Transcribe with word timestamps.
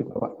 Cukup, 0.00 0.16
Pak. 0.16 0.32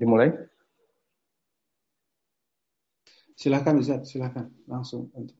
Dimulai? 0.00 0.32
Silakan 3.36 3.84
Ustaz, 3.84 4.08
silakan 4.08 4.48
langsung 4.64 5.12
untuk 5.12 5.36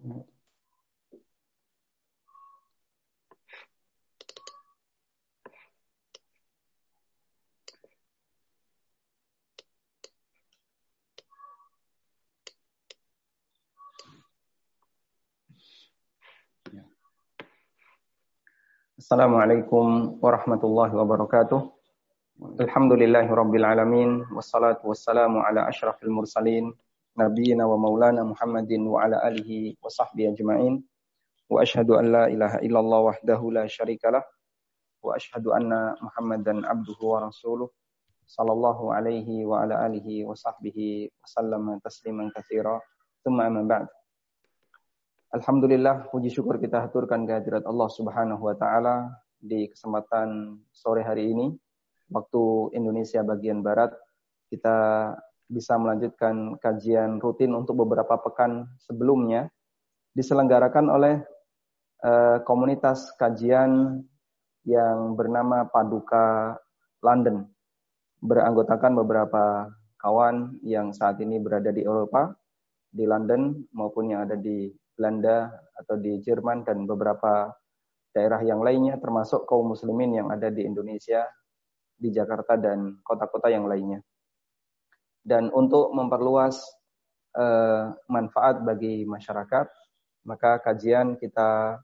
Assalamualaikum 19.06 20.18
warahmatullahi 20.18 20.90
wabarakatuh. 20.90 21.62
Alhamdulillahi 22.58 23.30
rabbil 23.30 23.62
alamin 23.62 24.26
wassalatu 24.34 24.90
wassalamu 24.90 25.46
ala 25.46 25.70
asyrafil 25.70 26.10
mursalin 26.10 26.74
nabiyina 27.14 27.70
wa 27.70 27.78
maulana 27.78 28.26
Muhammadin 28.26 28.82
wa 28.82 29.06
ala 29.06 29.22
alihi 29.22 29.78
wa 29.78 29.86
sahbihi 29.86 30.34
ajma'in. 30.34 30.82
Wa 31.46 31.62
ashhadu 31.62 32.02
an 32.02 32.10
la 32.10 32.26
ilaha 32.26 32.58
illallah 32.66 33.14
wahdahu 33.14 33.54
la 33.54 33.70
syarikalah 33.70 34.26
wa 35.06 35.14
ashhadu 35.14 35.54
anna 35.54 35.94
Muhammadan 36.02 36.66
abduhu 36.66 37.06
wa 37.06 37.30
rasuluh 37.30 37.70
sallallahu 38.26 38.90
alaihi 38.90 39.46
wa 39.46 39.62
ala 39.62 39.86
alihi 39.86 40.26
wa 40.26 40.34
sahbihi 40.34 41.14
wa 41.14 41.26
sallama 41.30 41.78
tasliman 41.78 42.34
katsira. 42.34 42.82
Alhamdulillah 45.34 46.06
puji 46.14 46.30
syukur 46.30 46.62
kita 46.62 46.86
haturkan 46.86 47.26
kehadirat 47.26 47.66
Allah 47.66 47.90
Subhanahu 47.90 48.46
wa 48.46 48.54
taala 48.54 49.10
di 49.42 49.66
kesempatan 49.66 50.62
sore 50.70 51.02
hari 51.02 51.34
ini. 51.34 51.50
Waktu 52.06 52.70
Indonesia 52.78 53.26
bagian 53.26 53.58
barat 53.58 53.90
kita 54.54 55.10
bisa 55.50 55.74
melanjutkan 55.82 56.54
kajian 56.62 57.18
rutin 57.18 57.58
untuk 57.58 57.82
beberapa 57.82 58.22
pekan 58.22 58.70
sebelumnya 58.78 59.50
diselenggarakan 60.14 60.86
oleh 60.94 61.18
uh, 62.06 62.38
komunitas 62.46 63.10
kajian 63.18 64.02
yang 64.62 65.18
bernama 65.18 65.66
Paduka 65.66 66.54
London. 67.02 67.50
Beranggotakan 68.22 68.94
beberapa 68.94 69.74
kawan 69.98 70.62
yang 70.62 70.94
saat 70.94 71.18
ini 71.18 71.42
berada 71.42 71.74
di 71.74 71.82
Eropa 71.82 72.30
di 72.94 73.02
London 73.02 73.66
maupun 73.74 74.14
yang 74.14 74.22
ada 74.22 74.38
di 74.38 74.70
Belanda 74.96 75.52
atau 75.76 76.00
di 76.00 76.18
Jerman 76.24 76.64
dan 76.64 76.88
beberapa 76.88 77.52
daerah 78.16 78.40
yang 78.40 78.64
lainnya 78.64 78.96
termasuk 78.96 79.44
kaum 79.44 79.76
muslimin 79.76 80.16
yang 80.16 80.28
ada 80.32 80.48
di 80.48 80.64
Indonesia 80.64 81.28
di 81.96 82.08
Jakarta 82.08 82.56
dan 82.56 83.00
kota-kota 83.04 83.52
yang 83.52 83.68
lainnya 83.68 84.00
dan 85.26 85.50
untuk 85.50 85.90
memperluas 85.90 86.54
uh, 87.34 87.90
manfaat 88.06 88.62
bagi 88.62 89.02
masyarakat, 89.02 89.66
maka 90.22 90.62
kajian 90.62 91.18
kita 91.18 91.82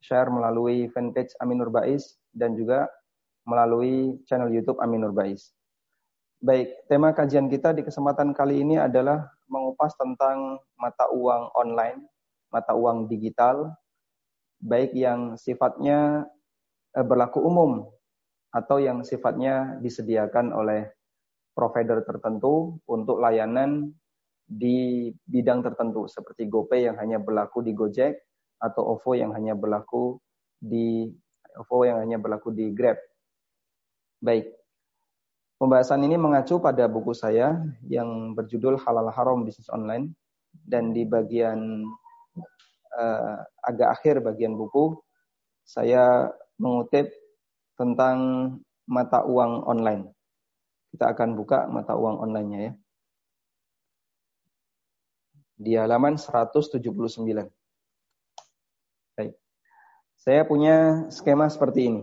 share 0.00 0.32
melalui 0.32 0.88
fanpage 0.88 1.36
Aminur 1.44 1.68
Bais 1.68 2.16
dan 2.32 2.56
juga 2.56 2.88
melalui 3.44 4.16
channel 4.24 4.48
YouTube 4.48 4.80
Aminur 4.80 5.12
Bais. 5.12 5.52
Baik, 6.40 6.72
tema 6.88 7.12
kajian 7.12 7.46
kita 7.52 7.76
di 7.76 7.84
kesempatan 7.84 8.32
kali 8.32 8.64
ini 8.64 8.80
adalah 8.80 9.30
mengupas 9.52 9.92
tentang 9.94 10.58
mata 10.80 11.06
uang 11.12 11.52
online, 11.54 12.08
mata 12.52 12.76
uang 12.76 13.08
digital, 13.08 13.72
baik 14.60 14.92
yang 14.94 15.34
sifatnya 15.40 16.28
eh, 16.94 17.02
berlaku 17.02 17.40
umum 17.42 17.88
atau 18.52 18.76
yang 18.76 19.00
sifatnya 19.02 19.80
disediakan 19.80 20.52
oleh 20.52 20.92
provider 21.56 22.04
tertentu 22.04 22.76
untuk 22.84 23.18
layanan 23.18 23.92
di 24.44 25.08
bidang 25.24 25.64
tertentu 25.64 26.04
seperti 26.04 26.44
GoPay 26.46 26.92
yang 26.92 26.96
hanya 27.00 27.16
berlaku 27.16 27.64
di 27.64 27.72
Gojek 27.72 28.20
atau 28.60 28.96
OVO 28.96 29.16
yang 29.16 29.32
hanya 29.32 29.56
berlaku 29.56 30.20
di 30.60 31.08
OVO 31.56 31.88
yang 31.88 31.98
hanya 32.04 32.20
berlaku 32.20 32.52
di 32.52 32.70
Grab. 32.76 33.00
Baik. 34.20 34.52
Pembahasan 35.56 36.02
ini 36.02 36.18
mengacu 36.18 36.58
pada 36.58 36.90
buku 36.90 37.14
saya 37.14 37.54
yang 37.86 38.34
berjudul 38.34 38.82
Halal 38.82 39.14
Haram 39.14 39.46
Bisnis 39.46 39.70
Online 39.70 40.10
dan 40.66 40.90
di 40.90 41.06
bagian 41.06 41.86
uh, 42.36 43.36
agak 43.64 43.88
akhir 44.00 44.20
bagian 44.20 44.54
buku 44.54 44.96
saya 45.62 46.30
mengutip 46.58 47.10
tentang 47.78 48.18
mata 48.86 49.24
uang 49.24 49.64
online. 49.64 50.10
Kita 50.92 51.08
akan 51.16 51.38
buka 51.38 51.64
mata 51.72 51.96
uang 51.96 52.20
online-nya 52.20 52.58
ya. 52.68 52.72
Di 55.56 55.72
halaman 55.78 56.18
179. 56.20 56.82
Baik. 59.16 59.32
Saya 60.20 60.42
punya 60.44 61.08
skema 61.08 61.48
seperti 61.48 61.88
ini 61.88 62.02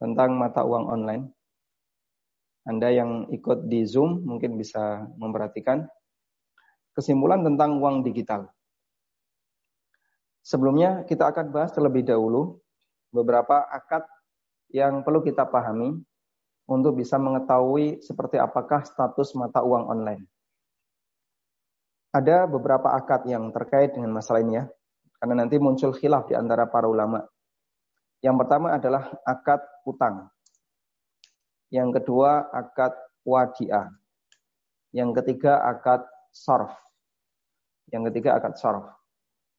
tentang 0.00 0.38
mata 0.38 0.64
uang 0.64 0.88
online. 0.88 1.24
Anda 2.64 2.88
yang 2.88 3.28
ikut 3.28 3.68
di 3.68 3.84
Zoom 3.84 4.24
mungkin 4.24 4.56
bisa 4.56 5.04
memperhatikan 5.20 5.84
kesimpulan 6.96 7.44
tentang 7.44 7.76
uang 7.76 8.00
digital. 8.00 8.48
Sebelumnya 10.44 11.08
kita 11.08 11.32
akan 11.32 11.48
bahas 11.48 11.72
terlebih 11.72 12.04
dahulu 12.04 12.60
beberapa 13.08 13.64
akad 13.64 14.04
yang 14.68 15.00
perlu 15.00 15.24
kita 15.24 15.48
pahami 15.48 16.04
untuk 16.68 17.00
bisa 17.00 17.16
mengetahui 17.16 18.04
seperti 18.04 18.36
apakah 18.36 18.84
status 18.84 19.32
mata 19.40 19.64
uang 19.64 19.88
online. 19.88 20.28
Ada 22.12 22.44
beberapa 22.44 22.92
akad 22.92 23.24
yang 23.24 23.48
terkait 23.56 23.96
dengan 23.96 24.12
masalah 24.12 24.44
ini 24.44 24.60
ya, 24.60 24.64
karena 25.16 25.40
nanti 25.40 25.56
muncul 25.56 25.96
khilaf 25.96 26.28
di 26.28 26.36
antara 26.36 26.68
para 26.68 26.92
ulama. 26.92 27.24
Yang 28.20 28.36
pertama 28.44 28.76
adalah 28.76 29.16
akad 29.24 29.64
utang. 29.88 30.28
Yang 31.72 32.00
kedua 32.00 32.52
akad 32.52 32.92
wadiah. 33.24 33.88
Yang 34.92 35.24
ketiga 35.24 35.64
akad 35.64 36.04
sorf. 36.30 36.70
Yang 37.88 38.12
ketiga 38.12 38.36
akad 38.36 38.54
sorf. 38.60 38.86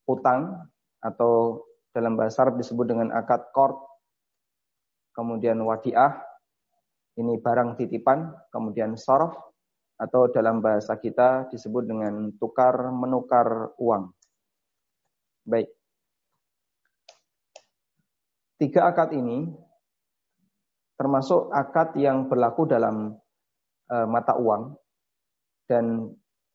Utang 0.08 0.70
atau 1.00 1.64
dalam 1.96 2.20
bahasa 2.20 2.44
Arab 2.44 2.60
disebut 2.60 2.86
dengan 2.92 3.10
akad 3.16 3.50
kord. 3.56 3.80
Kemudian 5.16 5.64
wadiah 5.64 6.20
ini 7.16 7.40
barang 7.40 7.80
titipan, 7.80 8.36
kemudian 8.52 9.00
sorof, 9.00 9.32
atau 9.96 10.28
dalam 10.28 10.60
bahasa 10.60 11.00
kita 11.00 11.48
disebut 11.48 11.88
dengan 11.88 12.36
tukar 12.36 12.92
menukar 12.92 13.72
uang. 13.80 14.12
Baik. 15.48 15.72
Tiga 18.60 18.92
akad 18.92 19.16
ini 19.16 19.48
termasuk 20.96 21.52
akad 21.52 21.96
yang 22.00 22.28
berlaku 22.28 22.68
dalam 22.68 23.16
e, 23.88 23.96
mata 24.08 24.36
uang 24.40 24.76
dan 25.68 26.12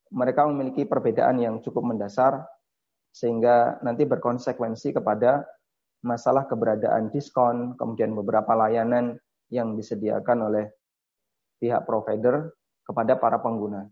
mereka 0.08 0.48
memiliki 0.48 0.88
perbedaan 0.88 1.38
yang 1.38 1.54
cukup 1.60 1.92
mendasar 1.92 2.44
sehingga 3.10 3.82
nanti 3.82 4.06
berkonsekuensi 4.06 4.94
kepada 4.94 5.42
masalah 6.00 6.48
keberadaan 6.48 7.12
diskon, 7.12 7.76
kemudian 7.76 8.16
beberapa 8.16 8.56
layanan 8.56 9.18
yang 9.52 9.76
disediakan 9.76 10.48
oleh 10.48 10.66
pihak 11.60 11.84
provider 11.84 12.54
kepada 12.86 13.20
para 13.20 13.38
pengguna. 13.42 13.84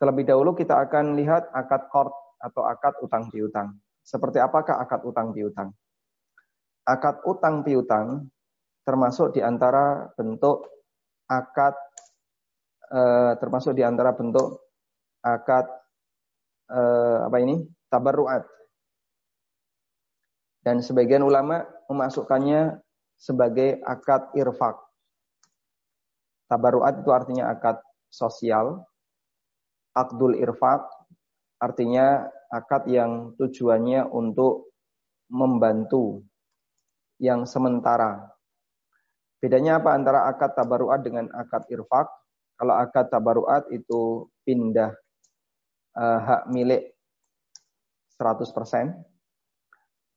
Terlebih 0.00 0.24
dahulu 0.26 0.56
kita 0.56 0.82
akan 0.82 1.14
lihat 1.14 1.52
akad 1.52 1.86
kord 1.92 2.10
atau 2.42 2.66
akad 2.66 2.96
utang 3.04 3.30
piutang. 3.30 3.78
Seperti 4.02 4.42
apakah 4.42 4.82
akad 4.82 5.06
utang 5.06 5.30
piutang? 5.30 5.70
Akad 6.82 7.22
utang 7.22 7.62
piutang 7.62 8.26
termasuk 8.82 9.38
di 9.38 9.40
antara 9.46 10.10
bentuk 10.18 10.66
akad 11.30 11.78
eh, 12.90 13.32
termasuk 13.38 13.78
di 13.78 13.86
antara 13.86 14.10
bentuk 14.10 14.58
akad 15.22 15.70
eh, 16.66 17.18
apa 17.30 17.38
ini? 17.38 17.62
Tabarruat. 17.92 18.48
Dan 20.64 20.80
sebagian 20.80 21.20
ulama 21.20 21.68
memasukkannya 21.92 22.80
sebagai 23.20 23.84
akad 23.84 24.32
irfak. 24.32 24.80
Tabaruat 26.48 27.04
itu 27.04 27.10
artinya 27.12 27.52
akad 27.52 27.76
sosial. 28.08 28.80
Akdul 29.92 30.40
irfak 30.40 30.88
artinya 31.60 32.26
akad 32.48 32.88
yang 32.88 33.36
tujuannya 33.36 34.08
untuk 34.08 34.72
membantu 35.30 36.24
yang 37.22 37.46
sementara. 37.46 38.32
Bedanya 39.38 39.78
apa 39.78 39.94
antara 39.94 40.26
akad 40.26 40.54
tabaruat 40.58 41.02
dengan 41.06 41.30
akad 41.34 41.66
irfak? 41.70 42.10
Kalau 42.58 42.74
akad 42.78 43.10
tabaruat 43.10 43.66
itu 43.74 44.30
pindah 44.46 44.94
uh, 45.98 46.18
hak 46.22 46.42
milik 46.50 46.91
100%. 48.22 48.94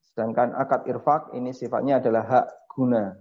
Sedangkan 0.05 0.53
akad 0.53 0.85
irfak 0.85 1.33
ini 1.33 1.51
sifatnya 1.51 1.97
adalah 1.97 2.23
hak 2.23 2.45
guna. 2.71 3.17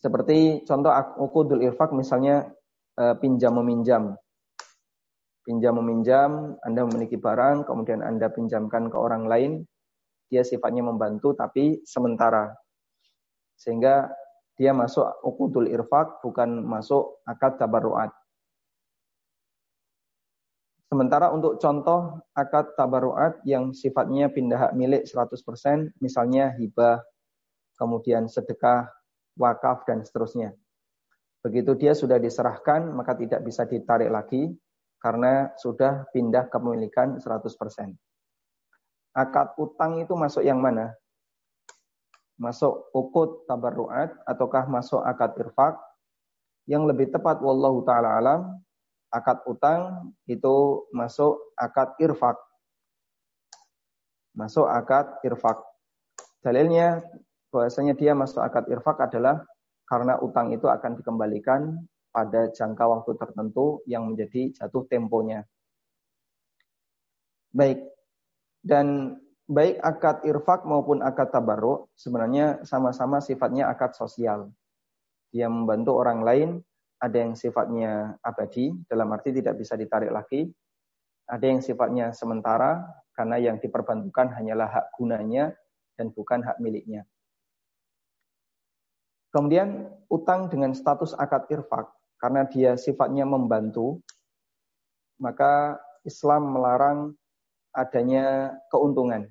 Seperti 0.00 0.64
contoh 0.64 0.88
ukudul 1.20 1.60
irfak 1.60 1.92
misalnya 1.92 2.48
uh, 2.96 3.14
pinjam 3.20 3.52
meminjam. 3.60 4.16
Pinjam 5.44 5.76
meminjam, 5.76 6.56
Anda 6.64 6.88
memiliki 6.88 7.20
barang, 7.20 7.68
kemudian 7.68 8.00
Anda 8.00 8.32
pinjamkan 8.32 8.88
ke 8.88 8.96
orang 8.96 9.28
lain, 9.28 9.52
dia 10.30 10.40
sifatnya 10.40 10.86
membantu 10.86 11.36
tapi 11.36 11.84
sementara. 11.84 12.54
Sehingga 13.60 14.08
dia 14.56 14.76
masuk 14.76 15.04
ukudul 15.24 15.68
irfak 15.68 16.20
bukan 16.20 16.64
masuk 16.64 17.24
akad 17.24 17.56
tabarruat. 17.56 18.12
Sementara 20.90 21.30
untuk 21.30 21.62
contoh 21.62 22.18
akad 22.34 22.74
tabaruat 22.74 23.46
yang 23.46 23.70
sifatnya 23.70 24.26
pindah 24.26 24.58
hak 24.58 24.72
milik 24.74 25.06
100%, 25.06 25.94
misalnya 26.02 26.50
hibah, 26.58 26.98
kemudian 27.78 28.26
sedekah, 28.26 28.90
wakaf, 29.38 29.86
dan 29.86 30.02
seterusnya. 30.02 30.50
Begitu 31.46 31.78
dia 31.78 31.94
sudah 31.94 32.18
diserahkan, 32.18 32.90
maka 32.90 33.14
tidak 33.14 33.38
bisa 33.46 33.70
ditarik 33.70 34.10
lagi, 34.10 34.50
karena 34.98 35.54
sudah 35.62 36.10
pindah 36.10 36.50
kepemilikan 36.50 37.22
100%. 37.22 37.94
Akad 39.14 39.54
utang 39.62 40.02
itu 40.02 40.18
masuk 40.18 40.42
yang 40.42 40.58
mana? 40.58 40.90
Masuk 42.34 42.90
ukut 42.90 43.46
tabaruat, 43.46 44.10
ataukah 44.26 44.66
masuk 44.66 45.06
akad 45.06 45.38
irfak? 45.38 45.78
Yang 46.66 46.82
lebih 46.90 47.14
tepat, 47.14 47.38
wallahu 47.38 47.86
ta'ala 47.86 48.18
alam, 48.18 48.58
akad 49.10 49.42
utang 49.46 50.14
itu 50.30 50.86
masuk 50.94 51.54
akad 51.58 51.98
irfak. 51.98 52.38
Masuk 54.32 54.70
akad 54.70 55.18
irfak. 55.26 55.58
Dalilnya 56.40 57.02
bahwasanya 57.50 57.98
dia 57.98 58.14
masuk 58.14 58.40
akad 58.40 58.70
irfak 58.70 59.02
adalah 59.02 59.42
karena 59.84 60.16
utang 60.22 60.54
itu 60.54 60.70
akan 60.70 61.02
dikembalikan 61.02 61.74
pada 62.14 62.50
jangka 62.54 62.84
waktu 62.86 63.12
tertentu 63.18 63.82
yang 63.90 64.06
menjadi 64.06 64.54
jatuh 64.54 64.86
temponya. 64.86 65.42
Baik. 67.50 67.82
Dan 68.62 69.18
baik 69.50 69.82
akad 69.82 70.22
irfak 70.22 70.62
maupun 70.62 71.02
akad 71.02 71.34
tabarruk 71.34 71.90
sebenarnya 71.98 72.62
sama-sama 72.62 73.18
sifatnya 73.18 73.66
akad 73.66 73.98
sosial. 73.98 74.54
Dia 75.34 75.50
membantu 75.50 75.98
orang 75.98 76.22
lain 76.22 76.50
ada 77.00 77.16
yang 77.16 77.32
sifatnya 77.32 78.20
abadi, 78.20 78.76
dalam 78.84 79.08
arti 79.16 79.32
tidak 79.32 79.56
bisa 79.56 79.72
ditarik 79.74 80.12
lagi. 80.12 80.52
Ada 81.24 81.44
yang 81.48 81.64
sifatnya 81.64 82.12
sementara, 82.12 82.84
karena 83.16 83.40
yang 83.40 83.56
diperbantukan 83.56 84.36
hanyalah 84.36 84.68
hak 84.68 84.86
gunanya 85.00 85.56
dan 85.96 86.12
bukan 86.12 86.44
hak 86.44 86.60
miliknya. 86.60 87.08
Kemudian 89.32 89.88
utang 90.12 90.52
dengan 90.52 90.76
status 90.76 91.16
akad 91.16 91.48
irfak, 91.48 91.88
karena 92.20 92.44
dia 92.44 92.76
sifatnya 92.76 93.24
membantu, 93.24 94.04
maka 95.16 95.80
Islam 96.04 96.52
melarang 96.52 97.14
adanya 97.72 98.58
keuntungan. 98.68 99.30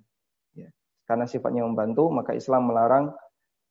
Ya, 0.56 0.72
karena 1.06 1.28
sifatnya 1.28 1.68
membantu, 1.68 2.08
maka 2.10 2.32
Islam 2.34 2.72
melarang 2.72 3.12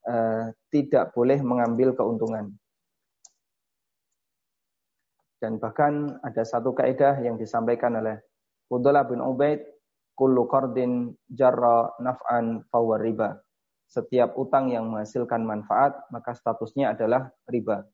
uh, 0.07 0.53
tidak 0.69 1.17
boleh 1.17 1.41
mengambil 1.41 1.97
keuntungan. 1.97 2.55
Dan 5.39 5.63
bahkan 5.63 6.19
ada 6.27 6.43
satu 6.43 6.75
kaidah 6.75 7.23
yang 7.23 7.39
disampaikan 7.39 7.95
oleh 7.95 8.19
Udullah 8.69 9.07
bin 9.07 9.23
Ubaid, 9.23 9.63
kullu 10.19 10.51
qardin 10.51 11.15
jarra 11.31 11.95
naf'an 12.03 12.67
fawa 12.69 12.99
riba. 12.99 13.39
Setiap 13.89 14.37
utang 14.37 14.69
yang 14.69 14.91
menghasilkan 14.91 15.47
manfaat, 15.47 15.97
maka 16.13 16.35
statusnya 16.35 16.93
adalah 16.93 17.31
riba. 17.49 17.87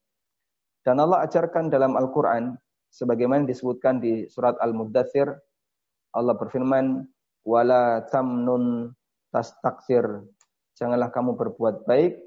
Dan 0.82 0.98
Allah 0.98 1.22
ajarkan 1.28 1.70
dalam 1.70 1.94
Al-Quran, 1.94 2.56
sebagaimana 2.90 3.46
disebutkan 3.46 4.02
di 4.02 4.26
surat 4.26 4.58
Al-Muddathir, 4.58 5.30
Allah 6.16 6.34
berfirman, 6.34 7.06
wala 7.46 8.02
tamnun 8.08 8.90
tastaksir. 9.30 10.24
Janganlah 10.74 11.14
kamu 11.14 11.38
berbuat 11.38 11.86
baik 11.86 12.18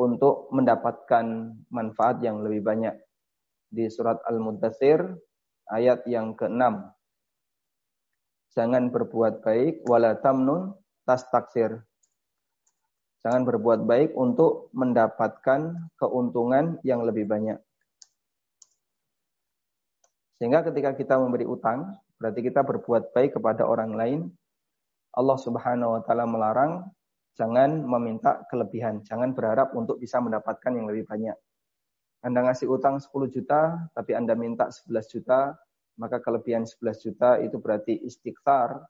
untuk 0.00 0.50
mendapatkan 0.50 1.54
manfaat 1.70 2.18
yang 2.24 2.42
lebih 2.42 2.66
banyak 2.66 3.05
di 3.76 3.92
surat 3.92 4.16
Al-Muddathir 4.24 5.04
ayat 5.68 6.08
yang 6.08 6.32
ke-6. 6.32 6.96
Jangan 8.56 8.88
berbuat 8.88 9.44
baik 9.44 9.84
wala 9.84 10.16
tamnun 10.16 10.72
tas 11.04 11.28
taksir. 11.28 11.84
Jangan 13.20 13.44
berbuat 13.44 13.84
baik 13.84 14.16
untuk 14.16 14.72
mendapatkan 14.72 15.76
keuntungan 16.00 16.80
yang 16.80 17.04
lebih 17.04 17.28
banyak. 17.28 17.60
Sehingga 20.40 20.64
ketika 20.64 20.96
kita 20.96 21.20
memberi 21.20 21.44
utang, 21.44 21.96
berarti 22.16 22.40
kita 22.40 22.64
berbuat 22.64 23.12
baik 23.12 23.36
kepada 23.36 23.68
orang 23.68 23.92
lain. 23.92 24.20
Allah 25.16 25.36
Subhanahu 25.36 25.96
wa 25.96 26.00
taala 26.04 26.24
melarang 26.24 26.86
jangan 27.36 27.84
meminta 27.84 28.44
kelebihan, 28.48 29.04
jangan 29.04 29.36
berharap 29.36 29.72
untuk 29.76 30.00
bisa 30.00 30.20
mendapatkan 30.20 30.72
yang 30.72 30.88
lebih 30.88 31.04
banyak. 31.04 31.36
Anda 32.24 32.48
ngasih 32.48 32.66
utang 32.70 32.96
10 32.96 33.28
juta, 33.28 33.90
tapi 33.92 34.16
Anda 34.16 34.32
minta 34.32 34.72
11 34.72 35.12
juta, 35.12 35.52
maka 36.00 36.20
kelebihan 36.20 36.64
11 36.64 37.04
juta 37.04 37.36
itu 37.40 37.56
berarti 37.60 37.96
istighfar, 38.04 38.84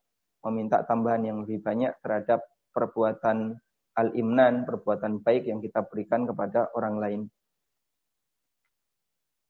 meminta 0.47 0.87
tambahan 0.87 1.27
yang 1.27 1.39
lebih 1.43 1.59
banyak 1.63 1.91
terhadap 2.03 2.47
perbuatan 2.71 3.59
al-imnan, 3.97 4.63
perbuatan 4.69 5.25
baik 5.25 5.49
yang 5.51 5.59
kita 5.59 5.83
berikan 5.89 6.29
kepada 6.29 6.71
orang 6.77 6.97
lain. 7.01 7.21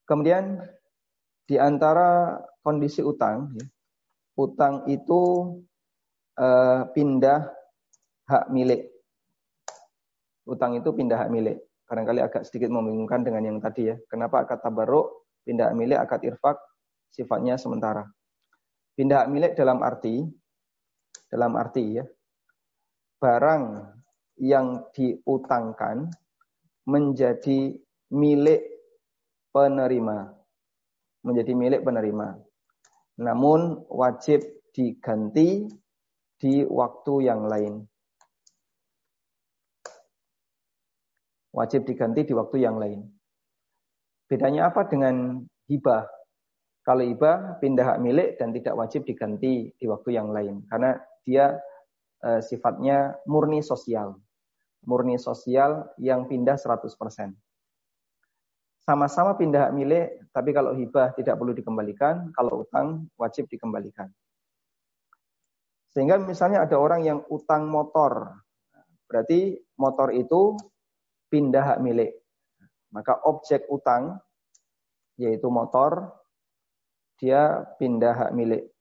Kemudian 0.06 0.62
di 1.44 1.58
antara 1.58 2.38
kondisi 2.62 3.02
utang, 3.02 3.58
ya, 3.58 3.66
utang 4.38 4.86
itu 4.86 5.22
uh, 6.38 6.86
pindah 6.94 7.50
hak 8.30 8.46
milik. 8.54 8.86
Utang 10.46 10.78
itu 10.78 10.88
pindah 10.94 11.26
hak 11.26 11.30
milik 11.34 11.65
barangkali 11.86 12.20
agak 12.20 12.42
sedikit 12.44 12.68
membingungkan 12.74 13.22
dengan 13.22 13.46
yang 13.46 13.58
tadi 13.62 13.88
ya. 13.90 13.96
Kenapa 14.10 14.42
akad 14.42 14.60
tabarruk, 14.60 15.30
pindah 15.46 15.70
milik, 15.72 15.98
akad 16.02 16.26
irfak 16.26 16.58
sifatnya 17.14 17.56
sementara. 17.56 18.04
Pindah 18.98 19.30
milik 19.30 19.54
dalam 19.54 19.80
arti 19.80 20.26
dalam 21.26 21.58
arti 21.58 21.98
ya 21.98 22.04
barang 23.20 23.64
yang 24.36 24.92
diutangkan 24.92 26.12
menjadi 26.86 27.74
milik 28.12 28.62
penerima. 29.50 30.30
Menjadi 31.24 31.52
milik 31.56 31.80
penerima. 31.82 32.38
Namun 33.18 33.88
wajib 33.88 34.44
diganti 34.70 35.66
di 36.36 36.62
waktu 36.62 37.14
yang 37.26 37.48
lain. 37.48 37.82
Wajib 41.56 41.88
diganti 41.88 42.28
di 42.28 42.36
waktu 42.36 42.60
yang 42.60 42.76
lain. 42.76 43.08
Bedanya 44.28 44.68
apa 44.68 44.84
dengan 44.84 45.40
hibah? 45.72 46.04
Kalau 46.84 47.02
hibah 47.02 47.58
pindah 47.58 47.96
hak 47.96 47.98
milik 48.04 48.36
dan 48.36 48.52
tidak 48.52 48.76
wajib 48.76 49.08
diganti 49.08 49.72
di 49.74 49.86
waktu 49.88 50.14
yang 50.14 50.30
lain 50.30 50.62
karena 50.70 50.94
dia 51.26 51.58
e, 52.20 52.44
sifatnya 52.44 53.16
murni 53.26 53.64
sosial. 53.64 54.20
Murni 54.86 55.18
sosial 55.18 55.90
yang 55.98 56.30
pindah 56.30 56.54
100%. 56.54 57.34
Sama-sama 58.86 59.34
pindah 59.34 59.66
hak 59.66 59.74
milik, 59.74 60.30
tapi 60.30 60.54
kalau 60.54 60.70
hibah 60.78 61.10
tidak 61.18 61.34
perlu 61.42 61.50
dikembalikan, 61.50 62.30
kalau 62.30 62.62
utang 62.62 63.10
wajib 63.18 63.50
dikembalikan. 63.50 64.06
Sehingga 65.90 66.22
misalnya 66.22 66.62
ada 66.62 66.78
orang 66.78 67.02
yang 67.02 67.18
utang 67.26 67.66
motor, 67.66 68.30
berarti 69.10 69.58
motor 69.74 70.14
itu 70.14 70.54
pindah 71.36 71.76
hak 71.76 71.84
milik. 71.84 72.16
Maka 72.96 73.20
objek 73.28 73.68
utang 73.68 74.16
yaitu 75.20 75.52
motor 75.52 76.16
dia 77.20 77.68
pindah 77.76 78.16
hak 78.16 78.32
milik. 78.32 78.72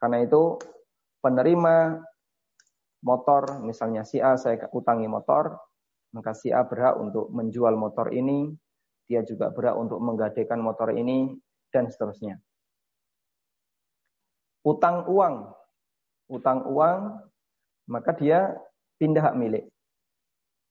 Karena 0.00 0.24
itu 0.24 0.56
penerima 1.20 2.00
motor 3.04 3.60
misalnya 3.60 4.08
si 4.08 4.16
A 4.24 4.40
saya 4.40 4.64
utangi 4.72 5.04
motor, 5.04 5.52
maka 6.16 6.32
si 6.32 6.48
A 6.48 6.64
berhak 6.64 6.96
untuk 6.96 7.28
menjual 7.28 7.76
motor 7.76 8.08
ini, 8.08 8.56
dia 9.04 9.20
juga 9.20 9.52
berhak 9.52 9.76
untuk 9.76 10.00
menggadaikan 10.00 10.64
motor 10.64 10.96
ini 10.96 11.36
dan 11.68 11.92
seterusnya. 11.92 12.40
Utang 14.64 15.04
uang. 15.12 15.52
Utang 16.32 16.64
uang 16.64 17.20
maka 17.88 18.16
dia 18.16 18.56
pindah 18.96 19.32
hak 19.32 19.36
milik. 19.36 19.69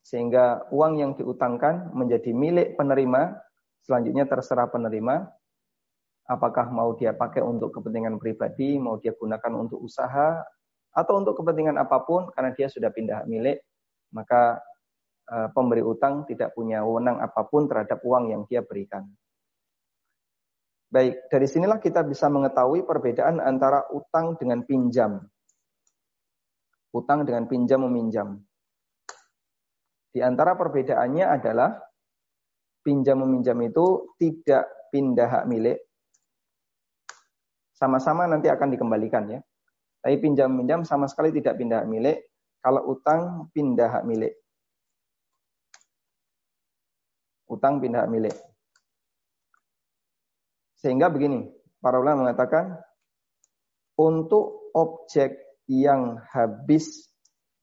Sehingga 0.02 0.68
uang 0.74 0.94
yang 0.98 1.12
diutangkan 1.14 1.94
menjadi 1.94 2.32
milik 2.34 2.80
penerima, 2.80 3.38
selanjutnya 3.84 4.26
terserah 4.26 4.72
penerima 4.72 5.28
apakah 6.30 6.70
mau 6.70 6.94
dia 6.94 7.18
pakai 7.18 7.42
untuk 7.42 7.74
kepentingan 7.74 8.22
pribadi, 8.22 8.78
mau 8.78 9.02
dia 9.02 9.18
gunakan 9.18 9.54
untuk 9.58 9.82
usaha 9.82 10.46
atau 10.94 11.14
untuk 11.18 11.34
kepentingan 11.42 11.82
apa 11.82 12.06
pun 12.06 12.30
karena 12.30 12.54
dia 12.54 12.70
sudah 12.70 12.94
pindah 12.94 13.26
milik, 13.26 13.66
maka 14.14 14.62
uh, 15.34 15.50
pemberi 15.50 15.82
utang 15.82 16.30
tidak 16.30 16.54
punya 16.54 16.86
wewenang 16.86 17.18
apa 17.18 17.42
pun 17.50 17.66
terhadap 17.66 17.98
uang 18.06 18.30
yang 18.30 18.42
dia 18.46 18.62
berikan. 18.62 19.10
Baik, 20.90 21.30
dari 21.30 21.46
sinilah 21.46 21.78
kita 21.78 22.02
bisa 22.02 22.30
mengetahui 22.30 22.86
perbedaan 22.86 23.38
antara 23.42 23.86
utang 23.94 24.38
dengan 24.38 24.66
pinjam. 24.66 25.22
Utang 26.90 27.22
dengan 27.22 27.46
pinjam 27.46 27.86
meminjam. 27.86 28.42
Di 30.10 30.20
antara 30.26 30.58
perbedaannya 30.58 31.26
adalah 31.26 31.78
pinjam 32.82 33.22
meminjam 33.22 33.58
itu 33.62 34.18
tidak 34.18 34.66
pindah 34.90 35.30
hak 35.30 35.46
milik. 35.46 35.78
Sama-sama 37.78 38.26
nanti 38.26 38.50
akan 38.50 38.74
dikembalikan 38.74 39.30
ya. 39.30 39.40
Tapi 40.00 40.16
pinjam 40.18 40.50
meminjam 40.52 40.82
sama 40.84 41.06
sekali 41.06 41.30
tidak 41.30 41.60
pindah 41.62 41.86
hak 41.86 41.90
milik. 41.92 42.18
Kalau 42.60 42.82
utang 42.92 43.48
pindah 43.54 43.88
hak 43.88 44.04
milik. 44.04 44.34
Utang 47.48 47.78
pindah 47.80 48.04
hak 48.04 48.12
milik. 48.12 48.36
Sehingga 50.80 51.12
begini, 51.12 51.44
para 51.84 52.00
ulama 52.00 52.28
mengatakan 52.28 52.80
untuk 54.00 54.72
objek 54.72 55.36
yang 55.68 56.18
habis 56.32 57.12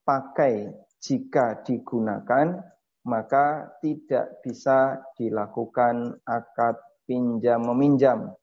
pakai 0.05 0.69
jika 1.01 1.61
digunakan 1.61 2.61
maka 3.07 3.71
tidak 3.79 4.43
bisa 4.43 4.99
dilakukan 5.15 6.19
akad 6.27 6.75
pinjam 7.07 7.63
meminjam. 7.63 8.35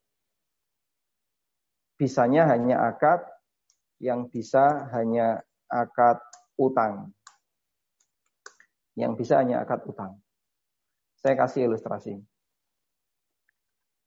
Bisanya 2.01 2.49
hanya 2.49 2.89
akad, 2.89 3.21
yang 4.01 4.27
bisa 4.33 4.89
hanya 4.97 5.45
akad 5.69 6.17
utang. 6.57 7.13
Yang 8.97 9.13
bisa 9.21 9.45
hanya 9.45 9.61
akad 9.61 9.85
utang. 9.85 10.17
Saya 11.21 11.37
kasih 11.37 11.69
ilustrasi. 11.69 12.25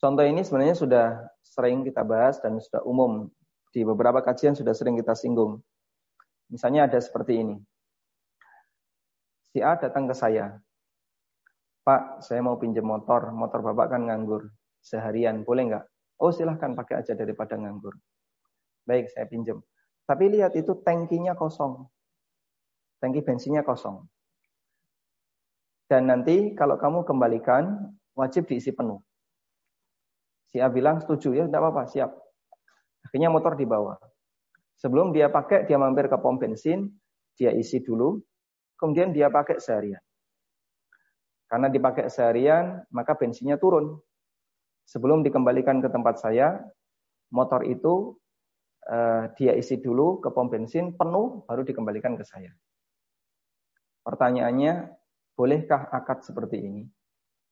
Contoh 0.02 0.26
ini 0.26 0.42
sebenarnya 0.42 0.78
sudah 0.78 1.08
sering 1.46 1.86
kita 1.86 2.02
bahas 2.02 2.42
dan 2.42 2.58
sudah 2.58 2.82
umum. 2.82 3.30
Di 3.70 3.86
beberapa 3.86 4.26
kajian 4.26 4.58
sudah 4.58 4.74
sering 4.74 4.98
kita 4.98 5.14
singgung. 5.14 5.62
Misalnya 6.50 6.90
ada 6.90 6.98
seperti 6.98 7.46
ini 7.46 7.58
si 9.52 9.60
A 9.64 9.76
datang 9.80 10.08
ke 10.08 10.16
saya. 10.16 10.60
Pak, 11.88 12.20
saya 12.20 12.44
mau 12.44 12.60
pinjam 12.60 12.84
motor. 12.84 13.32
Motor 13.32 13.64
Bapak 13.64 13.96
kan 13.96 14.08
nganggur. 14.08 14.52
Seharian, 14.84 15.48
boleh 15.48 15.72
nggak? 15.72 15.86
Oh 16.20 16.34
silahkan 16.34 16.76
pakai 16.76 17.00
aja 17.00 17.16
daripada 17.16 17.56
nganggur. 17.56 17.96
Baik, 18.84 19.12
saya 19.12 19.28
pinjam. 19.28 19.64
Tapi 20.08 20.32
lihat 20.32 20.56
itu 20.56 20.76
tangkinya 20.84 21.36
kosong. 21.36 21.88
Tangki 23.00 23.22
bensinnya 23.22 23.62
kosong. 23.64 24.08
Dan 25.88 26.12
nanti 26.12 26.56
kalau 26.56 26.76
kamu 26.76 27.08
kembalikan, 27.08 27.96
wajib 28.16 28.48
diisi 28.48 28.76
penuh. 28.76 29.00
Si 30.52 30.60
A 30.60 30.68
bilang 30.72 31.00
setuju 31.00 31.36
ya, 31.36 31.44
tidak 31.48 31.64
apa-apa, 31.64 31.88
siap. 31.88 32.12
Akhirnya 33.08 33.32
motor 33.32 33.56
dibawa. 33.56 33.96
Sebelum 34.80 35.16
dia 35.16 35.32
pakai, 35.32 35.68
dia 35.68 35.80
mampir 35.80 36.12
ke 36.12 36.18
pom 36.20 36.36
bensin, 36.36 36.92
dia 37.40 37.56
isi 37.56 37.80
dulu, 37.80 38.20
kemudian 38.78 39.12
dia 39.12 39.28
pakai 39.28 39.58
seharian. 39.58 40.02
Karena 41.48 41.68
dipakai 41.72 42.12
seharian, 42.12 42.84
maka 42.92 43.16
bensinnya 43.16 43.56
turun. 43.58 43.98
Sebelum 44.88 45.24
dikembalikan 45.24 45.84
ke 45.84 45.92
tempat 45.92 46.20
saya, 46.20 46.60
motor 47.32 47.64
itu 47.64 48.16
eh, 48.88 49.32
dia 49.36 49.54
isi 49.56 49.80
dulu 49.80 50.24
ke 50.24 50.32
pom 50.32 50.48
bensin 50.48 50.96
penuh, 50.96 51.44
baru 51.48 51.64
dikembalikan 51.68 52.16
ke 52.16 52.24
saya. 52.24 52.52
Pertanyaannya, 54.04 54.92
bolehkah 55.36 55.92
akad 55.92 56.24
seperti 56.24 56.64
ini? 56.64 56.84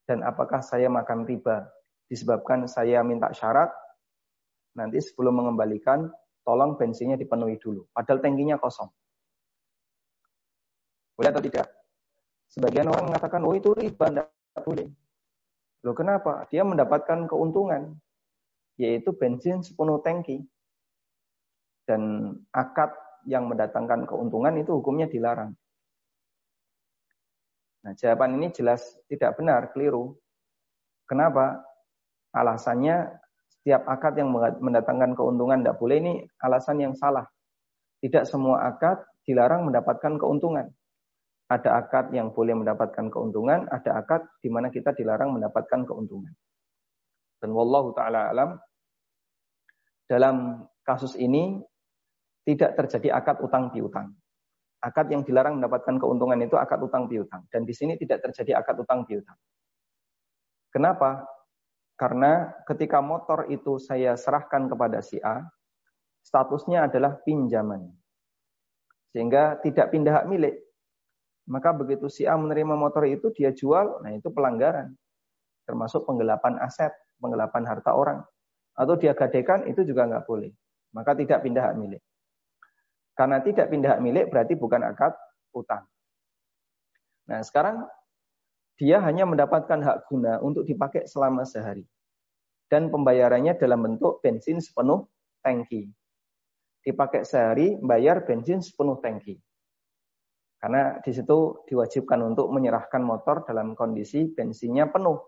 Dan 0.08 0.24
apakah 0.24 0.64
saya 0.64 0.88
makan 0.88 1.28
riba 1.28 1.68
disebabkan 2.06 2.70
saya 2.70 3.02
minta 3.02 3.34
syarat 3.34 3.74
nanti 4.78 5.02
sebelum 5.02 5.42
mengembalikan 5.42 6.08
tolong 6.46 6.78
bensinnya 6.78 7.18
dipenuhi 7.18 7.58
dulu. 7.58 7.90
Padahal 7.90 8.22
tangkinya 8.22 8.62
kosong. 8.62 8.92
Boleh 11.16 11.32
atau 11.32 11.44
tidak? 11.44 11.68
Sebagian 12.52 12.88
orang 12.92 13.12
mengatakan, 13.12 13.42
oh 13.44 13.56
itu 13.56 13.72
riba, 13.76 14.12
tidak 14.12 14.28
boleh. 14.64 14.88
Loh 15.84 15.96
kenapa? 15.96 16.48
Dia 16.52 16.64
mendapatkan 16.68 17.28
keuntungan, 17.28 17.96
yaitu 18.76 19.16
bensin 19.16 19.64
sepenuh 19.64 20.00
tangki. 20.04 20.44
Dan 21.88 22.34
akad 22.52 22.92
yang 23.28 23.48
mendatangkan 23.48 24.08
keuntungan 24.08 24.56
itu 24.60 24.72
hukumnya 24.76 25.08
dilarang. 25.08 25.56
Nah, 27.86 27.94
jawaban 27.94 28.42
ini 28.42 28.50
jelas 28.50 28.98
tidak 29.06 29.38
benar, 29.38 29.70
keliru. 29.70 30.18
Kenapa? 31.06 31.62
Alasannya 32.34 33.22
setiap 33.46 33.86
akad 33.86 34.18
yang 34.18 34.34
mendatangkan 34.36 35.14
keuntungan 35.14 35.62
tidak 35.62 35.78
boleh 35.78 35.98
ini 36.02 36.14
alasan 36.42 36.82
yang 36.82 36.98
salah. 36.98 37.30
Tidak 38.02 38.26
semua 38.26 38.66
akad 38.66 39.06
dilarang 39.26 39.70
mendapatkan 39.70 40.18
keuntungan 40.18 40.74
ada 41.46 41.78
akad 41.78 42.10
yang 42.10 42.34
boleh 42.34 42.58
mendapatkan 42.58 43.06
keuntungan, 43.14 43.70
ada 43.70 44.02
akad 44.02 44.26
di 44.42 44.50
mana 44.50 44.74
kita 44.74 44.98
dilarang 44.98 45.38
mendapatkan 45.38 45.86
keuntungan. 45.86 46.34
Dan 47.38 47.54
wallahu 47.54 47.94
taala 47.94 48.34
alam 48.34 48.58
dalam 50.10 50.66
kasus 50.82 51.14
ini 51.18 51.62
tidak 52.46 52.78
terjadi 52.78 53.14
akad 53.14 53.42
utang 53.46 53.70
piutang. 53.70 54.14
Akad 54.82 55.10
yang 55.10 55.26
dilarang 55.26 55.62
mendapatkan 55.62 55.98
keuntungan 55.98 56.38
itu 56.42 56.58
akad 56.58 56.82
utang 56.82 57.06
piutang 57.10 57.46
dan 57.50 57.66
di 57.66 57.74
sini 57.74 57.98
tidak 57.98 58.26
terjadi 58.26 58.62
akad 58.62 58.82
utang 58.82 59.06
piutang. 59.06 59.38
Kenapa? 60.74 61.26
Karena 61.96 62.52
ketika 62.68 63.00
motor 63.00 63.48
itu 63.48 63.80
saya 63.80 64.20
serahkan 64.20 64.68
kepada 64.68 65.00
si 65.00 65.16
A, 65.24 65.46
statusnya 66.26 66.92
adalah 66.92 67.16
pinjaman. 67.24 67.88
Sehingga 69.16 69.64
tidak 69.64 69.96
pindah 69.96 70.20
hak 70.22 70.28
milik, 70.28 70.65
maka 71.46 71.70
begitu 71.78 72.10
si 72.10 72.26
A 72.26 72.34
menerima 72.34 72.74
motor 72.74 73.06
itu, 73.06 73.30
dia 73.30 73.54
jual, 73.54 74.02
nah 74.02 74.10
itu 74.10 74.34
pelanggaran. 74.34 74.98
Termasuk 75.70 76.06
penggelapan 76.10 76.58
aset, 76.62 76.94
penggelapan 77.22 77.64
harta 77.70 77.94
orang. 77.94 78.26
Atau 78.74 78.98
dia 78.98 79.14
gadekan, 79.14 79.70
itu 79.70 79.86
juga 79.86 80.10
nggak 80.10 80.26
boleh. 80.26 80.50
Maka 80.94 81.14
tidak 81.14 81.46
pindah 81.46 81.64
hak 81.70 81.76
milik. 81.78 82.02
Karena 83.16 83.40
tidak 83.40 83.72
pindah 83.72 83.96
hak 83.96 84.02
milik 84.04 84.26
berarti 84.28 84.54
bukan 84.60 84.84
akad 84.84 85.16
utang. 85.56 85.88
Nah 87.32 87.40
sekarang 87.42 87.88
dia 88.76 89.00
hanya 89.00 89.24
mendapatkan 89.24 89.80
hak 89.80 90.12
guna 90.12 90.44
untuk 90.44 90.68
dipakai 90.68 91.08
selama 91.08 91.48
sehari. 91.48 91.88
Dan 92.68 92.92
pembayarannya 92.92 93.56
dalam 93.56 93.86
bentuk 93.86 94.20
bensin 94.20 94.60
sepenuh 94.60 95.08
tangki. 95.46 95.88
Dipakai 96.84 97.24
sehari, 97.24 97.78
bayar 97.80 98.26
bensin 98.28 98.60
sepenuh 98.60 99.00
tangki. 99.00 99.40
Karena 100.60 100.98
di 101.04 101.12
situ 101.14 101.66
diwajibkan 101.68 102.20
untuk 102.26 102.50
menyerahkan 102.50 103.04
motor 103.04 103.46
dalam 103.46 103.78
kondisi 103.78 104.32
bensinnya 104.32 104.90
penuh. 104.90 105.20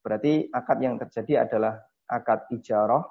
Berarti 0.00 0.48
akad 0.48 0.78
yang 0.80 0.96
terjadi 0.96 1.44
adalah 1.48 1.76
akad 2.08 2.48
ijarah, 2.54 3.04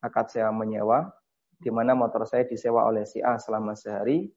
akad 0.00 0.30
sewa 0.30 0.52
menyewa, 0.52 1.10
di 1.58 1.68
mana 1.72 1.96
motor 1.96 2.24
saya 2.28 2.44
disewa 2.44 2.84
oleh 2.84 3.04
si 3.08 3.20
A 3.24 3.36
selama 3.40 3.76
sehari, 3.76 4.28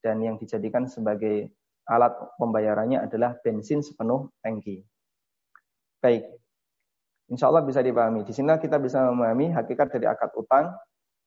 dan 0.00 0.20
yang 0.24 0.40
dijadikan 0.40 0.88
sebagai 0.88 1.52
alat 1.88 2.12
pembayarannya 2.40 3.04
adalah 3.04 3.36
bensin 3.42 3.84
sepenuh 3.84 4.30
tangki. 4.40 4.84
Baik, 6.00 6.24
insya 7.28 7.52
Allah 7.52 7.64
bisa 7.66 7.84
dipahami. 7.84 8.24
Di 8.24 8.32
sini 8.32 8.48
kita 8.56 8.80
bisa 8.80 9.04
memahami 9.12 9.52
hakikat 9.52 9.92
dari 9.92 10.06
akad 10.08 10.32
utang. 10.38 10.72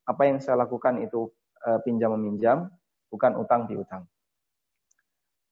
Apa 0.04 0.28
yang 0.28 0.42
saya 0.42 0.60
lakukan 0.60 1.00
itu 1.00 1.32
e, 1.64 1.80
pinjam 1.86 2.12
meminjam, 2.18 2.68
bukan 3.08 3.40
utang 3.40 3.70
piutang. 3.70 4.04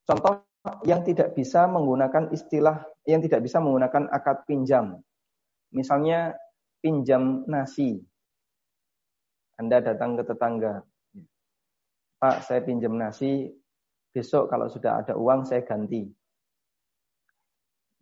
Contoh 0.02 0.42
yang 0.86 1.02
tidak 1.02 1.34
bisa 1.34 1.66
menggunakan 1.66 2.30
istilah, 2.30 2.86
yang 3.06 3.22
tidak 3.22 3.42
bisa 3.42 3.58
menggunakan 3.58 4.10
akad 4.10 4.46
pinjam. 4.46 4.98
Misalnya 5.74 6.34
pinjam 6.82 7.46
nasi. 7.46 7.98
Anda 9.58 9.78
datang 9.78 10.18
ke 10.18 10.22
tetangga. 10.26 10.82
Pak, 12.18 12.46
saya 12.46 12.62
pinjam 12.62 12.94
nasi, 12.94 13.50
besok 14.14 14.46
kalau 14.50 14.70
sudah 14.70 15.02
ada 15.02 15.18
uang 15.18 15.42
saya 15.42 15.66
ganti. 15.66 16.06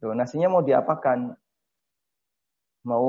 Loh, 0.00 0.16
nasinya 0.16 0.49
mau 0.52 0.64
diapakan? 0.64 1.33
Mau 2.88 3.09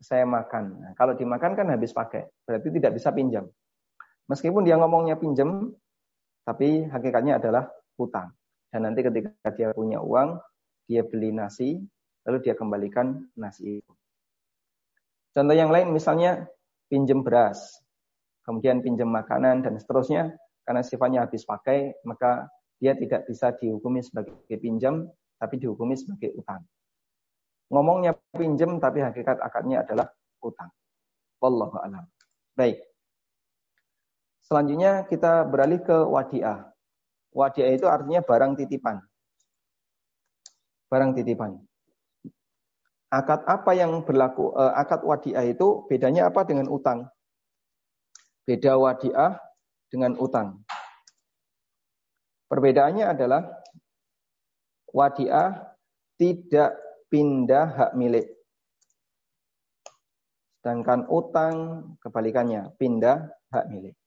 saya 0.00 0.24
makan. 0.24 0.64
Nah, 0.80 0.92
kalau 0.96 1.16
dimakan 1.16 1.52
kan 1.56 1.68
habis 1.68 1.92
pakai, 1.92 2.28
berarti 2.44 2.68
tidak 2.72 2.96
bisa 2.96 3.12
pinjam. 3.12 3.44
Meskipun 4.28 4.64
dia 4.64 4.76
ngomongnya 4.80 5.16
pinjam, 5.20 5.72
Tapi 6.44 6.84
hakikatnya 6.92 7.40
adalah 7.40 7.64
utang. 8.00 8.32
Dan 8.70 8.90
nanti 8.90 9.06
ketika 9.06 9.48
dia 9.54 9.70
punya 9.70 10.02
uang, 10.02 10.38
dia 10.90 11.06
beli 11.06 11.30
nasi, 11.30 11.78
lalu 12.26 12.38
dia 12.42 12.58
kembalikan 12.58 13.22
nasi 13.38 13.78
itu. 13.80 13.92
Contoh 15.34 15.54
yang 15.54 15.70
lain 15.70 15.90
misalnya 15.90 16.46
pinjam 16.90 17.22
beras, 17.22 17.82
kemudian 18.42 18.82
pinjam 18.82 19.10
makanan 19.10 19.62
dan 19.62 19.78
seterusnya, 19.78 20.34
karena 20.66 20.82
sifatnya 20.82 21.26
habis 21.26 21.46
pakai, 21.46 21.94
maka 22.06 22.50
dia 22.82 22.98
tidak 22.98 23.30
bisa 23.30 23.54
dihukumi 23.54 24.02
sebagai 24.02 24.56
pinjam, 24.58 25.06
tapi 25.38 25.58
dihukumi 25.62 25.94
sebagai 25.94 26.34
utang. 26.34 26.62
Ngomongnya 27.70 28.14
pinjam, 28.34 28.76
tapi 28.82 29.00
hakikat 29.00 29.40
akadnya 29.40 29.86
adalah 29.86 30.10
utang. 30.42 30.68
Wallahu 31.40 31.80
a'lam. 31.80 32.04
Baik. 32.54 32.82
Selanjutnya 34.44 35.08
kita 35.08 35.48
beralih 35.48 35.80
ke 35.80 35.96
wadiah. 36.04 36.73
Wadiah 37.34 37.74
itu 37.74 37.90
artinya 37.90 38.22
barang 38.22 38.54
titipan. 38.54 39.02
Barang 40.86 41.10
titipan. 41.18 41.58
Akad 43.10 43.42
apa 43.46 43.74
yang 43.74 44.06
berlaku? 44.06 44.54
Eh, 44.54 44.72
akad 44.78 45.02
wadiah 45.02 45.42
itu 45.42 45.82
bedanya 45.90 46.30
apa 46.30 46.46
dengan 46.46 46.70
utang? 46.70 47.10
Beda 48.46 48.78
wadiah 48.78 49.38
dengan 49.90 50.14
utang. 50.18 50.62
Perbedaannya 52.46 53.06
adalah 53.10 53.42
wadiah 54.94 55.74
tidak 56.14 56.78
pindah 57.10 57.66
hak 57.74 57.92
milik. 57.98 58.30
Sedangkan 60.62 61.10
utang 61.10 61.54
kebalikannya, 61.98 62.74
pindah 62.78 63.26
hak 63.50 63.66
milik. 63.74 63.98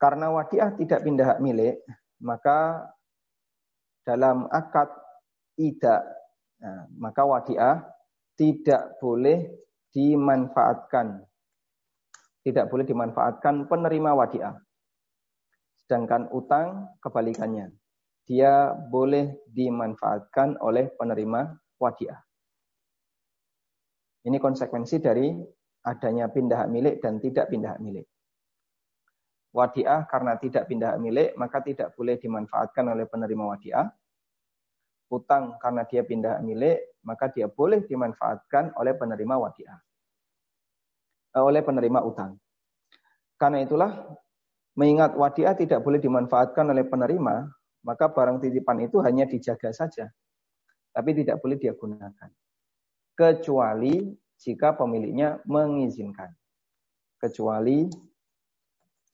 Karena 0.00 0.32
wadiah 0.32 0.72
tidak 0.80 1.04
pindah 1.04 1.36
hak 1.36 1.42
milik, 1.44 1.84
maka 2.24 2.88
dalam 4.00 4.48
akad 4.48 4.88
tidak, 5.60 6.00
nah, 6.56 6.88
maka 6.96 7.22
wadiah 7.28 7.84
tidak 8.32 8.96
boleh 8.96 9.44
dimanfaatkan. 9.92 11.20
Tidak 12.40 12.64
boleh 12.72 12.88
dimanfaatkan 12.88 13.68
penerima 13.68 14.16
wadiah. 14.16 14.56
Sedangkan 15.76 16.32
utang 16.32 16.96
kebalikannya. 17.04 17.68
Dia 18.24 18.72
boleh 18.72 19.44
dimanfaatkan 19.52 20.56
oleh 20.64 20.88
penerima 20.96 21.60
wadiah. 21.76 22.16
Ini 24.24 24.40
konsekuensi 24.40 24.96
dari 24.96 25.28
adanya 25.84 26.32
pindah 26.32 26.64
hak 26.64 26.72
milik 26.72 26.94
dan 27.04 27.20
tidak 27.20 27.52
pindah 27.52 27.76
hak 27.76 27.84
milik. 27.84 28.08
Wadiah 29.50 30.06
karena 30.06 30.38
tidak 30.38 30.70
pindah 30.70 30.94
milik, 31.02 31.34
maka 31.34 31.58
tidak 31.58 31.90
boleh 31.98 32.14
dimanfaatkan 32.22 32.86
oleh 32.86 33.02
penerima 33.10 33.44
wadiah. 33.50 33.90
Utang 35.10 35.58
karena 35.58 35.82
dia 35.82 36.06
pindah 36.06 36.38
milik, 36.38 37.02
maka 37.02 37.26
dia 37.34 37.50
boleh 37.50 37.82
dimanfaatkan 37.82 38.78
oleh 38.78 38.94
penerima 38.94 39.34
wadiah. 39.42 39.78
Eh, 41.34 41.42
oleh 41.42 41.66
penerima 41.66 41.98
utang. 42.06 42.38
Karena 43.34 43.66
itulah, 43.66 43.90
mengingat 44.78 45.18
wadiah 45.18 45.58
tidak 45.58 45.82
boleh 45.82 45.98
dimanfaatkan 45.98 46.70
oleh 46.70 46.86
penerima, 46.86 47.50
maka 47.82 48.06
barang 48.06 48.38
titipan 48.38 48.86
itu 48.86 49.02
hanya 49.02 49.26
dijaga 49.26 49.74
saja. 49.74 50.14
Tapi 50.94 51.10
tidak 51.14 51.42
boleh 51.42 51.58
dia 51.58 51.74
gunakan. 51.74 52.30
Kecuali 53.18 54.14
jika 54.38 54.78
pemiliknya 54.78 55.42
mengizinkan. 55.42 56.30
Kecuali 57.18 58.09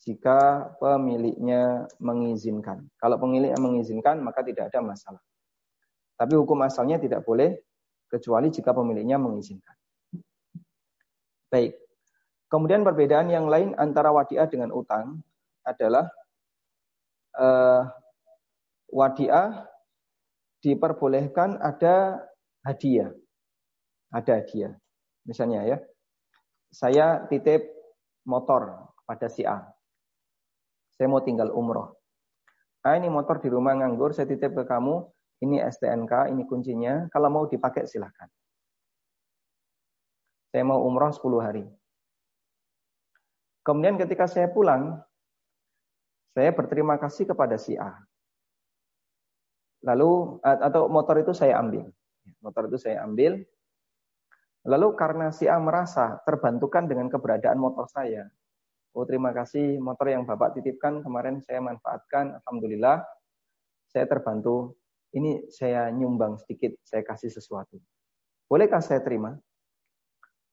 jika 0.03 0.71
pemiliknya 0.79 1.89
mengizinkan. 1.99 2.87
Kalau 3.01 3.17
pemiliknya 3.17 3.59
mengizinkan, 3.59 4.21
maka 4.21 4.45
tidak 4.45 4.71
ada 4.71 4.85
masalah. 4.85 5.23
Tapi 6.17 6.33
hukum 6.37 6.61
asalnya 6.65 6.97
tidak 6.97 7.25
boleh 7.25 7.61
kecuali 8.09 8.49
jika 8.49 8.73
pemiliknya 8.73 9.21
mengizinkan. 9.21 9.77
Baik. 11.53 11.77
Kemudian 12.47 12.87
perbedaan 12.87 13.27
yang 13.29 13.51
lain 13.51 13.75
antara 13.75 14.15
wadiah 14.15 14.47
dengan 14.47 14.71
utang 14.71 15.19
adalah 15.67 16.07
uh, 17.35 17.83
wadiah 18.91 19.67
diperbolehkan 20.63 21.59
ada 21.59 22.23
hadiah. 22.63 23.11
Ada 24.15 24.43
hadiah. 24.43 24.73
Misalnya 25.27 25.67
ya, 25.67 25.79
saya 26.71 27.27
titip 27.27 27.67
motor 28.23 28.95
pada 29.07 29.27
si 29.27 29.43
A. 29.43 29.76
Saya 30.97 31.13
mau 31.13 31.21
tinggal 31.21 31.53
umroh. 31.53 31.93
Ah 32.81 32.97
ini 32.97 33.13
motor 33.13 33.37
di 33.43 33.53
rumah 33.53 33.77
nganggur, 33.77 34.17
saya 34.17 34.25
titip 34.25 34.57
ke 34.57 34.65
kamu. 34.65 35.05
Ini 35.45 35.61
STNK, 35.69 36.33
ini 36.33 36.49
kuncinya. 36.49 37.13
Kalau 37.13 37.29
mau 37.29 37.45
dipakai 37.45 37.85
silahkan. 37.85 38.31
Saya 40.49 40.65
mau 40.65 40.81
umroh 40.81 41.13
10 41.13 41.45
hari. 41.45 41.65
Kemudian 43.61 44.01
ketika 44.01 44.25
saya 44.25 44.49
pulang, 44.49 44.97
saya 46.33 46.55
berterima 46.57 46.97
kasih 46.97 47.29
kepada 47.29 47.61
si 47.61 47.77
A. 47.77 47.93
Lalu 49.85 50.41
atau 50.41 50.89
motor 50.89 51.21
itu 51.21 51.37
saya 51.37 51.61
ambil. 51.61 51.91
Motor 52.41 52.73
itu 52.73 52.79
saya 52.81 53.05
ambil. 53.05 53.45
Lalu 54.65 54.89
karena 54.97 55.35
si 55.35 55.51
A 55.51 55.61
merasa 55.61 56.23
terbantukan 56.25 56.89
dengan 56.89 57.13
keberadaan 57.13 57.61
motor 57.61 57.85
saya, 57.91 58.25
Oh 58.97 59.05
terima 59.05 59.29
kasih 59.29 59.77
motor 59.77 60.09
yang 60.09 60.25
Bapak 60.25 60.57
titipkan 60.57 61.05
kemarin 61.05 61.45
saya 61.45 61.61
manfaatkan. 61.61 62.41
Alhamdulillah 62.41 63.05
saya 63.93 64.09
terbantu. 64.09 64.73
Ini 65.13 65.53
saya 65.53 65.93
nyumbang 65.93 66.41
sedikit, 66.41 66.81
saya 66.81 67.05
kasih 67.05 67.29
sesuatu. 67.29 67.77
Bolehkah 68.49 68.81
saya 68.81 69.05
terima? 69.05 69.37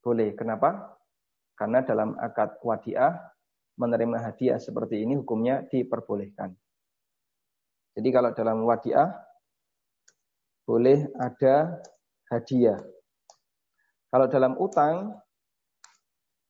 Boleh. 0.03 0.36
Kenapa? 0.36 0.99
Karena 1.56 1.88
dalam 1.88 2.19
akad 2.19 2.60
wadiah 2.60 3.15
menerima 3.79 4.19
hadiah 4.19 4.60
seperti 4.60 5.08
ini 5.08 5.15
hukumnya 5.15 5.63
diperbolehkan. 5.71 6.51
Jadi 7.95 8.10
kalau 8.12 8.36
dalam 8.36 8.60
wadiah 8.67 9.08
boleh 10.67 11.08
ada 11.15 11.79
hadiah. 12.27 12.79
Kalau 14.12 14.27
dalam 14.27 14.60
utang 14.60 15.15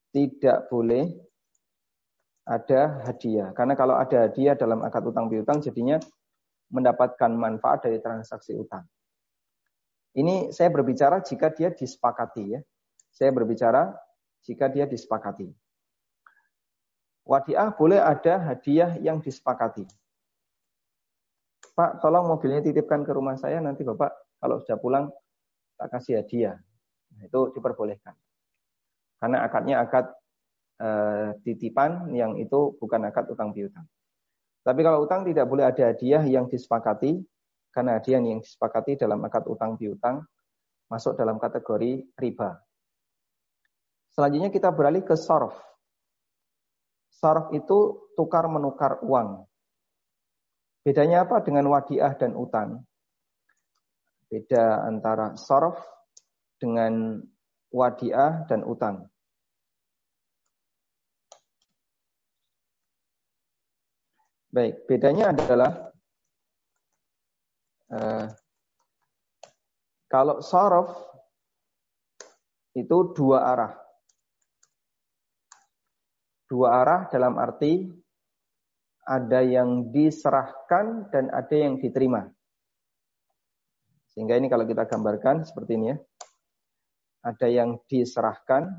tidak 0.10 0.70
boleh 0.74 1.23
ada 2.44 3.04
hadiah. 3.08 3.56
Karena 3.56 3.74
kalau 3.76 3.96
ada 3.96 4.28
hadiah 4.28 4.56
dalam 4.56 4.84
akad 4.84 5.04
utang 5.08 5.32
piutang 5.32 5.64
jadinya 5.64 6.00
mendapatkan 6.72 7.32
manfaat 7.32 7.88
dari 7.88 8.00
transaksi 8.04 8.56
utang. 8.56 8.84
Ini 10.14 10.54
saya 10.54 10.70
berbicara 10.70 11.24
jika 11.26 11.50
dia 11.50 11.74
disepakati 11.74 12.44
ya. 12.54 12.62
Saya 13.14 13.34
berbicara 13.34 13.94
jika 14.46 14.70
dia 14.70 14.86
disepakati. 14.86 15.50
Wadiah 17.24 17.72
boleh 17.72 18.04
ada 18.04 18.36
hadiah 18.52 19.00
yang 19.00 19.24
disepakati. 19.24 19.88
Pak, 21.74 22.04
tolong 22.04 22.30
mobilnya 22.30 22.62
titipkan 22.62 23.02
ke 23.02 23.16
rumah 23.16 23.34
saya, 23.40 23.58
nanti 23.58 23.82
Bapak 23.82 24.12
kalau 24.38 24.62
sudah 24.62 24.78
pulang 24.78 25.06
tak 25.80 25.90
kasih 25.90 26.22
hadiah. 26.22 26.60
Nah, 27.18 27.24
itu 27.26 27.40
diperbolehkan. 27.56 28.14
Karena 29.18 29.42
akadnya 29.42 29.82
akad 29.82 30.12
uh, 30.84 31.32
titipan 31.48 32.12
yang 32.12 32.36
itu 32.36 32.76
bukan 32.78 33.08
akad 33.08 33.32
utang 33.32 33.56
piutang. 33.56 33.88
Tapi 34.64 34.80
kalau 34.84 35.08
utang 35.08 35.24
tidak 35.24 35.48
boleh 35.48 35.68
ada 35.68 35.92
hadiah 35.92 36.24
yang 36.24 36.52
disepakati 36.52 37.24
karena 37.72 38.00
hadiah 38.00 38.20
yang 38.20 38.44
disepakati 38.44 39.00
dalam 39.00 39.24
akad 39.24 39.48
utang 39.48 39.80
piutang 39.80 40.24
masuk 40.92 41.16
dalam 41.16 41.40
kategori 41.40 42.06
riba. 42.20 42.60
Selanjutnya 44.14 44.54
kita 44.54 44.70
beralih 44.70 45.02
ke 45.02 45.18
sorf. 45.18 45.58
Sorf 47.10 47.50
itu 47.56 48.12
tukar 48.14 48.46
menukar 48.46 49.02
uang. 49.02 49.48
Bedanya 50.84 51.26
apa 51.26 51.42
dengan 51.42 51.66
wadiah 51.72 52.14
dan 52.14 52.36
utang? 52.36 52.84
Beda 54.30 54.86
antara 54.86 55.34
sorf 55.40 55.80
dengan 56.62 57.24
wadiah 57.74 58.46
dan 58.46 58.62
utang. 58.68 59.13
Baik, 64.54 64.86
bedanya 64.86 65.34
adalah 65.34 65.90
uh, 67.90 68.30
kalau 70.06 70.46
sorof 70.46 70.94
itu 72.78 73.18
dua 73.18 73.50
arah. 73.50 73.74
Dua 76.46 76.86
arah 76.86 77.10
dalam 77.10 77.42
arti 77.42 77.90
ada 79.10 79.42
yang 79.42 79.90
diserahkan 79.90 81.10
dan 81.10 81.34
ada 81.34 81.56
yang 81.58 81.82
diterima. 81.82 82.30
Sehingga 84.14 84.38
ini 84.38 84.54
kalau 84.54 84.70
kita 84.70 84.86
gambarkan 84.86 85.50
seperti 85.50 85.82
ini 85.82 85.86
ya. 85.90 85.98
Ada 87.26 87.50
yang 87.50 87.82
diserahkan 87.90 88.70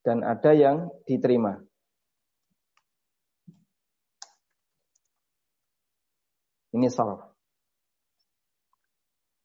dan 0.00 0.24
ada 0.24 0.52
yang 0.56 0.88
diterima. 1.04 1.60
Ini 6.70 6.86
saraf. 6.86 7.26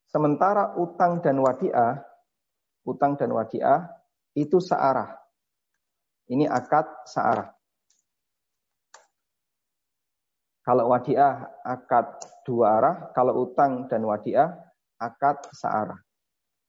Sementara 0.06 0.78
utang 0.78 1.18
dan 1.20 1.42
wadiah, 1.42 2.00
utang 2.86 3.18
dan 3.18 3.34
wadiah 3.34 3.84
itu 4.32 4.62
searah. 4.62 5.12
Ini 6.30 6.46
akad 6.46 6.86
searah. 7.10 7.50
Kalau 10.66 10.90
wadiah 10.90 11.46
akad 11.62 12.18
dua 12.42 12.78
arah, 12.78 12.96
kalau 13.14 13.46
utang 13.46 13.86
dan 13.86 14.02
wadiah 14.02 14.54
akad 14.98 15.38
searah. 15.54 15.98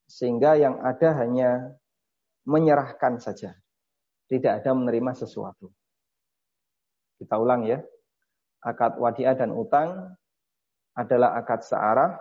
Sehingga 0.06 0.58
yang 0.58 0.82
ada 0.82 1.18
hanya 1.18 1.78
menyerahkan 2.46 3.18
saja. 3.22 3.58
Tidak 4.28 4.60
ada 4.60 4.72
menerima 4.76 5.16
sesuatu. 5.16 5.72
Kita 7.18 7.40
ulang 7.40 7.64
ya. 7.64 7.80
Akad 8.60 9.00
wadiah 9.00 9.34
dan 9.34 9.56
utang 9.56 10.12
adalah 10.98 11.40
akad 11.40 11.64
searah 11.64 12.20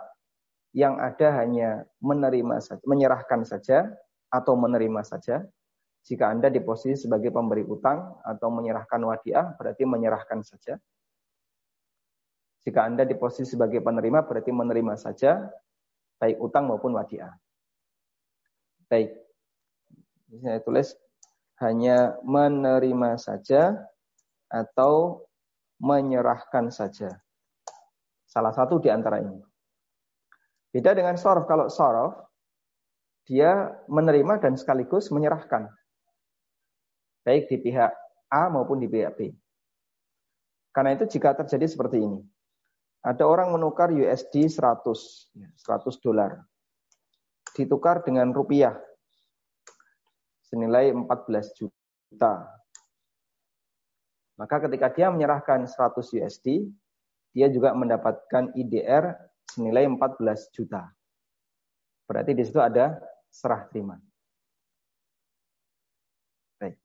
yang 0.71 1.01
ada 1.01 1.33
hanya 1.41 1.83
menerima 1.99 2.61
saja, 2.61 2.83
menyerahkan 2.85 3.41
saja 3.43 3.89
atau 4.29 4.53
menerima 4.55 5.01
saja. 5.03 5.43
Jika 6.07 6.31
Anda 6.31 6.47
di 6.47 6.63
posisi 6.63 7.03
sebagai 7.03 7.35
pemberi 7.35 7.67
utang 7.67 8.15
atau 8.23 8.47
menyerahkan 8.47 9.01
wadiah, 9.03 9.57
berarti 9.59 9.83
menyerahkan 9.83 10.39
saja. 10.45 10.79
Jika 12.63 12.87
Anda 12.87 13.03
di 13.03 13.15
posisi 13.19 13.55
sebagai 13.55 13.83
penerima, 13.83 14.23
berarti 14.23 14.51
menerima 14.55 14.95
saja, 14.95 15.51
baik 16.19 16.39
utang 16.39 16.71
maupun 16.71 16.95
wadiah. 16.95 17.35
Baik. 18.87 19.19
Saya 20.43 20.59
tulis 20.63 20.95
hanya 21.57 22.17
menerima 22.21 23.17
saja 23.17 23.75
atau 24.47 25.25
menyerahkan 25.81 26.69
saja. 26.69 27.21
Salah 28.27 28.53
satu 28.53 28.77
di 28.77 28.89
antara 28.91 29.21
ini. 29.21 29.41
Beda 30.69 30.93
dengan 30.93 31.17
sorof. 31.17 31.49
Kalau 31.49 31.71
sorof, 31.71 32.13
dia 33.25 33.73
menerima 33.89 34.39
dan 34.39 34.53
sekaligus 34.55 35.09
menyerahkan. 35.09 35.67
Baik 37.25 37.51
di 37.51 37.57
pihak 37.59 37.91
A 38.31 38.47
maupun 38.47 38.79
di 38.79 38.87
pihak 38.87 39.17
B. 39.17 39.33
Karena 40.71 40.93
itu 40.93 41.09
jika 41.09 41.33
terjadi 41.33 41.65
seperti 41.65 42.05
ini. 42.05 42.21
Ada 43.01 43.25
orang 43.25 43.55
menukar 43.55 43.89
USD 43.89 44.45
100, 44.51 45.33
100 45.33 46.05
dolar. 46.05 46.43
Ditukar 47.55 48.03
dengan 48.05 48.29
rupiah. 48.29 48.77
Senilai 50.47 50.95
14 50.95 51.51
juta. 51.59 52.47
Maka 54.39 54.55
ketika 54.63 54.87
dia 54.93 55.11
menyerahkan 55.11 55.67
100 55.67 55.99
USD, 56.15 56.71
dia 57.35 57.51
juga 57.51 57.75
mendapatkan 57.75 58.55
IDR 58.55 59.11
senilai 59.51 59.83
14 59.89 60.55
juta. 60.55 60.87
Berarti 62.07 62.31
di 62.31 62.43
situ 62.47 62.63
ada 62.63 62.95
serah 63.27 63.67
terima. 63.67 63.99
Baik. 66.61 66.79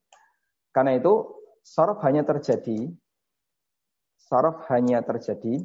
Karena 0.75 0.99
itu 0.99 1.43
sorof 1.63 2.03
hanya 2.03 2.27
terjadi 2.27 2.91
sorof 4.19 4.67
hanya 4.73 4.99
terjadi 5.07 5.63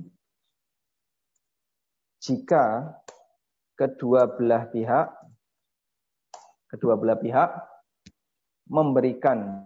jika 2.21 2.93
kedua 3.73 4.29
belah 4.29 4.69
pihak 4.69 5.07
kedua 6.69 6.93
belah 6.99 7.17
pihak 7.17 7.49
memberikan 8.67 9.63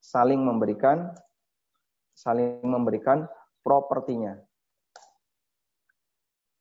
saling 0.00 0.40
memberikan 0.40 1.12
saling 2.16 2.60
memberikan 2.60 3.24
propertinya. 3.64 4.36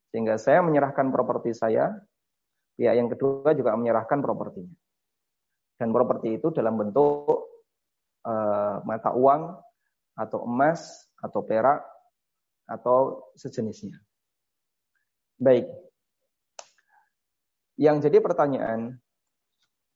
Sehingga 0.10 0.40
saya 0.42 0.64
menyerahkan 0.66 1.12
properti 1.14 1.54
saya, 1.54 1.94
pihak 2.80 2.96
yang 2.96 3.12
kedua 3.12 3.54
juga 3.54 3.76
menyerahkan 3.76 4.24
propertinya. 4.24 4.74
Dan 5.80 5.92
properti 5.96 6.40
itu 6.40 6.52
dalam 6.52 6.76
bentuk 6.76 7.64
e, 8.24 8.34
mata 8.84 9.16
uang 9.16 9.56
atau 10.18 10.40
emas 10.44 11.08
atau 11.20 11.44
perak 11.46 11.84
atau 12.68 13.32
sejenisnya. 13.36 13.96
Baik. 15.40 15.68
Yang 17.80 18.12
jadi 18.12 18.18
pertanyaan, 18.20 19.00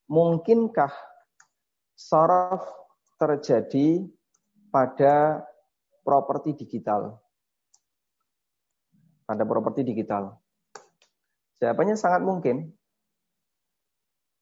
mungkinkah 0.07 0.93
saraf 1.93 2.61
terjadi 3.17 4.03
pada 4.73 5.45
properti 6.01 6.57
digital. 6.57 7.17
Pada 9.23 9.43
properti 9.47 9.87
digital. 9.87 10.35
Jawabannya 11.63 11.95
sangat 11.95 12.21
mungkin. 12.25 12.73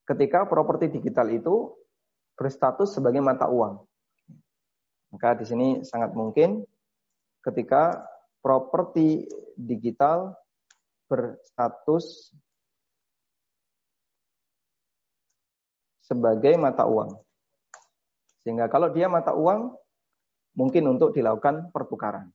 Ketika 0.02 0.42
properti 0.50 0.90
digital 0.90 1.30
itu 1.30 1.70
berstatus 2.34 2.98
sebagai 2.98 3.22
mata 3.22 3.46
uang. 3.46 3.86
Maka 5.14 5.38
di 5.38 5.46
sini 5.46 5.68
sangat 5.86 6.10
mungkin 6.16 6.66
ketika 7.46 8.02
properti 8.42 9.30
digital 9.54 10.34
berstatus 11.06 12.34
sebagai 16.02 16.58
mata 16.58 16.82
uang. 16.88 17.22
Sehingga 18.42 18.66
kalau 18.66 18.90
dia 18.90 19.06
mata 19.06 19.34
uang, 19.34 19.74
mungkin 20.58 20.84
untuk 20.90 21.14
dilakukan 21.14 21.70
pertukaran. 21.70 22.28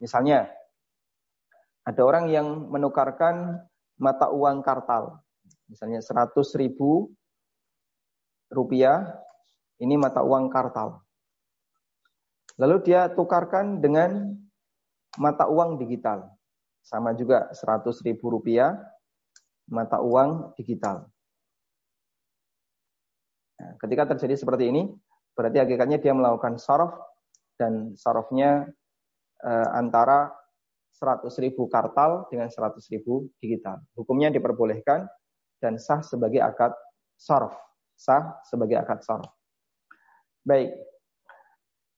Misalnya, 0.00 0.48
ada 1.84 2.02
orang 2.04 2.28
yang 2.28 2.68
menukarkan 2.68 3.66
mata 4.00 4.32
uang 4.32 4.64
kartal, 4.64 5.20
misalnya 5.68 6.00
100 6.00 6.32
ribu 6.56 7.12
rupiah, 8.52 9.16
ini 9.80 9.96
mata 9.96 10.20
uang 10.24 10.48
kartal. 10.52 11.00
Lalu 12.60 12.76
dia 12.84 13.08
tukarkan 13.12 13.80
dengan 13.80 14.36
mata 15.16 15.48
uang 15.48 15.80
digital, 15.80 16.28
sama 16.84 17.16
juga 17.16 17.48
100 17.52 18.04
ribu 18.04 18.28
rupiah, 18.36 18.76
mata 19.68 20.00
uang 20.00 20.52
digital. 20.60 21.08
Ketika 23.80 24.12
terjadi 24.12 24.36
seperti 24.36 24.68
ini, 24.68 24.92
Berarti 25.40 25.56
hakikatnya 25.62 25.98
dia 26.02 26.12
melakukan 26.12 26.60
sorof 26.60 26.92
dan 27.56 27.94
sorofnya 27.96 28.68
eh, 29.40 29.68
antara 29.72 30.28
100 30.92 31.24
ribu 31.40 31.64
kartal 31.70 32.28
dengan 32.28 32.52
100 32.52 32.76
ribu 32.92 33.30
digital. 33.40 33.80
Hukumnya 33.96 34.28
diperbolehkan 34.28 35.08
dan 35.64 35.80
sah 35.80 36.04
sebagai 36.04 36.44
akad 36.44 36.76
sorof. 37.16 37.56
Sah 37.96 38.36
sebagai 38.44 38.80
akad 38.80 39.00
sorof. 39.00 39.32
Baik. 40.44 40.76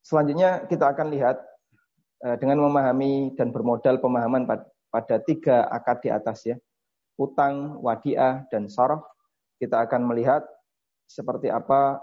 Selanjutnya 0.07 0.67
kita 0.71 0.95
akan 0.95 1.11
lihat 1.11 1.43
eh, 2.23 2.37
dengan 2.39 2.63
memahami 2.63 3.35
dan 3.35 3.51
bermodal 3.51 3.99
pemahaman 3.99 4.47
pada 4.93 5.17
tiga 5.25 5.67
akad 5.67 5.99
di 6.05 6.15
atas 6.15 6.47
ya. 6.47 6.55
Utang, 7.19 7.83
wadiah, 7.83 8.47
dan 8.55 8.71
sorof. 8.71 9.03
Kita 9.59 9.83
akan 9.83 10.07
melihat 10.07 10.47
seperti 11.13 11.53
apa 11.53 12.01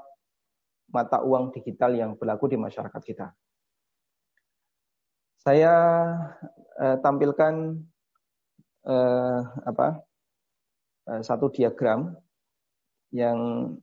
mata 0.93 1.25
uang 1.25 1.49
digital 1.53 1.97
yang 1.97 2.13
berlaku 2.13 2.45
di 2.49 2.57
masyarakat 2.61 3.01
kita. 3.01 3.33
Saya 5.41 5.73
eh, 6.77 6.97
tampilkan 7.01 7.53
eh, 8.85 9.41
apa 9.65 9.87
eh, 11.09 11.21
satu 11.25 11.49
diagram 11.49 12.13
yang 13.09 13.73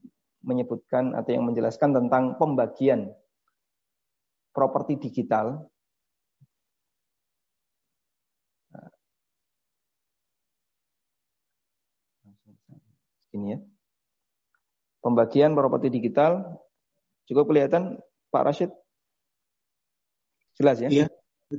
menyebutkan 0.47 1.11
atau 1.11 1.35
yang 1.35 1.43
menjelaskan 1.43 1.91
tentang 1.91 2.39
pembagian 2.39 3.11
properti 4.55 4.95
digital 4.95 5.67
ini 13.35 13.53
ya. 13.53 13.76
Pembagian 15.07 15.55
properti 15.55 15.87
digital 15.87 16.59
Cukup 17.27 17.51
kelihatan 17.51 17.99
Pak 18.31 18.43
Rashid? 18.47 18.71
Jelas 20.55 20.79
ya? 20.79 20.89
Iya, 20.89 21.07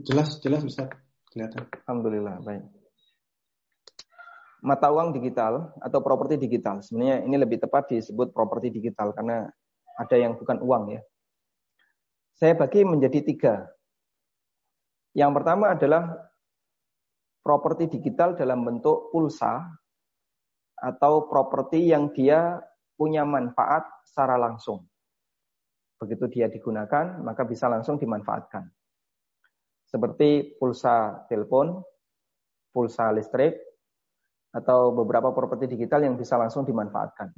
jelas, 0.00 0.40
jelas 0.40 0.64
Ustaz. 0.64 0.88
Kelihatan. 1.28 1.68
Alhamdulillah, 1.84 2.40
baik. 2.40 2.64
Mata 4.64 4.88
uang 4.90 5.12
digital 5.14 5.76
atau 5.78 6.00
properti 6.00 6.40
digital. 6.40 6.80
Sebenarnya 6.80 7.22
ini 7.22 7.36
lebih 7.36 7.60
tepat 7.60 7.94
disebut 7.94 8.32
properti 8.32 8.72
digital 8.72 9.12
karena 9.12 9.44
ada 10.00 10.16
yang 10.16 10.34
bukan 10.40 10.58
uang 10.64 10.98
ya. 10.98 11.00
Saya 12.34 12.56
bagi 12.56 12.82
menjadi 12.82 13.20
tiga. 13.22 13.54
Yang 15.12 15.30
pertama 15.36 15.76
adalah 15.76 16.16
properti 17.44 17.92
digital 17.92 18.34
dalam 18.34 18.64
bentuk 18.64 19.12
pulsa 19.12 19.68
atau 20.80 21.28
properti 21.28 21.92
yang 21.92 22.10
dia 22.10 22.56
punya 22.98 23.22
manfaat 23.22 23.86
secara 24.02 24.34
langsung. 24.34 24.82
Begitu 26.02 26.26
dia 26.26 26.50
digunakan, 26.50 27.22
maka 27.22 27.46
bisa 27.46 27.70
langsung 27.70 27.94
dimanfaatkan. 27.94 28.66
Seperti 29.86 30.58
pulsa 30.58 31.24
telepon, 31.30 31.78
pulsa 32.74 33.14
listrik, 33.14 33.54
atau 34.50 34.90
beberapa 34.90 35.30
properti 35.30 35.70
digital 35.70 36.02
yang 36.02 36.18
bisa 36.18 36.34
langsung 36.34 36.66
dimanfaatkan. 36.66 37.30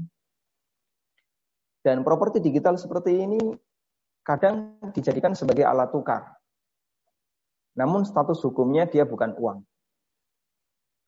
Dan 1.80 2.04
properti 2.04 2.40
digital 2.40 2.80
seperti 2.80 3.20
ini 3.20 3.40
kadang 4.24 4.80
dijadikan 4.92 5.36
sebagai 5.36 5.64
alat 5.64 5.92
tukar. 5.92 6.40
Namun 7.76 8.04
status 8.04 8.40
hukumnya 8.44 8.84
dia 8.88 9.08
bukan 9.08 9.32
uang. 9.36 9.64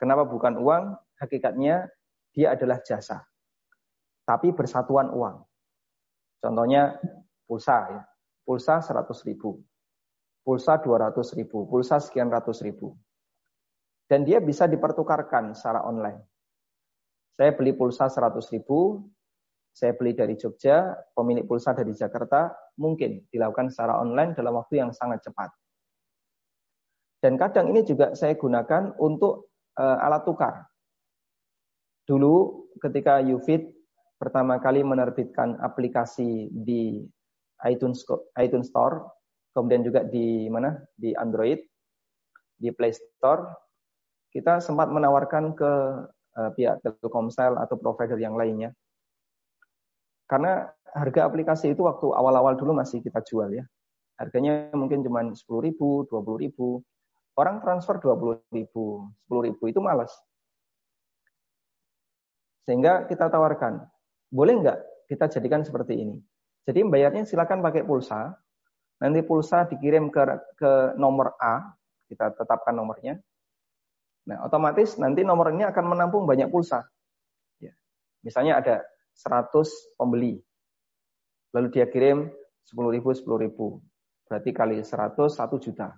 Kenapa 0.00 0.24
bukan 0.24 0.56
uang? 0.58 0.96
Hakikatnya 1.20 1.92
dia 2.32 2.56
adalah 2.56 2.80
jasa. 2.80 3.31
Tapi 4.32 4.48
bersatuan 4.56 5.12
uang. 5.12 5.44
Contohnya 6.40 6.96
pulsa 7.44 7.76
ya. 7.92 8.00
Pulsa 8.48 8.80
100 8.80 9.28
ribu. 9.28 9.60
Pulsa 10.40 10.80
200 10.80 11.36
ribu. 11.36 11.68
Pulsa 11.68 12.00
sekian 12.00 12.32
ratus 12.32 12.64
ribu. 12.64 12.96
Dan 14.08 14.24
dia 14.24 14.40
bisa 14.40 14.64
dipertukarkan 14.64 15.52
secara 15.52 15.84
online. 15.84 16.24
Saya 17.36 17.52
beli 17.52 17.76
pulsa 17.76 18.08
100 18.08 18.40
ribu, 18.56 19.04
saya 19.72 19.96
beli 19.96 20.12
dari 20.12 20.36
Jogja, 20.36 20.92
pemilik 21.16 21.48
pulsa 21.48 21.72
dari 21.72 21.96
Jakarta, 21.96 22.52
mungkin 22.76 23.24
dilakukan 23.32 23.72
secara 23.72 24.00
online 24.00 24.36
dalam 24.36 24.52
waktu 24.56 24.84
yang 24.84 24.92
sangat 24.92 25.24
cepat. 25.24 25.48
Dan 27.24 27.40
kadang 27.40 27.72
ini 27.72 27.84
juga 27.84 28.12
saya 28.12 28.36
gunakan 28.36 28.96
untuk 29.00 29.52
uh, 29.80 30.04
alat 30.04 30.28
tukar. 30.28 30.54
Dulu 32.04 32.68
ketika 32.82 33.22
Ufit 33.24 33.81
pertama 34.22 34.62
kali 34.62 34.86
menerbitkan 34.86 35.58
aplikasi 35.58 36.46
di 36.54 37.02
iTunes 37.66 38.06
iTunes 38.38 38.70
Store, 38.70 39.02
kemudian 39.50 39.82
juga 39.82 40.06
di 40.06 40.46
mana? 40.46 40.78
Di 40.94 41.10
Android, 41.18 41.58
di 42.54 42.70
Play 42.70 42.94
Store, 42.94 43.50
kita 44.30 44.62
sempat 44.62 44.94
menawarkan 44.94 45.58
ke 45.58 45.72
uh, 46.38 46.50
pihak 46.54 46.78
Telkomsel 46.86 47.58
atau 47.58 47.74
provider 47.74 48.22
yang 48.22 48.38
lainnya 48.38 48.70
karena 50.32 50.64
harga 50.96 51.28
aplikasi 51.28 51.76
itu 51.76 51.84
waktu 51.84 52.08
awal-awal 52.08 52.56
dulu 52.56 52.72
masih 52.72 53.04
kita 53.04 53.20
jual 53.20 53.52
ya. 53.52 53.68
Harganya 54.16 54.72
mungkin 54.72 55.04
cuma 55.04 55.20
10 55.20 55.36
ribu, 55.60 56.08
20 56.08 56.44
ribu. 56.48 56.80
Orang 57.36 57.60
transfer 57.60 58.00
20 58.00 58.40
ribu, 58.48 59.12
10 59.28 59.46
ribu 59.52 59.62
itu 59.68 59.80
malas. 59.84 60.08
Sehingga 62.64 63.04
kita 63.04 63.28
tawarkan, 63.28 63.84
boleh 64.32 64.64
nggak 64.64 64.78
kita 65.12 65.28
jadikan 65.28 65.60
seperti 65.60 66.00
ini? 66.00 66.16
Jadi 66.64 66.80
bayarnya 66.88 67.28
silakan 67.28 67.60
pakai 67.60 67.84
pulsa. 67.84 68.32
Nanti 69.02 69.20
pulsa 69.20 69.68
dikirim 69.68 70.08
ke, 70.08 70.22
ke 70.56 70.96
nomor 70.96 71.36
A, 71.36 71.74
kita 72.08 72.32
tetapkan 72.32 72.72
nomornya. 72.72 73.20
Nah, 74.30 74.46
otomatis 74.46 74.94
nanti 74.96 75.26
nomor 75.26 75.50
ini 75.50 75.66
akan 75.66 75.84
menampung 75.84 76.24
banyak 76.24 76.48
pulsa. 76.48 76.86
Ya. 77.58 77.74
Misalnya 78.22 78.62
ada 78.62 78.86
100 79.18 79.50
pembeli. 79.98 80.38
Lalu 81.52 81.68
dia 81.74 81.90
kirim 81.90 82.30
10 82.70 82.94
ribu, 82.94 83.10
10 83.10 83.26
ribu. 83.42 83.82
Berarti 84.30 84.50
kali 84.54 84.78
100, 84.80 85.18
1 85.34 85.58
juta. 85.58 85.92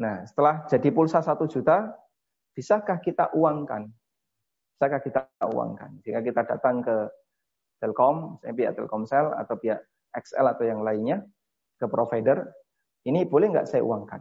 Nah, 0.00 0.24
setelah 0.24 0.64
jadi 0.64 0.88
pulsa 0.90 1.20
1 1.20 1.44
juta, 1.44 1.92
bisakah 2.56 2.98
kita 3.04 3.36
uangkan? 3.36 3.92
Bisakah 4.76 5.00
kita 5.00 5.20
uangkan? 5.40 6.04
Jika 6.04 6.20
kita 6.20 6.44
datang 6.44 6.84
ke 6.84 7.08
Telkom, 7.80 8.36
saya 8.44 8.52
pihak 8.52 8.76
Telkomsel 8.76 9.32
atau 9.32 9.56
pihak 9.56 9.80
XL 10.12 10.52
atau 10.52 10.68
yang 10.68 10.84
lainnya, 10.84 11.24
ke 11.80 11.88
provider, 11.88 12.44
ini 13.08 13.24
boleh 13.24 13.56
nggak 13.56 13.72
saya 13.72 13.80
uangkan? 13.80 14.20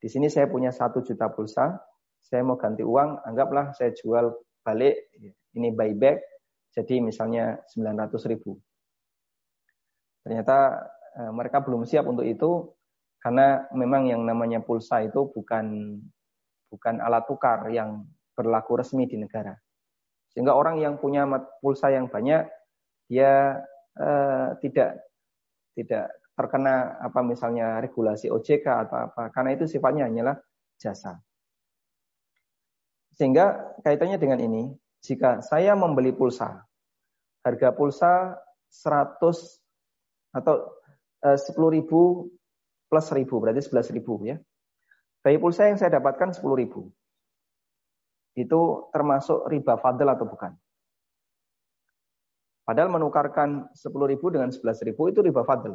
Di 0.00 0.08
sini 0.08 0.32
saya 0.32 0.48
punya 0.48 0.72
1 0.72 1.04
juta 1.04 1.28
pulsa, 1.28 1.76
saya 2.24 2.40
mau 2.40 2.56
ganti 2.56 2.80
uang, 2.80 3.20
anggaplah 3.20 3.76
saya 3.76 3.92
jual 3.92 4.32
balik 4.64 4.96
ini 5.52 5.68
buyback 5.76 6.24
jadi 6.72 7.04
misalnya 7.04 7.60
900 7.68 8.16
ribu. 8.32 8.56
Ternyata 10.24 10.56
eh, 11.20 11.32
mereka 11.36 11.60
belum 11.60 11.84
siap 11.84 12.08
untuk 12.08 12.24
itu 12.24 12.64
karena 13.20 13.68
memang 13.76 14.08
yang 14.08 14.24
namanya 14.24 14.64
pulsa 14.64 15.04
itu 15.04 15.28
bukan 15.28 16.00
bukan 16.72 16.94
alat 17.04 17.28
tukar 17.28 17.68
yang 17.68 18.08
berlaku 18.40 18.80
resmi 18.80 19.04
di 19.04 19.20
negara. 19.20 19.52
Sehingga 20.32 20.56
orang 20.56 20.80
yang 20.80 20.96
punya 20.96 21.28
pulsa 21.60 21.92
yang 21.92 22.08
banyak 22.08 22.48
dia 23.12 23.60
eh, 24.00 24.48
tidak 24.64 25.04
tidak 25.76 26.08
terkena 26.32 26.96
apa 27.04 27.20
misalnya 27.20 27.84
regulasi 27.84 28.32
OJK 28.32 28.64
atau 28.88 29.12
apa 29.12 29.28
karena 29.28 29.52
itu 29.52 29.68
sifatnya 29.68 30.08
hanyalah 30.08 30.40
jasa. 30.80 31.20
Sehingga 33.12 33.76
kaitannya 33.84 34.16
dengan 34.16 34.40
ini, 34.40 34.72
jika 35.04 35.44
saya 35.44 35.76
membeli 35.76 36.16
pulsa, 36.16 36.64
harga 37.44 37.68
pulsa 37.76 38.40
100 38.72 39.20
atau 40.32 40.54
eh, 41.28 41.36
10 41.36 41.76
ribu 41.76 42.32
plus 42.88 43.06
1000, 43.12 43.28
berarti 43.28 43.60
11 43.68 43.92
ribu 43.92 44.24
ya. 44.24 44.40
Dari 45.20 45.36
pulsa 45.36 45.68
yang 45.68 45.76
saya 45.76 46.00
dapatkan 46.00 46.32
10 46.32 46.40
ribu. 46.56 46.88
Itu 48.38 48.90
termasuk 48.94 49.50
riba 49.50 49.78
fadl 49.80 50.06
atau 50.06 50.26
bukan? 50.26 50.54
Padahal 52.62 52.86
menukarkan 52.86 53.66
10 53.74 53.90
ribu 54.06 54.30
dengan 54.30 54.54
11 54.54 54.86
ribu 54.86 55.10
itu 55.10 55.18
riba 55.18 55.42
fadl. 55.42 55.74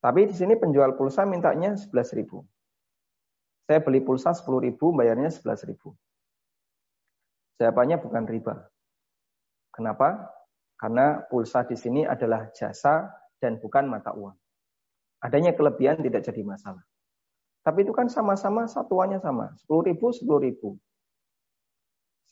Tapi 0.00 0.26
di 0.26 0.34
sini 0.34 0.56
penjual 0.56 0.96
pulsa 0.96 1.28
mintanya 1.28 1.76
11 1.76 2.16
ribu. 2.16 2.42
Saya 3.68 3.78
beli 3.84 4.00
pulsa 4.02 4.32
10 4.32 4.48
ribu, 4.64 4.90
bayarnya 4.96 5.30
11 5.30 5.68
ribu. 5.68 5.94
Jawabannya 7.60 8.00
bukan 8.02 8.24
riba. 8.26 8.54
Kenapa? 9.70 10.32
Karena 10.74 11.22
pulsa 11.30 11.62
di 11.62 11.78
sini 11.78 12.02
adalah 12.02 12.50
jasa 12.50 13.06
dan 13.38 13.62
bukan 13.62 13.86
mata 13.86 14.10
uang. 14.10 14.34
Adanya 15.22 15.54
kelebihan 15.54 16.02
tidak 16.02 16.26
jadi 16.26 16.42
masalah. 16.42 16.82
Tapi 17.62 17.86
itu 17.86 17.94
kan 17.94 18.10
sama-sama 18.10 18.66
satuannya 18.66 19.22
sama. 19.22 19.54
10 19.62 19.86
ribu, 19.86 20.10
10 20.10 20.26
ribu. 20.42 20.74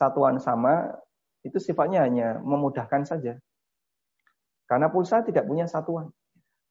Satuan 0.00 0.40
sama, 0.40 0.96
itu 1.44 1.60
sifatnya 1.60 2.08
hanya 2.08 2.40
memudahkan 2.40 3.04
saja. 3.04 3.36
Karena 4.64 4.88
pulsa 4.88 5.20
tidak 5.20 5.44
punya 5.44 5.68
satuan. 5.68 6.08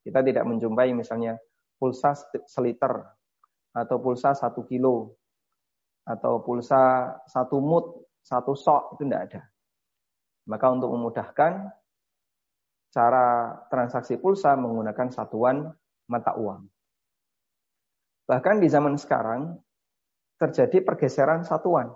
Kita 0.02 0.26
tidak 0.26 0.50
menjumpai 0.50 0.90
misalnya 0.98 1.38
pulsa 1.78 2.18
seliter, 2.50 3.06
atau 3.70 4.02
pulsa 4.02 4.34
satu 4.34 4.66
kilo, 4.66 5.14
atau 6.10 6.42
pulsa 6.42 7.14
satu 7.30 7.62
mut, 7.62 8.10
satu 8.26 8.58
sok 8.58 8.98
itu 8.98 9.06
tidak 9.06 9.22
ada. 9.30 9.42
Maka 10.50 10.66
untuk 10.74 10.90
memudahkan 10.90 11.70
cara 12.90 13.54
transaksi 13.70 14.18
pulsa 14.18 14.58
menggunakan 14.58 15.14
satuan 15.14 15.70
mata 16.10 16.34
uang. 16.34 16.66
Bahkan 18.26 18.56
di 18.58 18.68
zaman 18.70 18.98
sekarang 18.98 19.58
terjadi 20.42 20.82
pergeseran 20.82 21.46
satuan. 21.46 21.94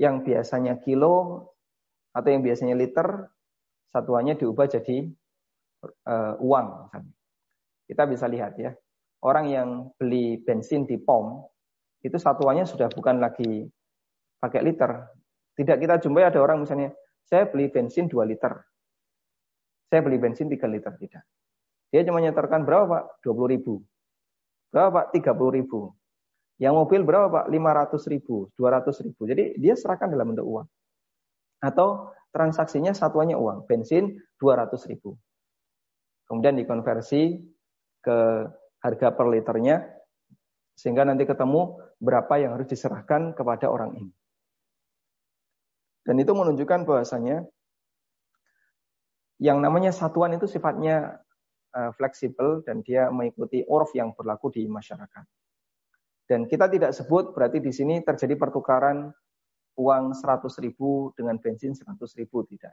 Yang 0.00 0.16
biasanya 0.28 0.80
kilo 0.80 1.48
atau 2.12 2.28
yang 2.28 2.44
biasanya 2.44 2.76
liter, 2.76 3.28
satuannya 3.92 4.36
diubah 4.36 4.66
jadi 4.68 5.08
uh, 6.08 6.34
uang. 6.40 6.68
Kita 7.88 8.08
bisa 8.08 8.24
lihat 8.28 8.56
ya, 8.56 8.72
orang 9.24 9.46
yang 9.52 9.68
beli 10.00 10.40
bensin 10.40 10.88
di 10.88 10.96
pom, 10.96 11.44
itu 12.02 12.16
satuannya 12.16 12.64
sudah 12.64 12.88
bukan 12.90 13.20
lagi 13.20 13.68
pakai 14.42 14.60
liter. 14.64 14.90
Tidak 15.52 15.76
kita 15.76 16.00
jumpai 16.00 16.26
ada 16.26 16.40
orang 16.40 16.64
misalnya, 16.64 16.90
saya 17.28 17.46
beli 17.46 17.68
bensin 17.68 18.08
2 18.08 18.24
liter. 18.24 18.52
Saya 19.92 20.00
beli 20.00 20.16
bensin 20.16 20.48
3 20.48 20.64
liter. 20.72 20.92
Tidak. 20.96 21.24
Dia 21.92 22.02
cuma 22.08 22.24
nyetorkan 22.24 22.64
berapa 22.64 22.88
Pak? 22.88 23.04
20 23.20 23.52
ribu. 23.52 23.84
Berapa 24.72 24.90
Pak? 24.90 25.06
30 25.12 25.56
ribu. 25.60 25.92
Yang 26.62 26.74
mobil 26.78 27.00
berapa 27.02 27.26
Pak? 27.26 27.44
500 27.50 28.12
ribu, 28.14 28.46
200 28.54 29.02
ribu. 29.02 29.26
Jadi 29.26 29.58
dia 29.58 29.74
serahkan 29.74 30.06
dalam 30.06 30.30
bentuk 30.30 30.46
uang. 30.46 30.66
Atau 31.58 32.14
transaksinya 32.30 32.94
satuannya 32.94 33.34
uang. 33.34 33.66
Bensin 33.66 34.14
200 34.38 34.70
ribu. 34.86 35.18
Kemudian 36.30 36.54
dikonversi 36.54 37.42
ke 37.98 38.18
harga 38.78 39.08
per 39.10 39.26
liternya. 39.26 39.82
Sehingga 40.78 41.02
nanti 41.02 41.26
ketemu 41.26 41.82
berapa 41.98 42.30
yang 42.38 42.54
harus 42.54 42.70
diserahkan 42.70 43.34
kepada 43.34 43.66
orang 43.66 43.98
ini. 43.98 44.14
Dan 46.06 46.22
itu 46.22 46.30
menunjukkan 46.30 46.86
bahwasanya 46.86 47.42
yang 49.42 49.58
namanya 49.58 49.90
satuan 49.90 50.38
itu 50.38 50.46
sifatnya 50.46 51.18
uh, 51.74 51.90
fleksibel 51.98 52.62
dan 52.62 52.86
dia 52.86 53.10
mengikuti 53.10 53.66
urf 53.66 53.90
yang 53.98 54.14
berlaku 54.14 54.54
di 54.54 54.70
masyarakat. 54.70 55.41
Dan 56.32 56.48
kita 56.48 56.64
tidak 56.72 56.96
sebut 56.96 57.36
berarti 57.36 57.60
di 57.60 57.68
sini 57.68 58.00
terjadi 58.00 58.40
pertukaran 58.40 59.12
uang 59.76 60.16
100 60.16 60.48
ribu 60.64 61.12
dengan 61.12 61.36
bensin 61.36 61.76
100 61.76 61.92
ribu 62.16 62.40
tidak. 62.48 62.72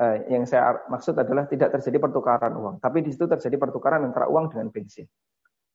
Eh, 0.00 0.32
yang 0.32 0.48
saya 0.48 0.88
maksud 0.88 1.12
adalah 1.20 1.44
tidak 1.44 1.76
terjadi 1.76 2.00
pertukaran 2.00 2.56
uang, 2.56 2.80
tapi 2.80 3.04
di 3.04 3.12
situ 3.12 3.28
terjadi 3.28 3.60
pertukaran 3.60 4.00
antara 4.08 4.32
uang 4.32 4.48
dengan 4.48 4.72
bensin. 4.72 5.04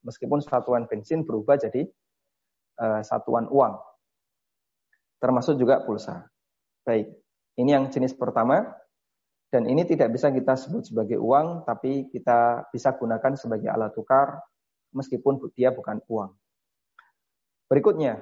Meskipun 0.02 0.42
satuan 0.42 0.90
bensin 0.90 1.22
berubah 1.22 1.62
jadi 1.62 1.86
uh, 2.82 3.02
satuan 3.06 3.46
uang, 3.50 3.74
termasuk 5.22 5.58
juga 5.62 5.82
pulsa. 5.86 6.26
Baik, 6.86 7.10
ini 7.58 7.74
yang 7.74 7.90
jenis 7.90 8.14
pertama, 8.14 8.66
dan 9.50 9.66
ini 9.66 9.82
tidak 9.86 10.14
bisa 10.14 10.30
kita 10.30 10.58
sebut 10.58 10.86
sebagai 10.86 11.18
uang, 11.22 11.66
tapi 11.66 12.10
kita 12.10 12.70
bisa 12.70 12.94
gunakan 12.98 13.34
sebagai 13.34 13.70
alat 13.70 13.98
tukar, 13.98 14.42
meskipun 14.94 15.42
dia 15.58 15.74
bukan 15.74 16.02
uang. 16.06 16.34
Berikutnya, 17.66 18.22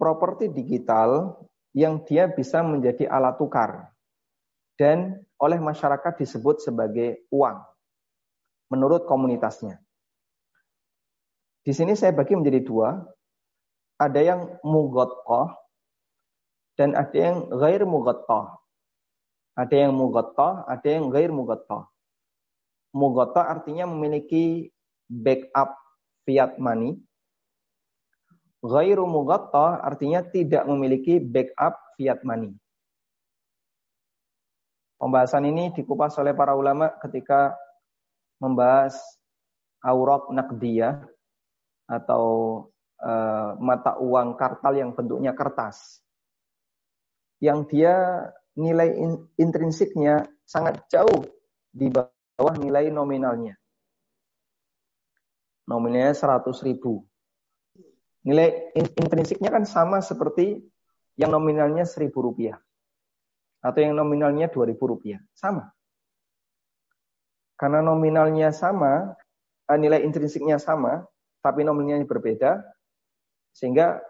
properti 0.00 0.48
digital 0.48 1.40
yang 1.76 2.00
dia 2.08 2.28
bisa 2.32 2.64
menjadi 2.64 3.04
alat 3.12 3.36
tukar 3.36 3.92
dan 4.80 5.20
oleh 5.36 5.60
masyarakat 5.60 6.16
disebut 6.16 6.64
sebagai 6.64 7.28
uang 7.28 7.60
menurut 8.72 9.04
komunitasnya. 9.04 9.80
Di 11.66 11.74
sini 11.74 11.92
saya 11.98 12.14
bagi 12.16 12.38
menjadi 12.38 12.62
dua. 12.62 12.96
Ada 13.96 14.20
yang 14.20 14.40
mugotoh 14.60 15.56
dan 16.76 16.92
ada 16.92 17.16
yang 17.16 17.48
gair 17.48 17.82
mugotoh. 17.88 18.60
Ada 19.56 19.88
yang 19.88 19.96
mugotoh, 19.96 20.68
ada 20.68 20.84
yang 20.84 21.08
gair 21.08 21.32
mugotoh. 21.32 21.88
Mugotoh 22.92 23.40
artinya 23.40 23.88
memiliki 23.88 24.68
backup 25.08 25.72
fiat 26.28 26.60
money 26.60 27.00
Ghairu 28.66 29.06
mughatta 29.06 29.78
artinya 29.78 30.26
tidak 30.26 30.66
memiliki 30.66 31.22
backup 31.22 31.78
fiat 31.94 32.26
money. 32.26 32.50
Pembahasan 34.96 35.44
ini 35.46 35.70
dikupas 35.76 36.16
oleh 36.18 36.32
para 36.32 36.56
ulama 36.56 36.88
ketika 36.98 37.54
membahas 38.40 38.96
aurat 39.84 40.32
nakdiyah 40.32 41.04
atau 41.86 42.24
e, 42.96 43.12
mata 43.60 44.00
uang 44.00 44.34
kartal 44.40 44.74
yang 44.74 44.90
bentuknya 44.96 45.36
kertas. 45.36 46.00
Yang 47.38 47.58
dia 47.70 47.94
nilai 48.56 48.96
intrinsiknya 49.36 50.24
sangat 50.48 50.80
jauh 50.88 51.28
di 51.68 51.92
bawah 51.92 52.56
nilai 52.56 52.88
nominalnya. 52.88 53.52
Nominalnya 55.68 56.16
100 56.16 56.66
ribu. 56.66 57.04
Nilai 58.26 58.74
intrinsiknya 58.74 59.54
kan 59.54 59.62
sama 59.62 60.02
seperti 60.02 60.58
yang 61.14 61.30
nominalnya 61.30 61.86
seribu 61.86 62.26
rupiah. 62.26 62.58
Atau 63.62 63.86
yang 63.86 63.94
nominalnya 63.94 64.50
dua 64.50 64.66
ribu 64.66 64.90
rupiah. 64.90 65.22
Sama. 65.30 65.70
Karena 67.56 67.80
nominalnya 67.80 68.52
sama, 68.52 69.16
eh, 69.70 69.78
nilai 69.78 70.04
intrinsiknya 70.04 70.60
sama, 70.60 71.06
tapi 71.40 71.62
nominalnya 71.62 72.04
berbeda, 72.04 72.60
sehingga 73.54 74.02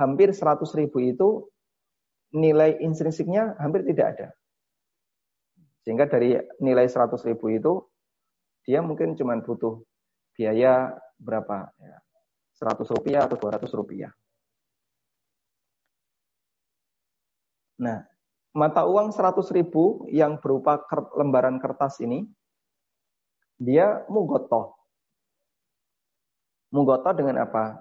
hampir 0.00 0.34
seratus 0.34 0.74
ribu 0.74 0.98
itu 0.98 1.46
nilai 2.34 2.80
intrinsiknya 2.82 3.54
hampir 3.62 3.86
tidak 3.86 4.06
ada. 4.16 4.28
Sehingga 5.86 6.10
dari 6.10 6.36
nilai 6.58 6.88
seratus 6.90 7.22
ribu 7.24 7.52
itu, 7.54 7.84
dia 8.66 8.82
mungkin 8.82 9.14
cuma 9.14 9.38
butuh 9.40 9.80
biaya 10.36 10.92
berapa? 11.16 11.70
Ya, 11.80 11.98
100 12.58 12.82
rupiah 12.90 13.24
atau 13.30 13.38
200 13.38 13.70
rupiah. 13.70 14.10
Nah, 17.78 18.02
mata 18.50 18.82
uang 18.82 19.14
100 19.14 19.54
ribu 19.54 20.02
yang 20.10 20.42
berupa 20.42 20.82
lembaran 21.14 21.62
kertas 21.62 22.02
ini, 22.02 22.26
dia 23.54 24.02
mugotoh. 24.10 24.74
Mugotoh 26.74 27.14
dengan 27.14 27.46
apa? 27.46 27.78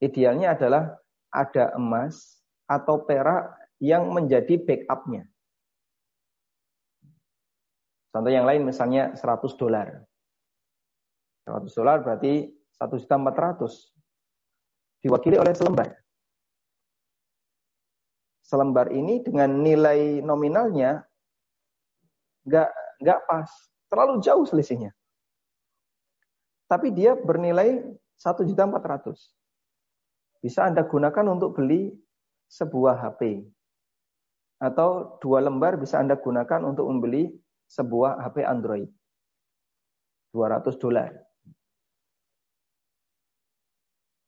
Idealnya 0.00 0.56
adalah 0.56 0.96
ada 1.28 1.76
emas 1.76 2.40
atau 2.64 3.04
perak 3.04 3.52
yang 3.76 4.08
menjadi 4.08 4.56
backupnya. 4.56 5.28
Contoh 8.16 8.32
yang 8.32 8.48
lain 8.48 8.64
misalnya 8.64 9.12
100 9.12 9.60
dolar. 9.60 10.00
100 11.44 11.76
dolar 11.76 12.00
berarti 12.00 12.48
1.400 12.80 13.95
diwakili 15.06 15.38
oleh 15.38 15.54
selembar. 15.54 15.94
Selembar 18.42 18.90
ini 18.90 19.22
dengan 19.22 19.62
nilai 19.62 20.18
nominalnya 20.22 21.06
nggak 22.46 22.70
nggak 23.02 23.20
pas, 23.30 23.50
terlalu 23.86 24.18
jauh 24.22 24.42
selisihnya. 24.42 24.90
Tapi 26.66 26.90
dia 26.90 27.14
bernilai 27.14 27.86
satu 28.18 28.42
juta 28.42 28.66
empat 28.66 28.82
ratus. 28.82 29.30
Bisa 30.42 30.66
Anda 30.66 30.82
gunakan 30.82 31.38
untuk 31.38 31.54
beli 31.54 31.94
sebuah 32.50 32.98
HP. 32.98 33.46
Atau 34.58 35.18
dua 35.22 35.42
lembar 35.42 35.78
bisa 35.78 36.02
Anda 36.02 36.18
gunakan 36.18 36.66
untuk 36.66 36.90
membeli 36.90 37.30
sebuah 37.70 38.18
HP 38.22 38.46
Android. 38.46 38.90
200 40.34 40.78
dolar. 40.82 41.25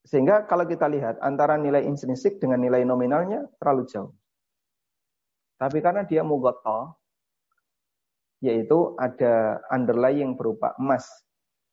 Sehingga 0.08 0.48
kalau 0.48 0.64
kita 0.64 0.88
lihat 0.88 1.20
antara 1.20 1.60
nilai 1.60 1.84
intrinsik 1.84 2.40
dengan 2.40 2.64
nilai 2.64 2.80
nominalnya 2.88 3.44
terlalu 3.60 3.84
jauh. 3.84 4.16
Tapi 5.60 5.84
karena 5.84 6.08
dia 6.08 6.24
mugoto, 6.24 6.96
yaitu 8.40 8.96
ada 8.96 9.60
underlying 9.68 10.32
berupa 10.32 10.72
emas 10.80 11.04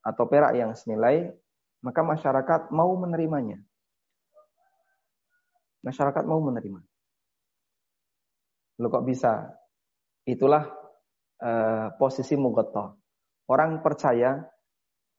atau 0.04 0.28
perak 0.28 0.52
yang 0.52 0.76
senilai, 0.76 1.32
maka 1.80 2.02
masyarakat 2.04 2.76
mau 2.76 2.92
menerimanya. 3.00 3.62
Masyarakat 5.86 6.26
mau 6.28 6.44
menerima. 6.44 6.82
Lo 8.82 8.92
kok 8.92 9.06
bisa? 9.06 9.48
Itulah 10.28 10.66
uh, 11.40 11.88
posisi 11.96 12.36
mugoto. 12.36 13.00
Orang 13.48 13.80
percaya 13.86 14.42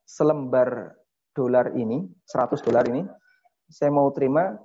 selembar 0.03 0.96
dolar 1.37 1.77
ini, 1.77 2.09
100 2.25 2.65
dolar 2.65 2.89
ini, 2.89 3.05
saya 3.69 3.93
mau 3.93 4.09
terima 4.17 4.57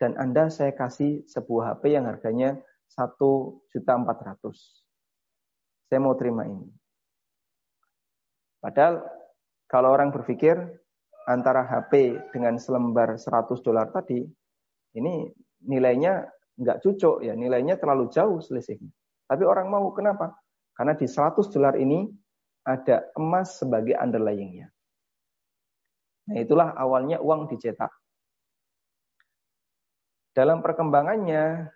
dan 0.00 0.16
Anda 0.16 0.48
saya 0.48 0.72
kasih 0.72 1.28
sebuah 1.28 1.76
HP 1.76 1.92
yang 1.92 2.08
harganya 2.08 2.56
1.400. 2.96 3.68
Saya 5.88 6.00
mau 6.00 6.16
terima 6.16 6.48
ini. 6.48 6.64
Padahal 8.58 9.04
kalau 9.68 9.92
orang 9.92 10.08
berpikir 10.10 10.56
antara 11.28 11.66
HP 11.68 12.16
dengan 12.32 12.56
selembar 12.56 13.20
100 13.20 13.60
dolar 13.60 13.92
tadi, 13.92 14.24
ini 14.96 15.28
nilainya 15.68 16.24
nggak 16.58 16.80
cocok 16.82 17.22
ya, 17.22 17.36
nilainya 17.36 17.76
terlalu 17.76 18.08
jauh 18.08 18.40
selisihnya. 18.40 18.90
Tapi 19.28 19.44
orang 19.44 19.68
mau 19.68 19.92
kenapa? 19.92 20.32
Karena 20.72 20.96
di 20.96 21.04
100 21.04 21.52
dolar 21.52 21.76
ini 21.76 22.08
ada 22.64 23.12
emas 23.18 23.60
sebagai 23.60 23.94
underlyingnya. 23.98 24.72
Nah, 26.28 26.36
itulah 26.36 26.76
awalnya 26.76 27.18
uang 27.24 27.48
dicetak. 27.48 27.88
Dalam 30.36 30.60
perkembangannya, 30.60 31.72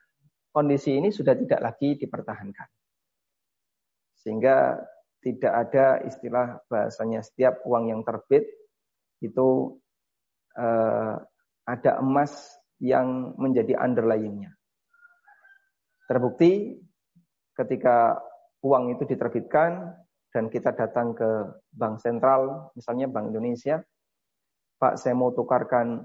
kondisi 0.53 1.01
ini 1.01 1.09
sudah 1.09 1.33
tidak 1.35 1.61
lagi 1.65 1.97
dipertahankan. 1.97 2.69
Sehingga 4.21 4.77
tidak 5.25 5.53
ada 5.67 6.05
istilah 6.05 6.61
bahasanya 6.69 7.25
setiap 7.25 7.65
uang 7.65 7.91
yang 7.91 8.03
terbit 8.05 8.47
itu 9.25 9.81
eh, 10.59 11.15
ada 11.67 11.93
emas 12.03 12.59
yang 12.83 13.35
menjadi 13.39 13.79
underlyingnya. 13.79 14.53
Terbukti 16.11 16.77
ketika 17.55 18.19
uang 18.63 18.95
itu 18.99 19.07
diterbitkan 19.07 19.95
dan 20.35 20.51
kita 20.51 20.75
datang 20.75 21.15
ke 21.15 21.31
bank 21.73 22.03
sentral, 22.03 22.73
misalnya 22.75 23.07
Bank 23.07 23.31
Indonesia, 23.31 23.85
Pak 24.83 24.99
saya 24.99 25.15
mau 25.15 25.31
tukarkan 25.31 26.03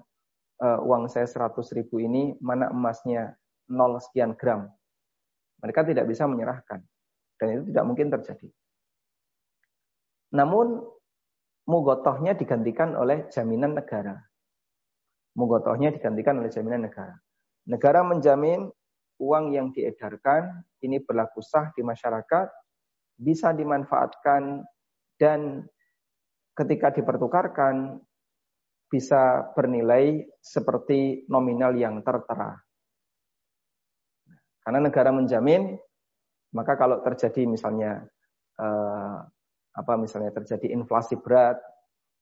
uh, 0.61 0.79
uang 0.85 1.09
saya 1.09 1.25
100 1.25 1.57
ribu 1.73 1.97
ini, 1.97 2.37
mana 2.37 2.69
emasnya 2.69 3.33
0 3.65 3.97
sekian 3.97 4.37
gram. 4.37 4.69
Mereka 5.65 5.81
tidak 5.89 6.05
bisa 6.05 6.29
menyerahkan. 6.29 6.85
Dan 7.41 7.47
itu 7.57 7.63
tidak 7.73 7.85
mungkin 7.89 8.13
terjadi. 8.13 8.53
Namun, 10.37 10.77
mugotohnya 11.65 12.37
digantikan 12.37 12.93
oleh 12.93 13.25
jaminan 13.33 13.73
negara. 13.73 14.13
Mugotohnya 15.33 15.89
digantikan 15.89 16.37
oleh 16.37 16.53
jaminan 16.53 16.85
negara. 16.85 17.17
Negara 17.65 18.05
menjamin 18.05 18.69
uang 19.17 19.45
yang 19.57 19.73
diedarkan 19.73 20.61
ini 20.85 21.01
berlaku 21.01 21.41
sah 21.41 21.73
di 21.73 21.81
masyarakat, 21.81 22.47
bisa 23.17 23.49
dimanfaatkan 23.53 24.61
dan 25.17 25.65
ketika 26.53 26.93
dipertukarkan 26.93 28.01
bisa 28.87 29.51
bernilai 29.51 30.23
seperti 30.39 31.27
nominal 31.27 31.75
yang 31.75 31.99
tertera. 32.01 32.55
Karena 34.63 34.79
negara 34.83 35.11
menjamin, 35.11 35.75
maka 36.55 36.75
kalau 36.79 37.03
terjadi 37.03 37.47
misalnya 37.47 38.03
eh, 38.59 39.17
apa 39.77 39.93
misalnya 39.99 40.33
terjadi 40.33 40.71
inflasi 40.73 41.19
berat 41.19 41.59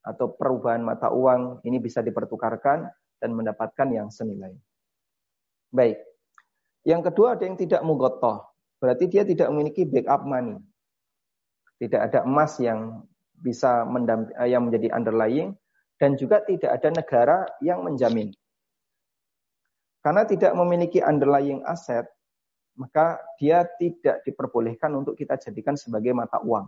atau 0.06 0.34
perubahan 0.34 0.86
mata 0.86 1.10
uang, 1.10 1.66
ini 1.66 1.82
bisa 1.82 2.06
dipertukarkan 2.06 2.86
dan 3.18 3.30
mendapatkan 3.34 3.90
yang 3.90 4.10
senilai. 4.14 4.54
Baik. 5.74 5.98
Yang 6.86 7.02
kedua 7.10 7.34
ada 7.34 7.44
yang 7.50 7.58
tidak 7.58 7.82
mugotoh. 7.82 8.46
Berarti 8.78 9.10
dia 9.10 9.26
tidak 9.26 9.50
memiliki 9.50 9.82
backup 9.90 10.22
money. 10.30 10.62
Tidak 11.82 11.98
ada 11.98 12.22
emas 12.22 12.62
yang 12.62 13.02
bisa 13.34 13.84
yang 14.46 14.70
menjadi 14.70 14.94
underlying 14.94 15.58
dan 15.96 16.20
juga 16.20 16.44
tidak 16.44 16.72
ada 16.76 16.90
negara 16.92 17.38
yang 17.64 17.84
menjamin. 17.84 18.32
Karena 20.04 20.28
tidak 20.28 20.54
memiliki 20.54 21.02
underlying 21.02 21.66
aset, 21.66 22.06
maka 22.78 23.18
dia 23.42 23.66
tidak 23.80 24.22
diperbolehkan 24.28 24.94
untuk 24.94 25.18
kita 25.18 25.40
jadikan 25.40 25.74
sebagai 25.74 26.14
mata 26.14 26.38
uang. 26.44 26.68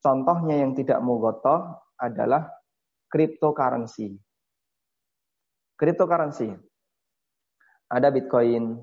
Contohnya 0.00 0.64
yang 0.64 0.72
tidak 0.72 1.00
mugotoh 1.04 1.76
adalah 2.00 2.48
cryptocurrency. 3.08 4.16
Cryptocurrency 5.74 6.54
ada 7.94 8.08
Bitcoin, 8.10 8.80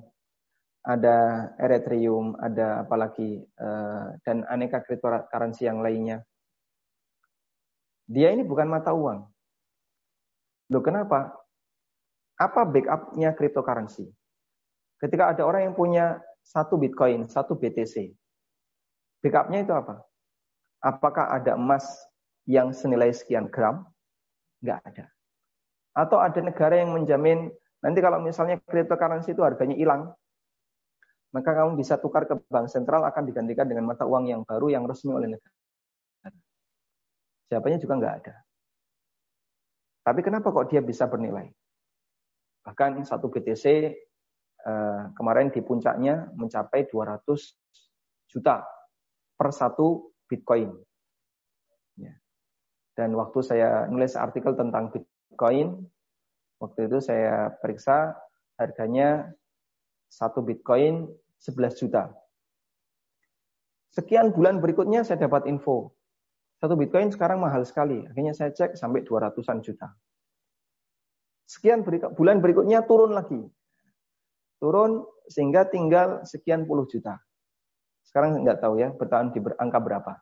ada 0.82 1.50
Ethereum, 1.60 2.38
ada 2.40 2.86
apalagi 2.86 3.44
uh, 3.60 4.16
dan 4.26 4.46
aneka 4.48 4.82
cryptocurrency 4.86 5.66
yang 5.66 5.84
lainnya. 5.84 6.24
Dia 8.12 8.36
ini 8.36 8.44
bukan 8.44 8.68
mata 8.68 8.92
uang. 8.92 9.24
Loh 10.68 10.84
kenapa? 10.84 11.32
Apa 12.36 12.68
backupnya 12.68 13.32
cryptocurrency? 13.32 14.12
Ketika 15.00 15.32
ada 15.32 15.48
orang 15.48 15.72
yang 15.72 15.76
punya 15.76 16.20
satu 16.44 16.76
Bitcoin, 16.76 17.32
satu 17.32 17.56
BTC, 17.56 18.12
backupnya 19.24 19.64
itu 19.64 19.72
apa? 19.72 20.04
Apakah 20.84 21.32
ada 21.32 21.56
emas 21.56 21.88
yang 22.44 22.76
senilai 22.76 23.16
sekian 23.16 23.48
gram? 23.48 23.88
Enggak 24.60 24.84
ada. 24.84 25.06
Atau 25.96 26.20
ada 26.20 26.40
negara 26.44 26.76
yang 26.76 26.92
menjamin 26.92 27.54
Nanti 27.82 28.00
kalau 28.00 28.22
misalnya 28.22 28.62
cryptocurrency 28.62 29.34
itu 29.34 29.42
harganya 29.42 29.74
hilang, 29.74 30.14
maka 31.34 31.50
kamu 31.58 31.82
bisa 31.82 31.98
tukar 31.98 32.30
ke 32.30 32.38
bank 32.46 32.70
sentral 32.70 33.02
akan 33.10 33.26
digantikan 33.26 33.66
dengan 33.66 33.90
mata 33.90 34.06
uang 34.06 34.30
yang 34.30 34.42
baru 34.46 34.70
yang 34.70 34.86
resmi 34.86 35.10
oleh 35.10 35.34
negara. 35.34 35.58
Jawabannya 37.52 37.80
juga 37.84 38.00
nggak 38.00 38.16
ada. 38.24 38.36
Tapi 40.02 40.20
kenapa 40.24 40.50
kok 40.50 40.72
dia 40.72 40.80
bisa 40.80 41.06
bernilai? 41.06 41.52
Bahkan 42.64 43.04
satu 43.04 43.28
BTC 43.28 43.66
eh, 44.64 45.04
kemarin 45.14 45.52
di 45.52 45.60
puncaknya 45.60 46.32
mencapai 46.34 46.88
200 46.88 47.28
juta 48.32 48.64
per 49.36 49.50
satu 49.52 50.16
Bitcoin. 50.26 50.72
Ya. 52.00 52.16
Dan 52.96 53.14
waktu 53.20 53.44
saya 53.44 53.86
nulis 53.92 54.16
artikel 54.16 54.56
tentang 54.56 54.90
Bitcoin, 54.90 55.92
Waktu 56.62 56.86
itu 56.86 57.02
saya 57.02 57.50
periksa 57.58 58.14
harganya 58.54 59.34
satu 60.14 60.46
Bitcoin 60.46 61.10
11 61.42 61.82
juta. 61.82 62.14
Sekian 63.90 64.30
bulan 64.30 64.62
berikutnya 64.62 65.02
saya 65.02 65.26
dapat 65.26 65.50
info. 65.50 65.98
Satu 66.62 66.78
Bitcoin 66.78 67.10
sekarang 67.10 67.42
mahal 67.42 67.66
sekali. 67.66 68.06
Akhirnya 68.06 68.38
saya 68.38 68.54
cek 68.54 68.78
sampai 68.78 69.02
200-an 69.02 69.66
juta. 69.66 69.90
Sekian 71.50 71.82
bulan 72.14 72.38
berikutnya 72.38 72.86
turun 72.86 73.18
lagi. 73.18 73.42
Turun 74.62 75.02
sehingga 75.26 75.66
tinggal 75.66 76.22
sekian 76.22 76.70
puluh 76.70 76.86
juta. 76.86 77.18
Sekarang 78.06 78.46
nggak 78.46 78.62
tahu 78.62 78.78
ya 78.78 78.94
bertahan 78.94 79.34
di 79.34 79.42
angka 79.58 79.82
berapa. 79.82 80.14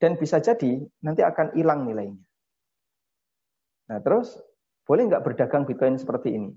Dan 0.00 0.16
bisa 0.16 0.40
jadi 0.40 0.80
nanti 1.04 1.20
akan 1.20 1.52
hilang 1.52 1.84
nilainya. 1.84 2.24
Nah 3.92 4.00
terus, 4.00 4.40
boleh 4.88 5.04
nggak 5.04 5.20
berdagang 5.20 5.68
Bitcoin 5.68 6.00
seperti 6.00 6.32
ini? 6.32 6.50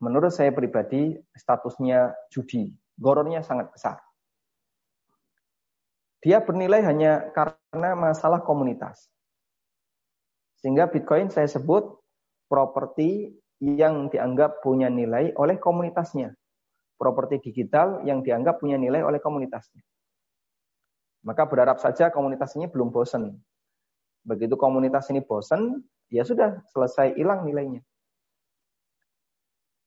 Menurut 0.00 0.32
saya 0.32 0.48
pribadi, 0.50 1.12
statusnya 1.36 2.16
judi. 2.32 2.72
Gorornya 2.96 3.44
sangat 3.44 3.68
besar. 3.70 4.07
Dia 6.18 6.42
bernilai 6.42 6.82
hanya 6.82 7.30
karena 7.30 7.94
masalah 7.94 8.42
komunitas. 8.42 9.06
Sehingga 10.58 10.90
Bitcoin 10.90 11.30
saya 11.30 11.46
sebut 11.46 12.02
properti 12.50 13.30
yang 13.62 14.10
dianggap 14.10 14.58
punya 14.62 14.90
nilai 14.90 15.30
oleh 15.38 15.58
komunitasnya. 15.62 16.34
Properti 16.98 17.38
digital 17.38 18.02
yang 18.02 18.26
dianggap 18.26 18.58
punya 18.58 18.74
nilai 18.74 19.06
oleh 19.06 19.22
komunitasnya. 19.22 19.78
Maka 21.22 21.46
berharap 21.46 21.78
saja 21.78 22.10
komunitas 22.10 22.58
ini 22.58 22.66
belum 22.66 22.90
bosan 22.90 23.38
Begitu 24.28 24.60
komunitas 24.60 25.08
ini 25.08 25.24
bosan, 25.24 25.80
ya 26.12 26.20
sudah 26.20 26.60
selesai 26.68 27.16
hilang 27.16 27.48
nilainya. 27.48 27.80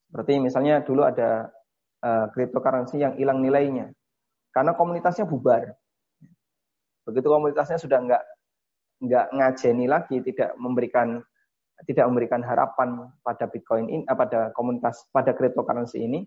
Seperti 0.09 0.41
misalnya 0.41 0.81
dulu 0.81 1.05
ada 1.05 1.53
uh, 2.03 2.25
cryptocurrency 2.33 2.99
yang 2.99 3.15
hilang 3.15 3.39
nilainya 3.39 3.93
karena 4.49 4.73
komunitasnya 4.73 5.29
bubar. 5.29 5.77
Begitu 7.07 7.27
komunitasnya 7.27 7.81
sudah 7.81 7.99
nggak 8.01 8.23
nggak 9.01 9.25
ngajeni 9.33 9.85
lagi, 9.89 10.21
tidak 10.21 10.53
memberikan 10.61 11.21
tidak 11.81 12.05
memberikan 12.05 12.45
harapan 12.45 13.09
pada 13.25 13.49
Bitcoin 13.49 13.89
ini, 13.89 14.03
eh, 14.05 14.17
pada 14.17 14.53
komunitas 14.53 15.09
pada 15.09 15.33
cryptocurrency 15.33 16.05
ini, 16.05 16.21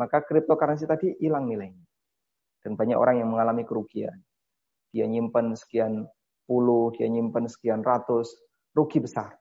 maka 0.00 0.24
cryptocurrency 0.24 0.88
tadi 0.88 1.12
hilang 1.20 1.44
nilainya. 1.44 1.84
Dan 2.64 2.74
banyak 2.74 2.96
orang 2.96 3.20
yang 3.20 3.28
mengalami 3.28 3.68
kerugian. 3.68 4.16
Dia 4.90 5.04
nyimpan 5.04 5.52
sekian 5.52 6.08
puluh, 6.48 6.96
dia 6.96 7.04
nyimpen 7.10 7.44
sekian 7.50 7.84
ratus, 7.84 8.32
rugi 8.72 9.04
besar. 9.04 9.36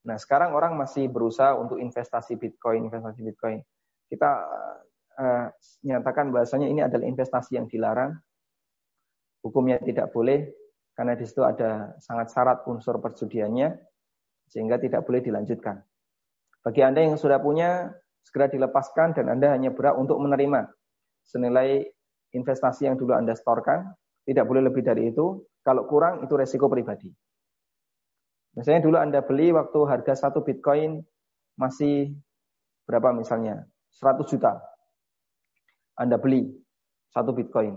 Nah, 0.00 0.16
sekarang 0.16 0.56
orang 0.56 0.80
masih 0.80 1.12
berusaha 1.12 1.52
untuk 1.60 1.76
investasi 1.76 2.40
Bitcoin, 2.40 2.88
investasi 2.88 3.20
Bitcoin. 3.20 3.60
Kita 4.08 4.30
uh, 5.20 5.46
nyatakan 5.84 6.32
bahasanya 6.32 6.72
ini 6.72 6.80
adalah 6.80 7.04
investasi 7.04 7.60
yang 7.60 7.68
dilarang. 7.68 8.16
Hukumnya 9.40 9.80
tidak 9.80 10.12
boleh 10.12 10.52
karena 10.92 11.16
di 11.16 11.24
situ 11.24 11.40
ada 11.40 11.96
sangat 12.02 12.28
syarat 12.28 12.66
unsur 12.68 13.00
perjudiannya 13.00 13.72
sehingga 14.50 14.76
tidak 14.76 15.06
boleh 15.08 15.24
dilanjutkan. 15.24 15.80
Bagi 16.60 16.84
Anda 16.84 17.08
yang 17.08 17.16
sudah 17.16 17.40
punya, 17.40 17.88
segera 18.20 18.52
dilepaskan 18.52 19.16
dan 19.16 19.32
Anda 19.32 19.56
hanya 19.56 19.72
berhak 19.72 19.96
untuk 19.96 20.20
menerima 20.20 20.68
senilai 21.24 21.88
investasi 22.36 22.84
yang 22.84 23.00
dulu 23.00 23.16
Anda 23.16 23.32
setorkan 23.32 23.96
tidak 24.28 24.44
boleh 24.44 24.68
lebih 24.68 24.84
dari 24.84 25.08
itu. 25.08 25.40
Kalau 25.60 25.84
kurang 25.88 26.24
itu 26.24 26.32
resiko 26.36 26.68
pribadi. 26.68 27.08
Misalnya 28.56 28.80
dulu 28.84 28.96
Anda 28.96 29.20
beli 29.22 29.52
waktu 29.52 29.78
harga 29.86 30.16
satu 30.16 30.40
Bitcoin 30.40 31.00
masih 31.56 32.16
berapa 32.88 33.12
misalnya? 33.12 33.68
100 33.92 34.24
juta. 34.30 34.56
Anda 35.96 36.16
beli 36.16 36.48
satu 37.12 37.36
Bitcoin. 37.36 37.76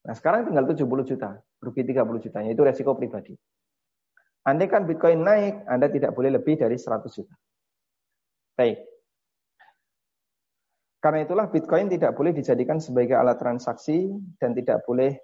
Nah 0.00 0.14
sekarang 0.16 0.48
tinggal 0.48 0.64
70 0.64 0.86
juta, 1.04 1.36
rugi 1.60 1.82
30 1.84 2.24
juta. 2.24 2.38
Itu 2.44 2.62
resiko 2.64 2.96
pribadi. 2.96 3.36
Andai 4.48 4.72
kan 4.72 4.88
Bitcoin 4.88 5.20
naik, 5.20 5.68
Anda 5.68 5.92
tidak 5.92 6.16
boleh 6.16 6.32
lebih 6.32 6.56
dari 6.56 6.80
100 6.80 7.04
juta. 7.12 7.34
Baik. 8.56 8.80
Karena 11.00 11.24
itulah 11.24 11.48
Bitcoin 11.48 11.88
tidak 11.88 12.12
boleh 12.12 12.32
dijadikan 12.32 12.80
sebagai 12.80 13.16
alat 13.16 13.40
transaksi 13.40 14.08
dan 14.36 14.52
tidak 14.52 14.84
boleh 14.84 15.16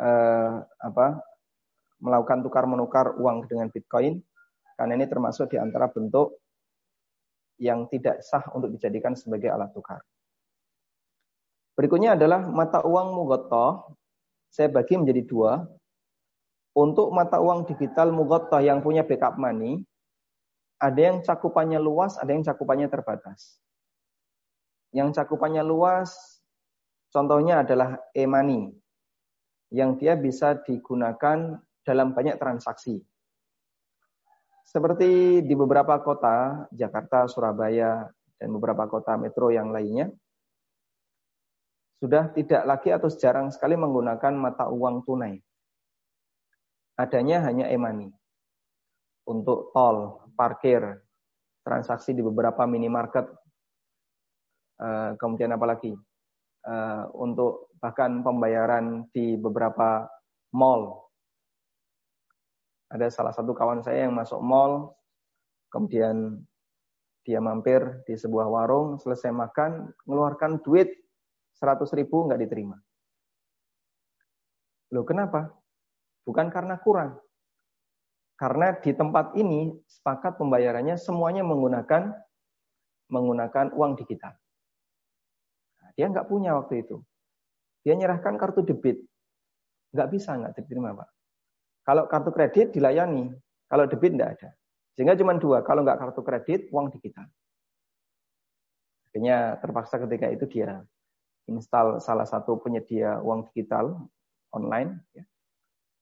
eh, 0.00 0.54
apa 0.60 1.20
melakukan 2.04 2.44
tukar 2.44 2.64
menukar 2.68 3.16
uang 3.16 3.48
dengan 3.48 3.72
Bitcoin 3.72 4.20
karena 4.76 4.92
ini 5.00 5.06
termasuk 5.08 5.48
di 5.48 5.56
antara 5.56 5.88
bentuk 5.88 6.44
yang 7.56 7.86
tidak 7.88 8.20
sah 8.20 8.44
untuk 8.52 8.74
dijadikan 8.74 9.14
sebagai 9.14 9.48
alat 9.48 9.70
tukar. 9.72 10.02
Berikutnya 11.74 12.14
adalah 12.14 12.44
mata 12.50 12.82
uang 12.82 13.14
mugotoh. 13.14 13.96
Saya 14.54 14.70
bagi 14.70 14.94
menjadi 14.94 15.26
dua. 15.26 15.66
Untuk 16.78 17.10
mata 17.10 17.42
uang 17.42 17.66
digital 17.66 18.14
mugotoh 18.14 18.62
yang 18.62 18.78
punya 18.78 19.02
backup 19.02 19.34
money, 19.34 19.82
ada 20.78 21.00
yang 21.10 21.18
cakupannya 21.26 21.82
luas, 21.82 22.14
ada 22.22 22.30
yang 22.30 22.46
cakupannya 22.46 22.86
terbatas. 22.86 23.58
Yang 24.94 25.18
cakupannya 25.18 25.66
luas, 25.66 26.38
contohnya 27.10 27.66
adalah 27.66 27.98
e-money 28.14 28.70
yang 29.74 29.98
dia 29.98 30.14
bisa 30.14 30.54
digunakan 30.62 31.58
dalam 31.82 32.14
banyak 32.14 32.38
transaksi. 32.38 33.02
Seperti 34.62 35.42
di 35.42 35.54
beberapa 35.58 35.98
kota, 35.98 36.66
Jakarta, 36.70 37.26
Surabaya, 37.26 38.06
dan 38.38 38.48
beberapa 38.54 38.86
kota 38.86 39.18
metro 39.18 39.50
yang 39.50 39.74
lainnya, 39.74 40.14
sudah 42.04 42.28
tidak 42.36 42.68
lagi 42.68 42.92
atau 42.92 43.08
jarang 43.08 43.48
sekali 43.48 43.80
menggunakan 43.80 44.36
mata 44.36 44.68
uang 44.68 45.08
tunai. 45.08 45.40
adanya 47.00 47.42
hanya 47.48 47.72
e-money. 47.72 48.12
Untuk 49.24 49.72
tol, 49.72 50.30
parkir, 50.36 50.84
transaksi 51.64 52.12
di 52.12 52.20
beberapa 52.20 52.68
minimarket, 52.68 53.24
uh, 54.84 55.16
kemudian 55.16 55.56
apa 55.56 55.64
lagi? 55.64 55.96
Uh, 56.60 57.08
untuk 57.18 57.72
bahkan 57.80 58.20
pembayaran 58.20 59.08
di 59.10 59.40
beberapa 59.40 60.04
mall. 60.52 61.08
Ada 62.92 63.08
salah 63.10 63.32
satu 63.32 63.56
kawan 63.56 63.80
saya 63.80 64.06
yang 64.06 64.14
masuk 64.14 64.38
mall, 64.44 64.92
kemudian 65.72 66.46
dia 67.24 67.40
mampir 67.40 68.04
di 68.04 68.14
sebuah 68.14 68.46
warung, 68.46 69.00
selesai 69.00 69.32
makan, 69.32 69.88
mengeluarkan 70.04 70.60
duit 70.62 71.03
100 71.58 71.98
ribu 71.98 72.26
nggak 72.26 72.40
diterima. 72.42 72.76
Loh 74.94 75.04
kenapa? 75.06 75.50
Bukan 76.22 76.48
karena 76.50 76.78
kurang. 76.78 77.18
Karena 78.34 78.74
di 78.74 78.90
tempat 78.90 79.38
ini 79.38 79.70
sepakat 79.86 80.38
pembayarannya 80.38 80.98
semuanya 80.98 81.46
menggunakan 81.46 82.10
menggunakan 83.10 83.70
uang 83.78 83.94
digital. 84.00 84.34
Nah, 85.78 85.90
dia 85.94 86.06
nggak 86.10 86.26
punya 86.26 86.58
waktu 86.58 86.82
itu. 86.82 86.98
Dia 87.86 87.94
nyerahkan 87.94 88.34
kartu 88.40 88.64
debit. 88.64 88.98
Nggak 89.94 90.08
bisa, 90.10 90.34
nggak 90.34 90.56
diterima 90.58 90.96
Pak. 90.98 91.08
Kalau 91.84 92.08
kartu 92.10 92.30
kredit 92.32 92.74
dilayani, 92.74 93.30
kalau 93.68 93.84
debit 93.86 94.16
nggak 94.16 94.30
ada. 94.40 94.50
Sehingga 94.96 95.14
cuma 95.14 95.36
dua, 95.36 95.62
kalau 95.62 95.84
nggak 95.84 96.00
kartu 96.00 96.22
kredit, 96.24 96.60
uang 96.72 96.90
digital. 96.90 97.28
Akhirnya 99.10 99.60
terpaksa 99.62 100.00
ketika 100.02 100.26
itu 100.32 100.44
dia 100.50 100.82
install 101.48 102.00
salah 102.00 102.24
satu 102.24 102.56
penyedia 102.60 103.20
uang 103.20 103.50
digital 103.52 104.08
online. 104.54 105.04
Ya. 105.12 105.24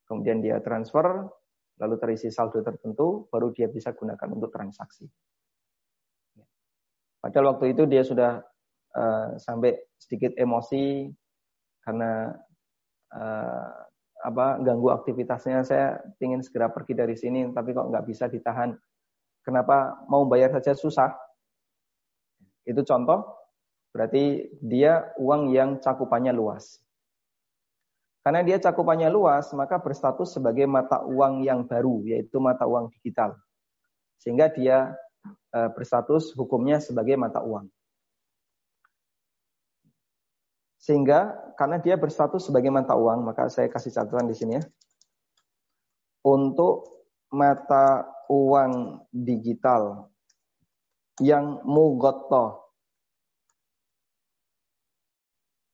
Kemudian 0.07 0.45
dia 0.45 0.61
transfer, 0.61 1.27
lalu 1.81 1.95
terisi 1.99 2.29
saldo 2.29 2.61
tertentu, 2.61 3.27
baru 3.33 3.51
dia 3.51 3.67
bisa 3.67 3.97
gunakan 3.97 4.29
untuk 4.31 4.53
transaksi. 4.53 5.09
Ya. 6.37 6.47
Padahal 7.19 7.57
waktu 7.57 7.73
itu 7.75 7.89
dia 7.89 8.05
sudah 8.05 8.45
uh, 8.95 9.35
sampai 9.41 9.79
sedikit 9.97 10.37
emosi 10.37 11.09
karena 11.83 12.31
uh, 13.11 13.71
apa 14.23 14.63
ganggu 14.63 14.95
aktivitasnya 14.95 15.67
saya 15.67 15.99
ingin 16.23 16.47
segera 16.47 16.71
pergi 16.71 16.95
dari 16.95 17.19
sini 17.19 17.51
tapi 17.51 17.75
kok 17.75 17.91
nggak 17.91 18.07
bisa 18.07 18.31
ditahan 18.31 18.71
kenapa 19.43 19.99
mau 20.07 20.23
bayar 20.31 20.55
saja 20.55 20.79
susah 20.79 21.11
itu 22.63 22.79
contoh 22.87 23.42
berarti 23.93 24.49
dia 24.65 25.13
uang 25.21 25.53
yang 25.53 25.79
cakupannya 25.79 26.33
luas. 26.33 26.81
Karena 28.25 28.41
dia 28.41 28.57
cakupannya 28.57 29.13
luas 29.13 29.53
maka 29.53 29.79
berstatus 29.83 30.33
sebagai 30.33 30.65
mata 30.65 31.05
uang 31.05 31.45
yang 31.45 31.69
baru 31.69 32.01
yaitu 32.09 32.41
mata 32.41 32.65
uang 32.65 32.89
digital. 32.99 33.37
Sehingga 34.17 34.49
dia 34.49 34.97
e, 35.53 35.59
berstatus 35.77 36.33
hukumnya 36.33 36.81
sebagai 36.81 37.19
mata 37.21 37.45
uang. 37.45 37.69
Sehingga 40.83 41.35
karena 41.55 41.79
dia 41.79 41.95
berstatus 41.95 42.51
sebagai 42.51 42.75
mata 42.75 42.99
uang, 42.99 43.23
maka 43.23 43.47
saya 43.47 43.71
kasih 43.71 43.95
catatan 43.95 44.27
di 44.27 44.35
sini 44.35 44.59
ya. 44.59 44.65
Untuk 46.27 47.07
mata 47.31 48.07
uang 48.27 49.07
digital 49.15 50.11
yang 51.23 51.63
mugoto 51.63 52.62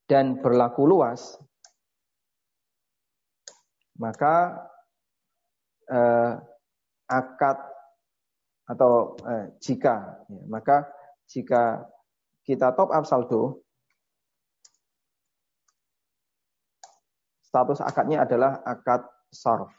dan 0.09 0.40
berlaku 0.40 0.88
luas, 0.88 1.36
maka 4.00 4.56
eh, 5.92 6.32
akad 7.04 7.59
atau 8.68 9.16
eh, 9.24 9.46
jika 9.61 10.24
ya, 10.28 10.42
maka 10.48 10.88
jika 11.28 11.84
kita 12.44 12.72
top 12.72 12.88
up 12.88 13.04
saldo 13.04 13.61
status 17.44 17.80
akadnya 17.84 18.24
adalah 18.24 18.61
akad 18.64 19.04
sorf. 19.32 19.72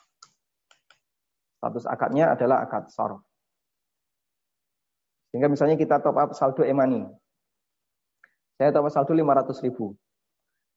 Status 1.57 1.86
akadnya 1.86 2.34
adalah 2.34 2.65
akad 2.65 2.89
sorf. 2.89 3.21
Sehingga 5.30 5.45
misalnya 5.45 5.77
kita 5.77 6.01
top 6.01 6.17
up 6.17 6.34
saldo 6.34 6.65
e-money. 6.65 7.05
Saya 8.57 8.73
top 8.73 8.89
up 8.89 8.93
saldo 8.93 9.13
500 9.13 9.65
ribu. 9.69 9.93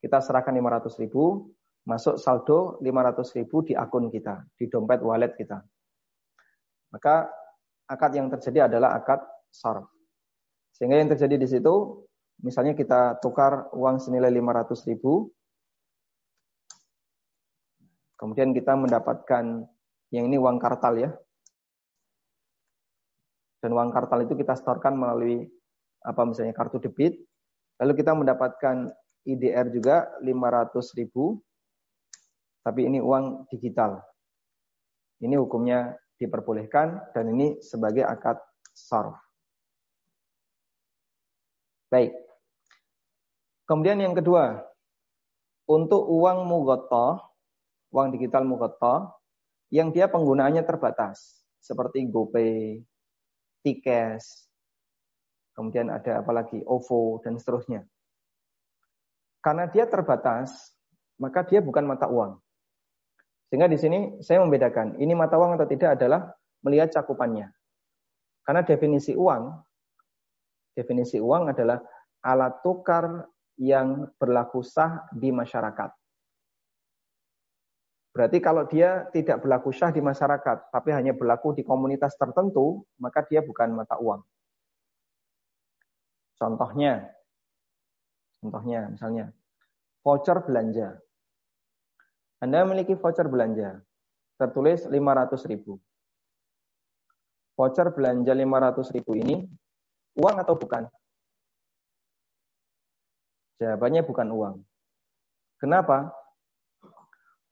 Kita 0.03 0.19
serahkan 0.19 0.51
500 0.51 0.99
ribu, 0.99 1.55
masuk 1.87 2.19
saldo 2.19 2.83
500 2.83 3.39
ribu 3.39 3.63
di 3.63 3.79
akun 3.79 4.11
kita, 4.11 4.43
di 4.59 4.67
dompet 4.67 4.99
wallet 4.99 5.39
kita. 5.39 5.63
Maka 6.91 7.31
akad 7.87 8.19
yang 8.19 8.27
terjadi 8.27 8.67
adalah 8.67 8.99
akad 8.99 9.23
sorf. 9.55 9.87
Sehingga 10.75 10.99
yang 10.99 11.07
terjadi 11.15 11.39
di 11.39 11.47
situ, 11.47 12.03
misalnya 12.43 12.75
kita 12.75 13.23
tukar 13.23 13.71
uang 13.71 14.03
senilai 14.03 14.35
500 14.35 14.91
ribu, 14.91 15.31
Kemudian 18.23 18.55
kita 18.55 18.79
mendapatkan 18.79 19.67
yang 20.15 20.25
ini 20.31 20.39
uang 20.39 20.63
kartal 20.63 20.95
ya. 20.95 21.11
Dan 23.59 23.75
uang 23.75 23.91
kartal 23.91 24.23
itu 24.23 24.39
kita 24.39 24.55
setorkan 24.55 24.95
melalui 24.95 25.51
apa 26.07 26.23
misalnya 26.23 26.55
kartu 26.55 26.79
debit. 26.79 27.19
Lalu 27.83 27.99
kita 27.99 28.15
mendapatkan 28.15 28.95
IDR 29.27 29.71
juga 29.71 30.11
500 30.23 30.99
ribu. 30.99 31.39
Tapi 32.63 32.87
ini 32.87 33.03
uang 33.03 33.51
digital. 33.51 33.99
Ini 35.23 35.35
hukumnya 35.39 35.99
diperbolehkan 36.19 37.15
dan 37.15 37.25
ini 37.35 37.59
sebagai 37.59 38.07
akad 38.07 38.39
sarf. 38.71 39.19
Baik. 41.91 42.15
Kemudian 43.67 43.99
yang 43.99 44.15
kedua, 44.15 44.63
untuk 45.67 46.07
uang 46.07 46.47
mugotoh, 46.47 47.19
uang 47.95 48.15
digital 48.15 48.47
mukoto 48.47 49.13
yang 49.71 49.91
dia 49.95 50.09
penggunaannya 50.11 50.63
terbatas 50.67 51.43
seperti 51.63 52.05
GoPay, 52.11 52.83
Tikes, 53.63 54.51
kemudian 55.55 55.93
ada 55.93 56.21
apalagi 56.25 56.65
OVO 56.67 57.23
dan 57.23 57.39
seterusnya. 57.39 57.87
Karena 59.43 59.67
dia 59.67 59.91
terbatas, 59.91 60.71
maka 61.19 61.43
dia 61.43 61.59
bukan 61.59 61.83
mata 61.83 62.07
uang. 62.07 62.39
Sehingga 63.51 63.67
di 63.67 63.77
sini 63.77 63.99
saya 64.23 64.41
membedakan, 64.41 64.97
ini 65.03 65.13
mata 65.13 65.37
uang 65.37 65.59
atau 65.59 65.67
tidak 65.67 65.99
adalah 65.99 66.31
melihat 66.63 66.95
cakupannya. 66.95 67.51
Karena 68.47 68.63
definisi 68.63 69.13
uang, 69.13 69.51
definisi 70.73 71.19
uang 71.19 71.53
adalah 71.53 71.83
alat 72.23 72.63
tukar 72.63 73.27
yang 73.59 74.09
berlaku 74.17 74.63
sah 74.63 75.11
di 75.13 75.35
masyarakat. 75.35 75.91
Berarti 78.13 78.39
kalau 78.45 78.69
dia 78.69 79.09
tidak 79.09 79.41
berlaku 79.41 79.73
syah 79.73 79.89
di 79.89 80.05
masyarakat, 80.05 80.69
tapi 80.69 80.93
hanya 80.93 81.17
berlaku 81.17 81.57
di 81.57 81.65
komunitas 81.65 82.13
tertentu, 82.21 82.85
maka 83.01 83.25
dia 83.25 83.41
bukan 83.41 83.73
mata 83.73 83.97
uang. 83.97 84.21
Contohnya, 86.37 87.09
contohnya 88.43 88.91
misalnya, 88.91 89.31
voucher 90.03 90.43
belanja. 90.43 90.99
Anda 92.43 92.67
memiliki 92.67 92.99
voucher 92.99 93.31
belanja, 93.31 93.79
tertulis 94.35 94.83
500 94.91 95.47
ribu. 95.47 95.79
Voucher 97.55 97.95
belanja 97.95 98.35
500 98.35 98.95
ribu 98.99 99.15
ini, 99.15 99.47
uang 100.19 100.37
atau 100.43 100.59
bukan? 100.59 100.91
Jawabannya 103.63 104.03
bukan 104.03 104.29
uang. 104.35 104.55
Kenapa? 105.63 106.11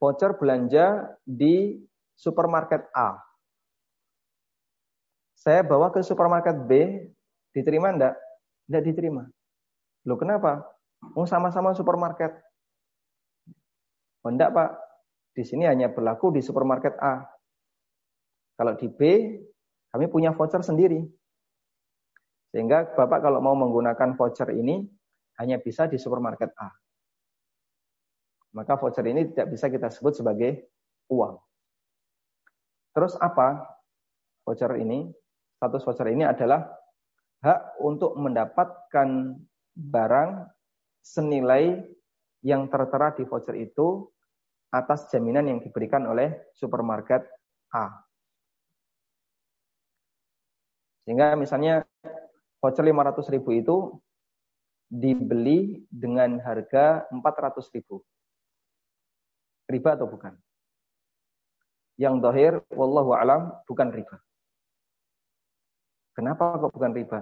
voucher 0.01 0.33
belanja 0.33 1.13
di 1.21 1.77
supermarket 2.17 2.89
A. 2.97 3.21
Saya 5.37 5.61
bawa 5.61 5.93
ke 5.93 6.01
supermarket 6.01 6.57
B, 6.65 7.05
diterima 7.53 7.93
enggak? 7.93 8.17
Enggak 8.65 8.83
diterima. 8.89 9.23
Loh 10.09 10.17
kenapa? 10.17 10.65
Oh, 11.17 11.25
sama-sama 11.25 11.73
supermarket. 11.73 12.31
Oh 14.21 14.29
Pak, 14.29 14.69
di 15.33 15.41
sini 15.41 15.65
hanya 15.65 15.89
berlaku 15.89 16.29
di 16.29 16.45
supermarket 16.45 16.93
A. 17.01 17.25
Kalau 18.53 18.77
di 18.77 18.85
B, 18.85 19.01
kami 19.89 20.05
punya 20.13 20.29
voucher 20.37 20.61
sendiri. 20.61 21.01
Sehingga 22.53 22.93
Bapak 22.93 23.25
kalau 23.25 23.41
mau 23.41 23.57
menggunakan 23.57 24.13
voucher 24.13 24.53
ini, 24.53 24.85
hanya 25.41 25.57
bisa 25.57 25.89
di 25.89 25.97
supermarket 25.97 26.53
A 26.61 26.69
maka 28.51 28.75
voucher 28.75 29.07
ini 29.07 29.31
tidak 29.31 29.55
bisa 29.55 29.71
kita 29.71 29.87
sebut 29.87 30.13
sebagai 30.15 30.67
uang. 31.07 31.39
Terus 32.91 33.15
apa 33.19 33.63
voucher 34.43 34.75
ini? 34.79 35.07
Status 35.55 35.83
voucher 35.87 36.09
ini 36.11 36.27
adalah 36.27 36.67
hak 37.41 37.79
untuk 37.79 38.17
mendapatkan 38.19 39.39
barang 39.71 40.29
senilai 41.01 41.81
yang 42.41 42.69
tertera 42.69 43.13
di 43.13 43.25
voucher 43.25 43.57
itu 43.57 44.09
atas 44.71 45.11
jaminan 45.11 45.45
yang 45.45 45.59
diberikan 45.59 46.07
oleh 46.07 46.49
supermarket 46.55 47.27
A. 47.75 48.05
Sehingga 51.03 51.35
misalnya 51.35 51.83
voucher 52.61 52.85
500 52.85 53.33
ribu 53.33 53.49
itu 53.51 53.77
dibeli 54.87 55.87
dengan 55.89 56.39
harga 56.39 57.09
400 57.09 57.75
ribu. 57.75 58.03
Riba 59.67 59.95
atau 59.95 60.07
bukan? 60.07 60.35
Yang 61.95 62.15
dohir, 62.19 62.53
wallahu 62.73 63.15
alam, 63.15 63.51
bukan 63.67 63.91
riba. 63.91 64.17
Kenapa 66.11 66.59
kok 66.59 66.75
bukan 66.75 66.91
riba? 66.91 67.19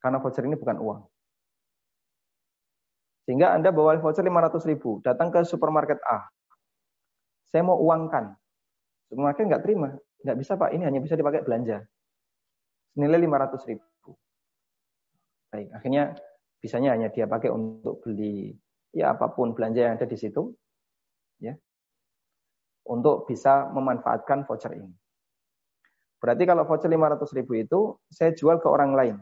Karena 0.00 0.20
voucher 0.20 0.44
ini 0.44 0.56
bukan 0.60 0.76
uang. 0.76 1.00
Sehingga 3.26 3.50
Anda 3.58 3.74
bawa 3.74 3.98
voucher 3.98 4.22
500 4.22 4.70
ribu, 4.70 5.02
datang 5.02 5.34
ke 5.34 5.42
supermarket 5.42 5.98
A. 6.06 6.30
Saya 7.50 7.66
mau 7.66 7.74
uangkan. 7.82 8.38
Supermarket 9.10 9.50
nggak 9.50 9.62
terima. 9.66 9.90
Nggak 10.22 10.36
bisa 10.38 10.54
Pak, 10.54 10.70
ini 10.70 10.86
hanya 10.86 11.02
bisa 11.02 11.18
dipakai 11.18 11.42
belanja. 11.42 11.82
Nilai 12.94 13.18
500 13.26 13.66
ribu. 13.66 14.14
Baik, 15.50 15.68
akhirnya 15.74 16.14
bisanya 16.62 16.94
hanya 16.94 17.10
dia 17.10 17.26
pakai 17.26 17.50
untuk 17.50 17.98
beli 18.02 18.54
ya 18.94 19.12
apa 19.12 19.28
pun 19.34 19.52
belanja 19.52 19.90
yang 19.90 19.94
ada 19.98 20.06
di 20.06 20.14
situ. 20.14 20.54
Ya. 21.42 21.58
Untuk 22.86 23.26
bisa 23.26 23.66
memanfaatkan 23.74 24.46
voucher 24.46 24.70
ini. 24.78 24.94
Berarti 26.22 26.42
kalau 26.46 26.62
voucher 26.62 26.88
500 26.88 27.36
ribu 27.36 27.52
itu 27.58 27.80
saya 28.06 28.30
jual 28.32 28.62
ke 28.62 28.70
orang 28.70 28.94
lain. 28.94 29.16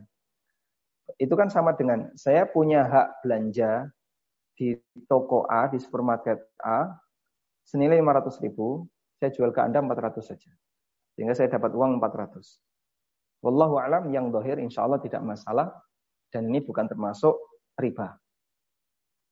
Itu 1.20 1.36
kan 1.36 1.52
sama 1.52 1.76
dengan 1.76 2.10
saya 2.16 2.48
punya 2.48 2.84
hak 2.88 3.08
belanja 3.24 3.92
di 4.54 4.74
toko 5.04 5.44
A, 5.50 5.68
di 5.68 5.76
supermarket 5.76 6.40
A, 6.62 6.94
senilai 7.66 8.00
500 8.00 8.44
ribu, 8.44 8.86
saya 9.18 9.30
jual 9.34 9.50
ke 9.50 9.60
Anda 9.60 9.82
400 9.82 10.20
saja. 10.24 10.50
Sehingga 11.14 11.34
saya 11.36 11.52
dapat 11.52 11.74
uang 11.74 11.98
400. 12.00 12.60
Wallahu 13.44 13.76
alam 13.76 14.08
yang 14.08 14.32
dohir 14.32 14.56
insya 14.56 14.88
Allah 14.88 15.00
tidak 15.04 15.20
masalah 15.20 15.68
dan 16.32 16.48
ini 16.48 16.64
bukan 16.64 16.88
termasuk 16.88 17.36
riba. 17.76 18.16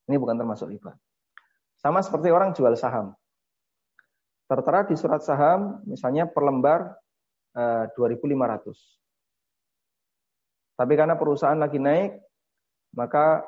Ini 0.07 0.21
bukan 0.21 0.37
termasuk 0.37 0.69
riba. 0.69 0.93
Sama 1.81 2.05
seperti 2.05 2.29
orang 2.29 2.53
jual 2.53 2.77
saham. 2.77 3.17
Tertera 4.47 4.85
di 4.85 4.95
surat 5.01 5.25
saham, 5.25 5.81
misalnya 5.89 6.29
per 6.29 6.43
lembar 6.45 6.81
eh, 7.57 7.89
2.500. 7.97 9.02
Tapi 10.77 10.93
karena 10.97 11.15
perusahaan 11.21 11.59
lagi 11.59 11.77
naik, 11.79 12.17
maka 12.97 13.45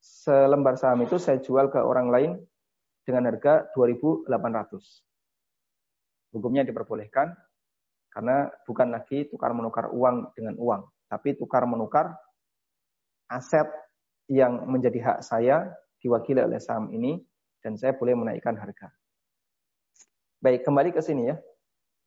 selembar 0.00 0.80
saham 0.80 1.04
itu 1.04 1.20
saya 1.20 1.38
jual 1.44 1.68
ke 1.68 1.76
orang 1.76 2.08
lain 2.08 2.40
dengan 3.04 3.28
harga 3.28 3.68
2.800. 3.76 4.26
Hukumnya 6.32 6.64
diperbolehkan 6.64 7.34
karena 8.10 8.48
bukan 8.64 8.88
lagi 8.90 9.28
tukar 9.28 9.52
menukar 9.52 9.92
uang 9.92 10.32
dengan 10.34 10.56
uang, 10.56 10.82
tapi 11.06 11.36
tukar 11.36 11.66
menukar 11.68 12.16
aset 13.30 13.68
yang 14.30 14.66
menjadi 14.66 14.98
hak 15.02 15.18
saya 15.26 15.70
diwakili 16.02 16.40
oleh 16.42 16.58
saham 16.58 16.90
ini 16.90 17.20
dan 17.60 17.76
saya 17.76 17.94
boleh 17.94 18.16
menaikkan 18.16 18.56
harga. 18.56 18.88
Baik, 20.40 20.64
kembali 20.64 20.90
ke 20.96 21.04
sini 21.04 21.28
ya. 21.28 21.36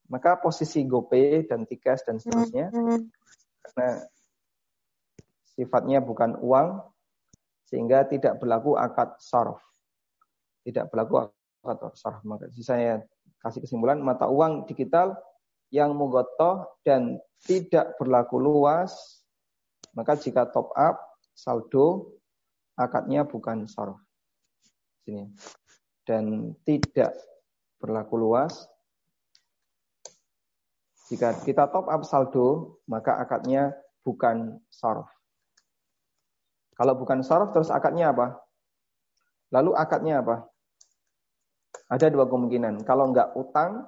Maka 0.10 0.36
posisi 0.42 0.84
GoPay 0.84 1.48
dan 1.48 1.64
Tikes 1.64 2.04
dan 2.04 2.20
seterusnya 2.20 2.74
karena 3.64 3.88
sifatnya 5.54 6.02
bukan 6.02 6.38
uang 6.42 6.82
sehingga 7.68 8.06
tidak 8.06 8.38
berlaku 8.42 8.78
akad 8.78 9.18
sarf. 9.18 9.62
Tidak 10.66 10.90
berlaku 10.90 11.30
akad 11.66 11.94
sarf. 11.98 12.22
Maka 12.26 12.50
saya 12.54 13.02
kasih 13.42 13.66
kesimpulan 13.66 14.00
mata 14.00 14.30
uang 14.30 14.70
digital 14.70 15.18
yang 15.74 15.98
mugotoh 15.98 16.70
dan 16.86 17.18
tidak 17.44 17.98
berlaku 17.98 18.38
luas 18.38 19.24
maka 19.94 20.18
jika 20.18 20.50
top 20.50 20.74
up 20.74 20.98
saldo 21.38 22.18
akadnya 22.74 23.26
bukan 23.26 23.70
sarf. 23.70 23.98
Sini. 25.06 25.30
Dan 26.04 26.58
tidak 26.66 27.14
berlaku 27.78 28.18
luas. 28.18 28.66
Jika 31.08 31.38
kita 31.46 31.70
top 31.70 31.88
up 31.88 32.02
saldo, 32.04 32.80
maka 32.90 33.22
akadnya 33.22 33.78
bukan 34.02 34.58
sarf. 34.74 35.08
Kalau 36.74 36.94
bukan 36.98 37.22
sarf, 37.22 37.54
terus 37.54 37.70
akadnya 37.70 38.10
apa? 38.10 38.42
Lalu 39.54 39.78
akadnya 39.78 40.26
apa? 40.26 40.50
Ada 41.90 42.10
dua 42.10 42.26
kemungkinan. 42.26 42.82
Kalau 42.86 43.14
enggak 43.14 43.38
utang, 43.38 43.86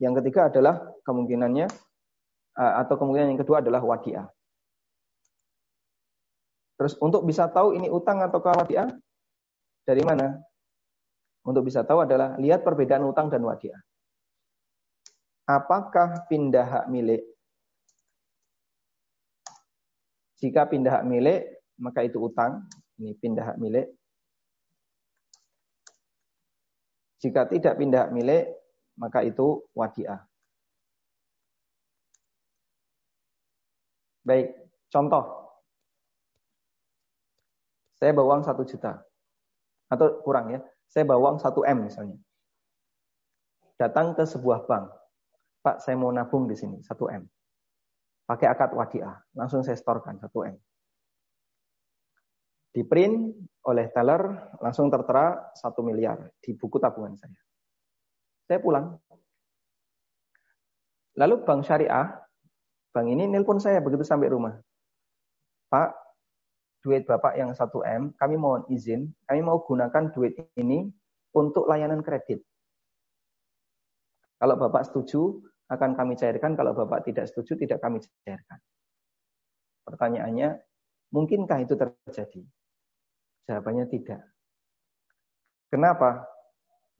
yang 0.00 0.12
ketiga 0.20 0.52
adalah 0.52 0.80
kemungkinannya, 1.04 1.66
eh, 2.56 2.74
atau 2.84 2.94
kemungkinan 3.00 3.36
yang 3.36 3.40
kedua 3.40 3.64
adalah 3.64 3.80
wadiah. 3.80 4.28
Terus 6.80 6.96
untuk 7.00 7.28
bisa 7.28 7.44
tahu 7.48 7.76
ini 7.76 7.92
utang 7.92 8.24
atau 8.24 8.40
wadiah 8.40 8.88
dari 9.84 10.00
mana? 10.00 10.40
Untuk 11.44 11.68
bisa 11.68 11.84
tahu 11.84 12.04
adalah 12.04 12.36
lihat 12.40 12.64
perbedaan 12.64 13.04
utang 13.04 13.28
dan 13.28 13.44
wadiah. 13.44 13.76
Apakah 15.44 16.28
pindah 16.28 16.64
hak 16.64 16.86
milik? 16.88 17.24
Jika 20.40 20.64
pindah 20.64 21.00
hak 21.00 21.04
milik, 21.04 21.59
maka 21.80 22.04
itu 22.04 22.20
utang. 22.20 22.68
Ini 23.00 23.16
pindah 23.16 23.56
hak 23.56 23.58
milik. 23.58 23.88
Jika 27.24 27.48
tidak 27.48 27.80
pindah 27.80 28.08
hak 28.08 28.12
milik, 28.12 28.52
maka 29.00 29.24
itu 29.24 29.64
wadiah. 29.72 30.20
Baik, 34.20 34.52
contoh. 34.92 35.24
Saya 37.96 38.12
bawa 38.12 38.36
uang 38.36 38.44
satu 38.44 38.62
juta. 38.68 39.00
Atau 39.88 40.20
kurang 40.24 40.52
ya. 40.52 40.60
Saya 40.88 41.08
bawa 41.08 41.32
uang 41.32 41.36
satu 41.40 41.64
M 41.64 41.88
misalnya. 41.88 42.16
Datang 43.80 44.12
ke 44.12 44.28
sebuah 44.28 44.68
bank. 44.68 44.92
Pak, 45.60 45.84
saya 45.84 45.96
mau 45.96 46.08
nabung 46.08 46.48
di 46.48 46.56
sini, 46.56 46.80
satu 46.80 47.08
M. 47.12 47.24
Pakai 48.24 48.48
akad 48.48 48.72
wadiah. 48.72 49.20
Langsung 49.36 49.60
saya 49.60 49.76
storkan 49.76 50.16
satu 50.20 50.44
M. 50.44 50.56
Di 52.70 52.86
print 52.86 53.34
oleh 53.66 53.90
teller, 53.90 54.54
langsung 54.62 54.86
tertera 54.86 55.50
satu 55.58 55.82
miliar 55.82 56.30
di 56.38 56.54
buku 56.54 56.78
tabungan 56.78 57.18
saya. 57.18 57.40
Saya 58.46 58.58
pulang. 58.62 58.94
Lalu 61.18 61.42
bank 61.42 61.66
syariah, 61.66 62.06
bank 62.94 63.06
ini 63.10 63.26
nelpon 63.26 63.58
saya 63.58 63.82
begitu 63.82 64.06
sampai 64.06 64.30
rumah. 64.30 64.54
Pak, 65.66 65.90
duit 66.82 67.04
Bapak 67.04 67.34
yang 67.34 67.52
1M, 67.52 68.14
kami 68.14 68.34
mohon 68.38 68.64
izin, 68.70 69.10
kami 69.26 69.40
mau 69.42 69.60
gunakan 69.62 70.14
duit 70.14 70.38
ini 70.56 70.86
untuk 71.34 71.66
layanan 71.66 72.02
kredit. 72.02 72.42
Kalau 74.40 74.56
Bapak 74.56 74.88
setuju, 74.88 75.42
akan 75.70 75.94
kami 75.94 76.18
cairkan. 76.18 76.58
Kalau 76.58 76.74
Bapak 76.74 77.06
tidak 77.06 77.30
setuju, 77.30 77.54
tidak 77.54 77.78
kami 77.78 78.02
cairkan. 78.26 78.58
Pertanyaannya, 79.86 80.58
mungkinkah 81.14 81.58
itu 81.62 81.74
terjadi? 81.78 82.42
Jawabannya 83.50 83.90
tidak. 83.90 84.22
Kenapa? 85.74 86.22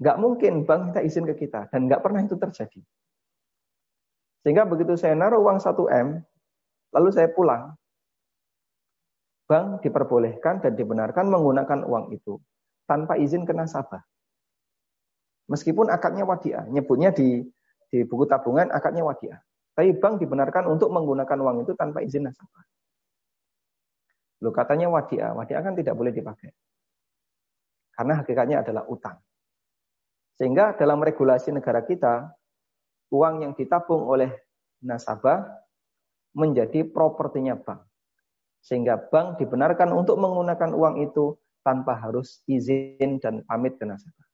Nggak 0.03 0.17
mungkin 0.19 0.67
bank 0.67 0.91
minta 0.91 0.99
izin 0.99 1.23
ke 1.31 1.47
kita. 1.47 1.71
Dan 1.71 1.87
nggak 1.87 2.03
pernah 2.03 2.27
itu 2.27 2.35
terjadi. 2.35 2.83
Sehingga 4.43 4.67
begitu 4.67 4.99
saya 4.99 5.15
naruh 5.15 5.39
uang 5.47 5.63
1M, 5.63 6.19
lalu 6.91 7.09
saya 7.15 7.31
pulang, 7.31 7.71
bank 9.47 9.87
diperbolehkan 9.87 10.59
dan 10.59 10.75
dibenarkan 10.75 11.31
menggunakan 11.31 11.87
uang 11.87 12.19
itu 12.19 12.43
tanpa 12.91 13.15
izin 13.15 13.47
ke 13.47 13.55
nasabah. 13.55 14.03
Meskipun 15.47 15.87
akadnya 15.87 16.27
wadiah, 16.27 16.67
nyebutnya 16.67 17.15
di 17.15 17.47
di 17.91 18.03
buku 18.03 18.27
tabungan 18.27 18.75
akadnya 18.75 19.07
wadiah. 19.07 19.39
Tapi 19.79 19.95
bank 20.03 20.19
dibenarkan 20.19 20.67
untuk 20.67 20.91
menggunakan 20.91 21.39
uang 21.39 21.63
itu 21.63 21.79
tanpa 21.79 22.03
izin 22.03 22.27
nasabah. 22.27 22.67
Lo 24.41 24.51
katanya 24.51 24.89
wadiah, 24.89 25.37
wadiah 25.37 25.61
kan 25.61 25.77
tidak 25.77 25.95
boleh 25.97 26.13
dipakai. 26.13 26.51
Karena 27.93 28.25
hakikatnya 28.25 28.65
adalah 28.65 28.89
utang. 28.89 29.21
Sehingga 30.41 30.73
dalam 30.81 31.05
regulasi 31.05 31.53
negara 31.53 31.85
kita, 31.85 32.33
uang 33.13 33.45
yang 33.45 33.53
ditabung 33.53 34.09
oleh 34.09 34.33
nasabah 34.81 35.45
menjadi 36.33 36.89
propertinya 36.89 37.61
bank. 37.61 37.85
Sehingga 38.65 38.97
bank 38.97 39.37
dibenarkan 39.37 39.93
untuk 39.93 40.17
menggunakan 40.17 40.73
uang 40.73 41.05
itu 41.05 41.37
tanpa 41.61 42.01
harus 42.01 42.41
izin 42.49 43.21
dan 43.21 43.45
pamit 43.45 43.77
ke 43.77 43.85
nasabah. 43.85 44.29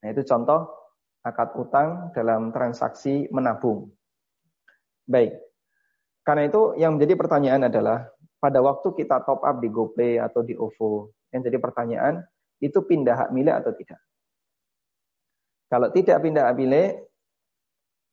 Nah, 0.00 0.08
itu 0.16 0.24
contoh 0.24 0.72
akad 1.20 1.52
utang 1.60 2.14
dalam 2.16 2.54
transaksi 2.54 3.28
menabung. 3.28 3.90
Baik. 5.04 5.36
Karena 6.24 6.48
itu 6.48 6.74
yang 6.80 6.98
menjadi 6.98 7.14
pertanyaan 7.14 7.68
adalah 7.68 8.10
pada 8.36 8.60
waktu 8.60 8.92
kita 8.92 9.24
top 9.24 9.42
up 9.42 9.56
di 9.58 9.68
GoPay 9.72 10.20
atau 10.20 10.44
di 10.44 10.52
OVO, 10.52 11.12
yang 11.32 11.42
jadi 11.42 11.58
pertanyaan 11.60 12.22
itu 12.60 12.80
pindah 12.84 13.26
hak 13.26 13.30
milik 13.32 13.54
atau 13.56 13.72
tidak? 13.72 14.00
Kalau 15.66 15.88
tidak 15.90 16.22
pindah 16.22 16.46
hak 16.46 16.56
milik, 16.56 16.90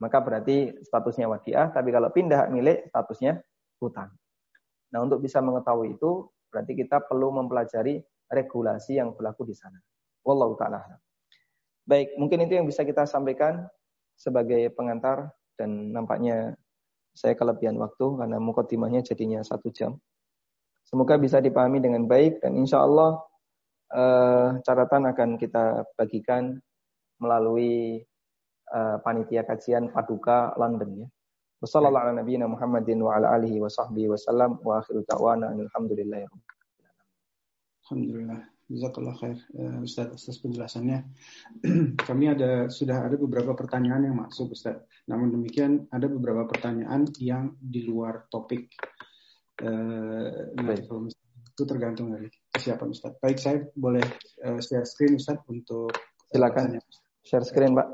maka 0.02 0.18
berarti 0.20 0.74
statusnya 0.82 1.30
wadiah. 1.30 1.70
Tapi 1.70 1.90
kalau 1.94 2.10
pindah 2.10 2.48
hak 2.48 2.50
milik, 2.52 2.90
statusnya 2.90 3.40
hutang. 3.78 4.10
Nah, 4.92 5.00
untuk 5.06 5.22
bisa 5.22 5.40
mengetahui 5.40 5.96
itu, 5.96 6.28
berarti 6.50 6.74
kita 6.76 7.02
perlu 7.06 7.34
mempelajari 7.34 8.02
regulasi 8.30 8.98
yang 8.98 9.14
berlaku 9.14 9.46
di 9.46 9.56
sana. 9.56 9.78
Wallahu 10.26 10.58
ta'ala. 10.58 10.82
Baik, 11.84 12.16
mungkin 12.16 12.48
itu 12.48 12.56
yang 12.58 12.66
bisa 12.66 12.88
kita 12.88 13.04
sampaikan 13.04 13.68
sebagai 14.16 14.72
pengantar 14.72 15.34
dan 15.60 15.92
nampaknya 15.92 16.56
saya 17.14 17.38
kelebihan 17.38 17.78
waktu 17.78 18.06
karena 18.18 18.38
mukotimahnya 18.42 19.06
jadinya 19.06 19.44
satu 19.46 19.70
jam. 19.70 20.00
Semoga 20.94 21.18
bisa 21.18 21.42
dipahami 21.42 21.82
dengan 21.82 22.06
baik 22.06 22.46
dan 22.46 22.54
insya 22.54 22.86
Allah 22.86 23.18
eh, 23.90 24.62
catatan 24.62 25.10
akan 25.10 25.42
kita 25.42 25.90
bagikan 25.98 26.62
melalui 27.18 27.98
eh, 28.70 28.98
panitia 29.02 29.42
kajian 29.42 29.90
Paduka 29.90 30.54
London 30.54 31.02
ya. 31.02 31.08
Wassalamualaikum 31.66 32.46
Muhammadin 32.46 33.02
wa 33.02 33.18
ala 33.18 33.40
alihi 33.40 33.58
wa 33.58 33.74
sahbihi 33.74 34.14
wasallam 34.14 34.62
wa 34.62 34.84
akhiru 34.84 35.02
ta'wana 35.08 35.58
alhamdulillah. 35.58 36.30
Alhamdulillah. 37.88 38.54
Jazakallah 38.68 39.16
khair 39.20 39.38
uh, 39.60 39.80
Ustaz 39.84 40.12
atas 40.12 40.40
penjelasannya. 40.44 41.08
Kami 42.08 42.26
ada 42.32 42.68
sudah 42.68 43.08
ada 43.08 43.16
beberapa 43.16 43.56
pertanyaan 43.56 44.12
yang 44.12 44.16
masuk 44.20 44.52
Ustaz. 44.56 44.84
Namun 45.08 45.36
demikian 45.36 45.88
ada 45.88 46.12
beberapa 46.12 46.44
pertanyaan 46.48 47.08
yang 47.20 47.56
di 47.60 47.88
luar 47.88 48.28
topik. 48.28 48.72
Uh, 49.62 50.50
itu 51.54 51.64
tergantung 51.70 52.10
dari 52.10 52.26
siapa 52.58 52.90
Ustaz. 52.90 53.14
Baik, 53.22 53.38
saya 53.38 53.62
boleh 53.78 54.04
uh, 54.42 54.58
share 54.58 54.90
screen 54.90 55.22
Ustaz 55.22 55.38
untuk 55.46 55.94
silakan 56.26 56.82
share 57.22 57.46
screen, 57.46 57.78
Pak. 57.78 57.88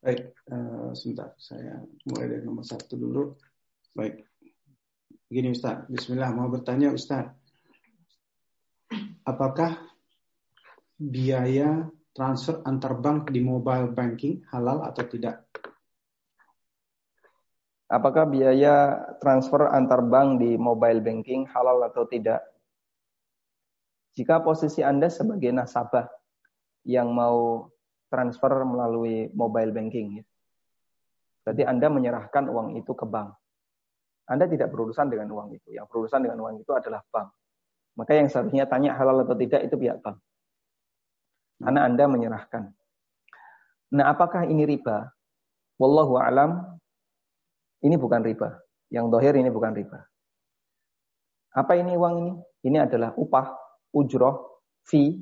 Baik, 0.00 0.20
uh, 0.48 0.92
sebentar. 0.96 1.36
Saya 1.36 1.80
mulai 2.08 2.26
dari 2.32 2.42
nomor 2.44 2.64
satu 2.64 2.96
dulu. 2.96 3.36
Baik. 3.92 4.24
Begini 5.28 5.52
Ustaz, 5.52 5.84
Bismillah 5.88 6.32
mau 6.32 6.48
bertanya 6.48 6.92
Ustaz 6.92 7.28
apakah 9.24 9.80
biaya 11.00 11.88
transfer 12.14 12.62
antar 12.62 13.00
bank 13.00 13.32
di 13.32 13.40
mobile 13.40 13.90
banking 13.90 14.44
halal 14.52 14.84
atau 14.84 15.04
tidak? 15.08 15.43
Apakah 17.94 18.26
biaya 18.26 19.06
transfer 19.22 19.70
antar 19.70 20.02
bank 20.02 20.42
di 20.42 20.58
mobile 20.58 20.98
banking 20.98 21.46
halal 21.46 21.78
atau 21.86 22.02
tidak? 22.10 22.42
Jika 24.18 24.42
posisi 24.42 24.82
Anda 24.82 25.06
sebagai 25.06 25.54
nasabah 25.54 26.10
yang 26.82 27.14
mau 27.14 27.70
transfer 28.10 28.50
melalui 28.66 29.30
mobile 29.30 29.70
banking, 29.70 30.18
ya, 30.18 30.24
berarti 31.46 31.62
Anda 31.62 31.86
menyerahkan 31.86 32.50
uang 32.50 32.74
itu 32.82 32.90
ke 32.98 33.06
bank. 33.06 33.30
Anda 34.26 34.50
tidak 34.50 34.74
berurusan 34.74 35.14
dengan 35.14 35.30
uang 35.30 35.54
itu. 35.54 35.78
Yang 35.78 35.86
berurusan 35.94 36.26
dengan 36.26 36.42
uang 36.42 36.66
itu 36.66 36.72
adalah 36.74 36.98
bank. 37.14 37.30
Maka 37.94 38.18
yang 38.18 38.26
seharusnya 38.26 38.66
tanya 38.66 38.98
halal 38.98 39.22
atau 39.22 39.38
tidak 39.38 39.70
itu 39.70 39.78
pihak 39.78 40.02
bank. 40.02 40.18
Karena 41.62 41.86
Anda 41.86 42.04
menyerahkan. 42.10 42.74
Nah, 43.94 44.10
apakah 44.10 44.50
ini 44.50 44.66
riba? 44.66 45.14
Wallahu 45.78 46.18
alam. 46.18 46.73
Ini 47.84 48.00
bukan 48.00 48.24
riba. 48.24 48.48
Yang 48.88 49.06
dohir 49.12 49.34
ini 49.36 49.52
bukan 49.52 49.76
riba. 49.76 50.00
Apa 51.54 51.76
ini 51.76 51.94
uang 51.94 52.14
ini? 52.18 52.32
Ini 52.64 52.88
adalah 52.88 53.12
upah, 53.14 53.52
ujroh, 53.92 54.64
fee 54.88 55.20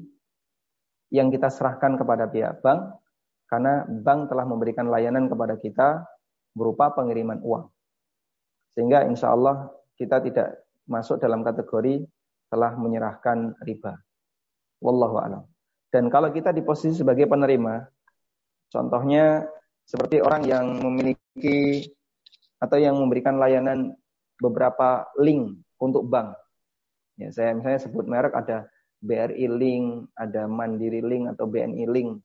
yang 1.12 1.28
kita 1.28 1.50
serahkan 1.52 1.98
kepada 2.00 2.30
pihak 2.30 2.64
bank 2.64 3.02
karena 3.50 3.84
bank 3.84 4.32
telah 4.32 4.48
memberikan 4.48 4.88
layanan 4.88 5.28
kepada 5.28 5.60
kita 5.60 6.08
berupa 6.56 6.94
pengiriman 6.96 7.42
uang. 7.44 7.68
Sehingga 8.72 9.04
insya 9.04 9.34
Allah 9.34 9.68
kita 10.00 10.24
tidak 10.24 10.64
masuk 10.88 11.20
dalam 11.20 11.44
kategori 11.44 12.00
telah 12.48 12.72
menyerahkan 12.80 13.58
riba. 13.60 14.00
Wallahu 14.80 15.20
a'lam. 15.20 15.44
Dan 15.92 16.08
kalau 16.08 16.32
kita 16.32 16.56
di 16.56 16.64
posisi 16.64 17.04
sebagai 17.04 17.28
penerima, 17.28 17.84
contohnya 18.72 19.44
seperti 19.84 20.24
orang 20.24 20.42
yang 20.48 20.64
memiliki 20.80 21.84
atau 22.62 22.78
yang 22.78 22.94
memberikan 22.94 23.42
layanan 23.42 23.98
beberapa 24.38 25.10
link 25.18 25.58
untuk 25.82 26.06
bank. 26.06 26.38
Ya, 27.18 27.34
saya 27.34 27.58
misalnya 27.58 27.82
sebut 27.82 28.06
merek 28.06 28.38
ada 28.38 28.70
BRI 29.02 29.50
Link, 29.50 30.14
ada 30.14 30.46
Mandiri 30.46 31.02
Link 31.02 31.34
atau 31.34 31.50
BNI 31.50 31.84
Link. 31.90 32.22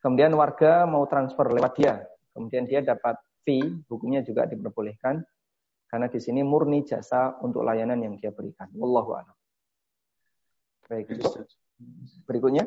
Kemudian 0.00 0.32
warga 0.34 0.88
mau 0.88 1.04
transfer 1.06 1.46
lewat 1.52 1.72
dia. 1.78 2.02
Kemudian 2.32 2.64
dia 2.66 2.80
dapat 2.80 3.20
fee, 3.44 3.84
hukumnya 3.86 4.24
juga 4.24 4.48
diperbolehkan. 4.48 5.20
Karena 5.86 6.08
di 6.08 6.18
sini 6.18 6.40
murni 6.40 6.82
jasa 6.88 7.36
untuk 7.44 7.62
layanan 7.62 8.00
yang 8.00 8.16
dia 8.16 8.32
berikan. 8.32 8.72
Wallahu 8.72 9.12
a'lam. 9.12 9.36
Baik, 10.88 11.12
berikutnya. 12.24 12.64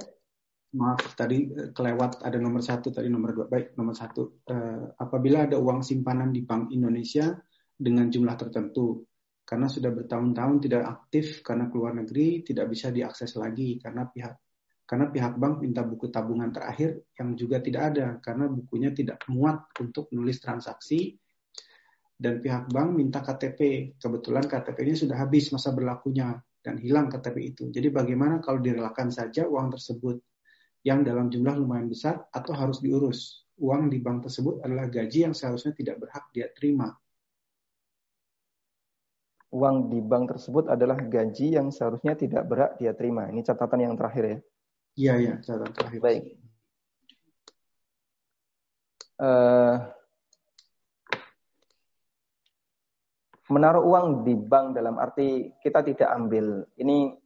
Maaf, 0.76 1.16
tadi 1.16 1.48
eh, 1.48 1.72
kelewat 1.72 2.20
ada 2.28 2.36
nomor 2.36 2.60
satu, 2.60 2.92
tadi 2.92 3.08
nomor 3.08 3.32
dua. 3.32 3.46
Baik, 3.48 3.80
nomor 3.80 3.96
satu. 3.96 4.44
Uh, 4.44 4.92
apabila 5.00 5.48
ada 5.48 5.56
uang 5.56 5.80
simpanan 5.80 6.36
di 6.36 6.44
Bank 6.44 6.76
Indonesia 6.76 7.32
dengan 7.72 8.12
jumlah 8.12 8.36
tertentu, 8.36 9.08
karena 9.48 9.72
sudah 9.72 9.96
bertahun-tahun 9.96 10.58
tidak 10.68 10.84
aktif 10.84 11.40
karena 11.46 11.72
keluar 11.72 11.96
negeri, 11.96 12.44
tidak 12.44 12.68
bisa 12.68 12.92
diakses 12.92 13.40
lagi 13.40 13.80
karena 13.80 14.04
pihak 14.10 14.36
karena 14.86 15.10
pihak 15.10 15.42
bank 15.42 15.66
minta 15.66 15.82
buku 15.82 16.14
tabungan 16.14 16.54
terakhir 16.54 17.10
yang 17.18 17.34
juga 17.34 17.58
tidak 17.58 17.84
ada 17.90 18.08
karena 18.22 18.46
bukunya 18.46 18.94
tidak 18.94 19.18
muat 19.34 19.66
untuk 19.82 20.14
menulis 20.14 20.38
transaksi 20.38 21.18
dan 22.14 22.38
pihak 22.38 22.70
bank 22.70 22.94
minta 22.94 23.26
KTP. 23.26 23.92
Kebetulan 23.98 24.46
KTP-nya 24.46 24.96
sudah 24.96 25.18
habis 25.18 25.50
masa 25.50 25.74
berlakunya 25.74 26.38
dan 26.62 26.78
hilang 26.78 27.10
KTP 27.10 27.38
itu. 27.58 27.64
Jadi 27.74 27.90
bagaimana 27.90 28.38
kalau 28.38 28.62
direlakan 28.62 29.10
saja 29.10 29.50
uang 29.50 29.74
tersebut 29.74 30.22
yang 30.86 31.02
dalam 31.02 31.34
jumlah 31.34 31.58
lumayan 31.58 31.90
besar 31.90 32.30
atau 32.30 32.54
harus 32.54 32.78
diurus? 32.78 33.42
Uang 33.58 33.90
di 33.90 33.98
bank 33.98 34.30
tersebut 34.30 34.62
adalah 34.62 34.86
gaji 34.86 35.26
yang 35.26 35.34
seharusnya 35.34 35.74
tidak 35.74 35.98
berhak 35.98 36.30
dia 36.30 36.48
terima. 36.54 36.94
Uang 39.50 39.90
di 39.90 40.04
bank 40.04 40.36
tersebut 40.36 40.70
adalah 40.70 41.00
gaji 41.00 41.58
yang 41.58 41.74
seharusnya 41.74 42.14
tidak 42.14 42.46
berhak 42.46 42.78
dia 42.78 42.94
terima. 42.94 43.26
Ini 43.32 43.42
catatan 43.42 43.82
yang 43.82 43.96
terakhir 43.98 44.24
ya? 44.24 44.38
Iya, 44.96 45.14
iya, 45.18 45.34
catatan 45.42 45.72
terakhir. 45.74 46.00
Baik. 46.04 46.24
Uh, 49.16 49.80
menaruh 53.48 53.88
uang 53.88 54.28
di 54.28 54.36
bank 54.36 54.76
dalam 54.76 55.00
arti 55.00 55.56
kita 55.64 55.82
tidak 55.88 56.12
ambil. 56.12 56.68
Ini 56.76 57.25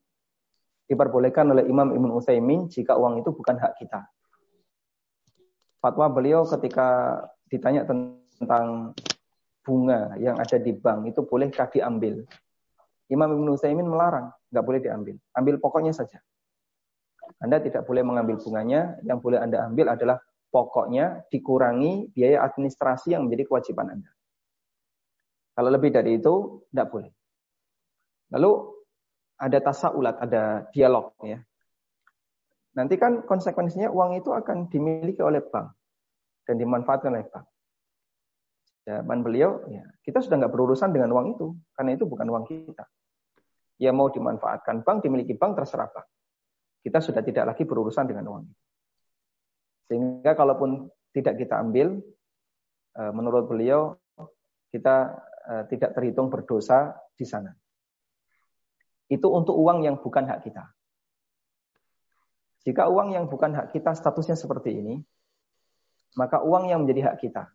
diperbolehkan 0.89 1.53
oleh 1.53 1.69
Imam 1.69 1.93
Ibn 1.93 2.09
Utsaimin 2.17 2.65
jika 2.65 2.97
uang 2.97 3.21
itu 3.21 3.29
bukan 3.29 3.61
hak 3.61 3.77
kita. 3.77 4.09
Fatwa 5.79 6.09
beliau 6.09 6.43
ketika 6.49 7.21
ditanya 7.47 7.85
tentang 7.85 8.97
bunga 9.61 10.17
yang 10.17 10.35
ada 10.41 10.57
di 10.57 10.73
bank 10.73 11.13
itu 11.13 11.21
bolehkah 11.23 11.69
diambil? 11.69 12.25
Imam 13.09 13.29
Ibn 13.37 13.47
Utsaimin 13.53 13.85
melarang, 13.85 14.33
nggak 14.49 14.65
boleh 14.65 14.81
diambil. 14.81 15.15
Ambil 15.37 15.61
pokoknya 15.61 15.93
saja. 15.93 16.17
Anda 17.37 17.61
tidak 17.61 17.85
boleh 17.85 18.01
mengambil 18.01 18.41
bunganya, 18.41 18.97
yang 19.05 19.21
boleh 19.21 19.37
Anda 19.37 19.69
ambil 19.69 19.93
adalah 19.93 20.17
pokoknya 20.49 21.29
dikurangi 21.29 22.09
biaya 22.13 22.41
administrasi 22.49 23.13
yang 23.13 23.29
menjadi 23.29 23.45
kewajiban 23.45 23.93
Anda. 23.93 24.11
Kalau 25.53 25.69
lebih 25.69 25.93
dari 25.93 26.17
itu, 26.17 26.65
tidak 26.69 26.87
boleh. 26.89 27.11
Lalu 28.33 28.78
ada 29.39 29.57
tasaulat, 29.63 30.19
ada 30.19 30.67
dialog 30.75 31.15
ya. 31.23 31.39
Nanti 32.75 32.99
kan 32.99 33.23
konsekuensinya 33.23 33.89
uang 33.89 34.19
itu 34.19 34.29
akan 34.35 34.67
dimiliki 34.67 35.23
oleh 35.23 35.41
bank 35.41 35.73
dan 36.45 36.55
dimanfaatkan 36.59 37.15
oleh 37.15 37.27
bank. 37.27 37.45
Jawaban 38.83 39.19
beliau, 39.25 39.63
ya 39.71 39.83
kita 40.03 40.19
sudah 40.19 40.43
nggak 40.43 40.53
berurusan 40.53 40.91
dengan 40.91 41.15
uang 41.15 41.39
itu 41.39 41.55
karena 41.73 41.95
itu 41.95 42.03
bukan 42.05 42.27
uang 42.29 42.45
kita. 42.45 42.85
Ya 43.79 43.95
mau 43.95 44.11
dimanfaatkan 44.11 44.83
bank, 44.83 45.07
dimiliki 45.07 45.33
bank 45.39 45.55
terserah 45.55 45.87
bank. 45.89 46.07
Kita 46.83 46.99
sudah 46.99 47.23
tidak 47.23 47.55
lagi 47.55 47.63
berurusan 47.63 48.05
dengan 48.05 48.27
uang 48.27 48.41
itu. 48.45 48.55
Sehingga 49.89 50.35
kalaupun 50.35 50.91
tidak 51.15 51.41
kita 51.41 51.57
ambil, 51.57 51.97
eh, 52.99 53.11
menurut 53.15 53.49
beliau 53.49 53.97
kita 54.69 55.25
Eh, 55.49 55.65
tidak 55.65 55.97
terhitung 55.97 56.29
berdosa 56.29 56.93
di 57.17 57.25
sana. 57.25 57.49
Itu 59.09 59.33
untuk 59.33 59.57
uang 59.57 59.81
yang 59.81 59.97
bukan 59.97 60.29
hak 60.29 60.45
kita. 60.45 60.69
Jika 62.63 62.85
uang 62.87 63.17
yang 63.17 63.25
bukan 63.25 63.57
hak 63.57 63.73
kita 63.73 63.97
statusnya 63.97 64.37
seperti 64.37 64.77
ini, 64.77 65.01
maka 66.15 66.45
uang 66.45 66.69
yang 66.69 66.85
menjadi 66.85 67.11
hak 67.11 67.17
kita. 67.25 67.49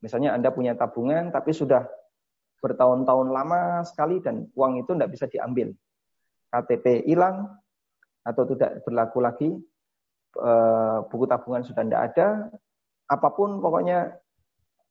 Misalnya 0.00 0.36
Anda 0.38 0.54
punya 0.54 0.78
tabungan 0.78 1.34
tapi 1.34 1.50
sudah 1.50 1.82
bertahun-tahun 2.62 3.28
lama 3.34 3.82
sekali 3.82 4.22
dan 4.22 4.46
uang 4.54 4.86
itu 4.86 4.94
tidak 4.94 5.10
bisa 5.10 5.26
diambil. 5.26 5.74
KTP 6.46 7.04
hilang, 7.10 7.58
atau 8.26 8.42
tidak 8.50 8.82
berlaku 8.82 9.18
lagi, 9.22 9.50
eh, 10.42 10.98
buku 11.06 11.24
tabungan 11.30 11.62
sudah 11.62 11.86
tidak 11.86 12.02
ada, 12.12 12.28
apa 13.06 13.28
pun 13.30 13.62
pokoknya 13.62 14.18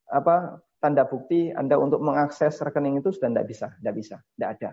apa 0.08 0.64
tanda 0.80 1.04
bukti 1.04 1.52
Anda 1.52 1.76
untuk 1.76 2.00
mengakses 2.00 2.56
rekening 2.64 3.04
itu 3.04 3.12
sudah 3.12 3.28
tidak 3.28 3.46
bisa, 3.46 3.66
tidak 3.76 3.94
bisa, 4.00 4.16
tidak 4.34 4.50
ada. 4.56 4.70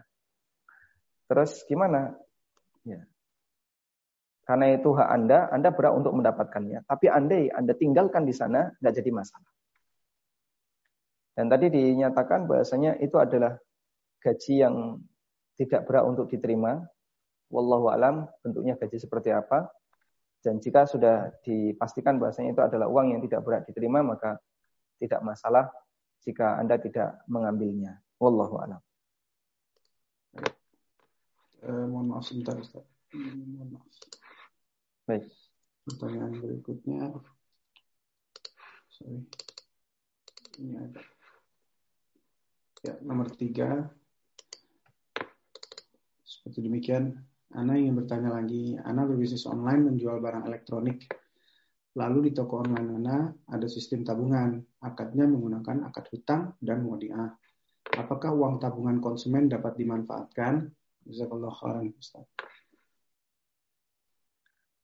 Terus 1.27 1.63
gimana? 1.65 2.13
Ya. 2.83 3.07
Karena 4.43 4.75
itu 4.75 4.91
hak 4.91 5.07
Anda, 5.07 5.47
Anda 5.55 5.71
berhak 5.71 5.95
untuk 5.95 6.11
mendapatkannya. 6.19 6.83
Tapi 6.83 7.07
andai 7.07 7.47
Anda 7.47 7.71
tinggalkan 7.71 8.27
di 8.27 8.35
sana, 8.35 8.67
tidak 8.75 8.99
jadi 8.99 9.11
masalah. 9.15 9.51
Dan 11.33 11.47
tadi 11.47 11.71
dinyatakan 11.71 12.45
bahasanya 12.45 12.99
itu 12.99 13.15
adalah 13.17 13.55
gaji 14.19 14.53
yang 14.67 14.99
tidak 15.55 15.87
berhak 15.87 16.05
untuk 16.05 16.27
diterima. 16.27 16.83
Wallahu 17.47 17.87
alam 17.87 18.27
bentuknya 18.43 18.75
gaji 18.75 18.99
seperti 18.99 19.31
apa. 19.31 19.71
Dan 20.43 20.59
jika 20.59 20.83
sudah 20.83 21.31
dipastikan 21.39 22.19
bahasanya 22.19 22.51
itu 22.51 22.61
adalah 22.61 22.91
uang 22.91 23.15
yang 23.15 23.21
tidak 23.23 23.47
berhak 23.47 23.63
diterima, 23.63 24.03
maka 24.03 24.35
tidak 24.99 25.23
masalah 25.23 25.71
jika 26.19 26.59
Anda 26.59 26.75
tidak 26.83 27.23
mengambilnya. 27.31 28.03
Wallahu 28.19 28.59
alam. 28.59 28.82
Eh, 31.63 31.85
mohon 31.87 32.11
maaf 32.11 32.27
sebentar 32.27 32.59
Ustaz. 32.59 32.83
Mohon 33.15 33.79
maaf. 33.79 33.87
Baik. 35.07 35.31
Pertanyaan 35.87 36.35
berikutnya. 36.35 37.07
Sorry. 38.91 39.23
Ini 40.59 40.75
ada. 40.75 41.01
Ya, 42.83 42.99
nomor 42.99 43.31
tiga. 43.31 43.87
Seperti 46.27 46.67
demikian. 46.67 47.15
Ana 47.55 47.79
ingin 47.79 47.95
bertanya 47.95 48.35
lagi. 48.35 48.75
Ana 48.83 49.07
berbisnis 49.07 49.47
online 49.47 49.87
menjual 49.87 50.19
barang 50.19 50.43
elektronik. 50.43 51.07
Lalu 51.95 52.27
di 52.27 52.31
toko 52.35 52.59
online 52.59 52.89
Ana 52.99 53.31
ada 53.55 53.67
sistem 53.71 54.03
tabungan. 54.03 54.59
Akadnya 54.83 55.23
menggunakan 55.31 55.87
akad 55.87 56.11
hutang 56.11 56.59
dan 56.59 56.83
modiah. 56.83 57.31
Apakah 57.95 58.35
uang 58.35 58.59
tabungan 58.59 58.99
konsumen 58.99 59.47
dapat 59.47 59.79
dimanfaatkan? 59.79 60.82
Jazakallah 61.07 61.51
khairan 61.51 61.91
Ustaz. 61.99 62.25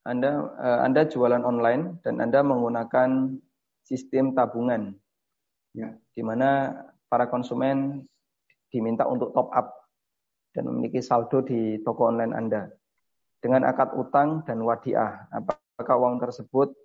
Anda 0.08 0.32
uh, 0.58 0.80
Anda 0.84 1.08
jualan 1.08 1.44
online 1.44 2.02
dan 2.04 2.20
Anda 2.24 2.44
menggunakan 2.44 3.40
sistem 3.84 4.36
tabungan. 4.36 4.96
Ya. 5.76 5.96
Di 6.14 6.22
mana 6.26 6.76
para 7.08 7.30
konsumen 7.30 8.04
diminta 8.70 9.06
untuk 9.06 9.34
top 9.34 9.50
up 9.54 9.90
dan 10.54 10.70
memiliki 10.70 11.02
saldo 11.02 11.46
di 11.46 11.82
toko 11.82 12.10
online 12.10 12.34
Anda. 12.36 12.70
Dengan 13.40 13.64
akad 13.64 13.96
utang 13.96 14.44
dan 14.44 14.60
wadiah, 14.60 15.32
apakah 15.32 15.96
uang 15.96 16.20
tersebut 16.20 16.76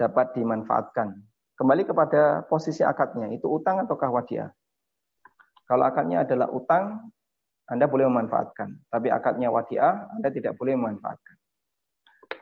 dapat 0.00 0.32
dimanfaatkan? 0.32 1.12
Kembali 1.54 1.84
kepada 1.84 2.42
posisi 2.48 2.80
akadnya, 2.80 3.28
itu 3.30 3.46
utang 3.46 3.78
ataukah 3.84 4.10
wadiah? 4.10 4.48
Kalau 5.68 5.84
akadnya 5.84 6.24
adalah 6.24 6.48
utang, 6.50 7.12
Anda 7.64 7.88
boleh 7.88 8.04
memanfaatkan. 8.08 8.92
Tapi 8.92 9.08
akadnya 9.08 9.48
wadiah, 9.48 10.08
Anda 10.12 10.28
tidak 10.28 10.60
boleh 10.60 10.76
memanfaatkan. 10.76 11.36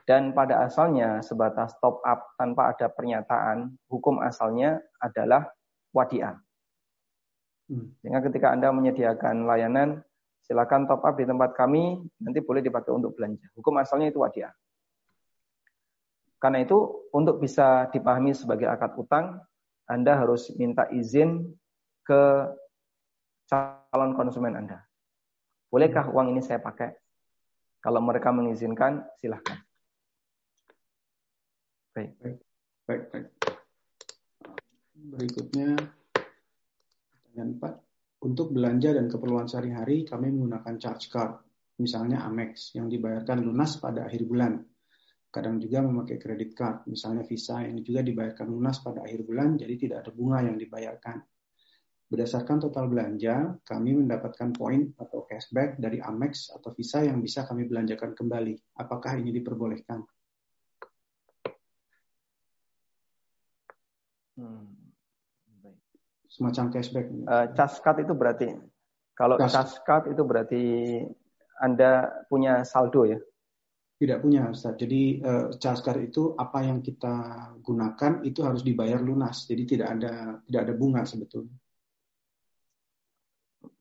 Dan 0.02 0.34
pada 0.34 0.66
asalnya 0.66 1.22
sebatas 1.22 1.78
top 1.78 2.02
up 2.02 2.34
tanpa 2.34 2.74
ada 2.74 2.90
pernyataan, 2.90 3.70
hukum 3.86 4.18
asalnya 4.18 4.82
adalah 4.98 5.46
wadiah. 5.94 6.34
Hmm. 7.70 7.94
Sehingga 8.02 8.18
ketika 8.26 8.50
Anda 8.50 8.74
menyediakan 8.74 9.46
layanan, 9.46 10.02
silakan 10.42 10.90
top 10.90 11.06
up 11.06 11.14
di 11.14 11.22
tempat 11.22 11.54
kami, 11.54 12.02
nanti 12.18 12.42
boleh 12.42 12.58
dipakai 12.58 12.90
untuk 12.90 13.14
belanja. 13.14 13.46
Hukum 13.54 13.78
asalnya 13.78 14.10
itu 14.10 14.18
wadiah. 14.18 14.50
Karena 16.42 16.58
itu, 16.66 17.06
untuk 17.14 17.38
bisa 17.38 17.86
dipahami 17.94 18.34
sebagai 18.34 18.66
akad 18.66 18.98
utang, 18.98 19.38
Anda 19.86 20.18
harus 20.18 20.50
minta 20.58 20.90
izin 20.90 21.46
ke 22.02 22.50
calon 23.46 24.18
konsumen 24.18 24.58
Anda. 24.58 24.82
Bolehkah 25.72 26.12
uang 26.12 26.36
ini 26.36 26.44
saya 26.44 26.60
pakai? 26.60 26.92
Kalau 27.80 28.04
mereka 28.04 28.28
mengizinkan, 28.28 29.08
silahkan. 29.16 29.56
Baik. 31.96 32.12
Baik, 32.20 32.38
baik. 32.84 33.02
baik. 33.08 33.26
Berikutnya, 34.92 35.72
pertanyaan 37.08 37.56
4. 37.56 38.28
Untuk 38.28 38.52
belanja 38.52 38.92
dan 38.92 39.08
keperluan 39.08 39.48
sehari-hari, 39.48 40.04
kami 40.04 40.28
menggunakan 40.28 40.76
charge 40.76 41.08
card, 41.08 41.40
misalnya 41.80 42.20
Amex, 42.28 42.76
yang 42.76 42.92
dibayarkan 42.92 43.40
lunas 43.40 43.80
pada 43.80 44.04
akhir 44.04 44.28
bulan. 44.28 44.60
Kadang 45.32 45.56
juga 45.56 45.80
memakai 45.80 46.20
kredit 46.20 46.52
card, 46.52 46.84
misalnya 46.84 47.24
Visa, 47.24 47.64
yang 47.64 47.80
juga 47.80 48.04
dibayarkan 48.04 48.44
lunas 48.44 48.84
pada 48.84 49.00
akhir 49.08 49.24
bulan, 49.24 49.56
jadi 49.56 49.74
tidak 49.80 49.96
ada 50.04 50.10
bunga 50.12 50.44
yang 50.44 50.60
dibayarkan. 50.60 51.31
Berdasarkan 52.12 52.60
total 52.60 52.92
belanja, 52.92 53.56
kami 53.64 53.96
mendapatkan 53.96 54.52
poin 54.52 54.84
atau 55.00 55.24
cashback 55.24 55.80
dari 55.80 55.96
Amex 55.96 56.52
atau 56.52 56.68
Visa 56.76 57.00
yang 57.00 57.24
bisa 57.24 57.48
kami 57.48 57.64
belanjakan 57.64 58.12
kembali. 58.12 58.76
Apakah 58.76 59.16
ini 59.16 59.32
diperbolehkan? 59.32 60.04
Hmm. 64.36 64.76
Semacam 66.28 66.68
cashback. 66.68 67.08
Uh, 67.24 67.48
card 67.56 68.04
itu 68.04 68.12
berarti 68.12 68.60
kalau 69.16 69.40
cash 69.40 69.80
card 69.88 70.12
itu 70.12 70.20
berarti 70.20 70.62
Anda 71.64 72.12
punya 72.28 72.60
saldo 72.68 73.08
ya? 73.08 73.16
Tidak 73.96 74.20
punya, 74.20 74.52
Ustaz. 74.52 74.76
Jadi 74.76 75.24
uh, 75.24 75.48
card 75.56 76.12
itu 76.12 76.36
apa 76.36 76.60
yang 76.60 76.84
kita 76.84 77.14
gunakan 77.64 78.20
itu 78.20 78.44
harus 78.44 78.60
dibayar 78.60 79.00
lunas. 79.00 79.48
Jadi 79.48 79.64
tidak 79.64 79.96
ada 79.96 80.44
tidak 80.44 80.60
ada 80.68 80.74
bunga 80.76 81.08
sebetulnya. 81.08 81.61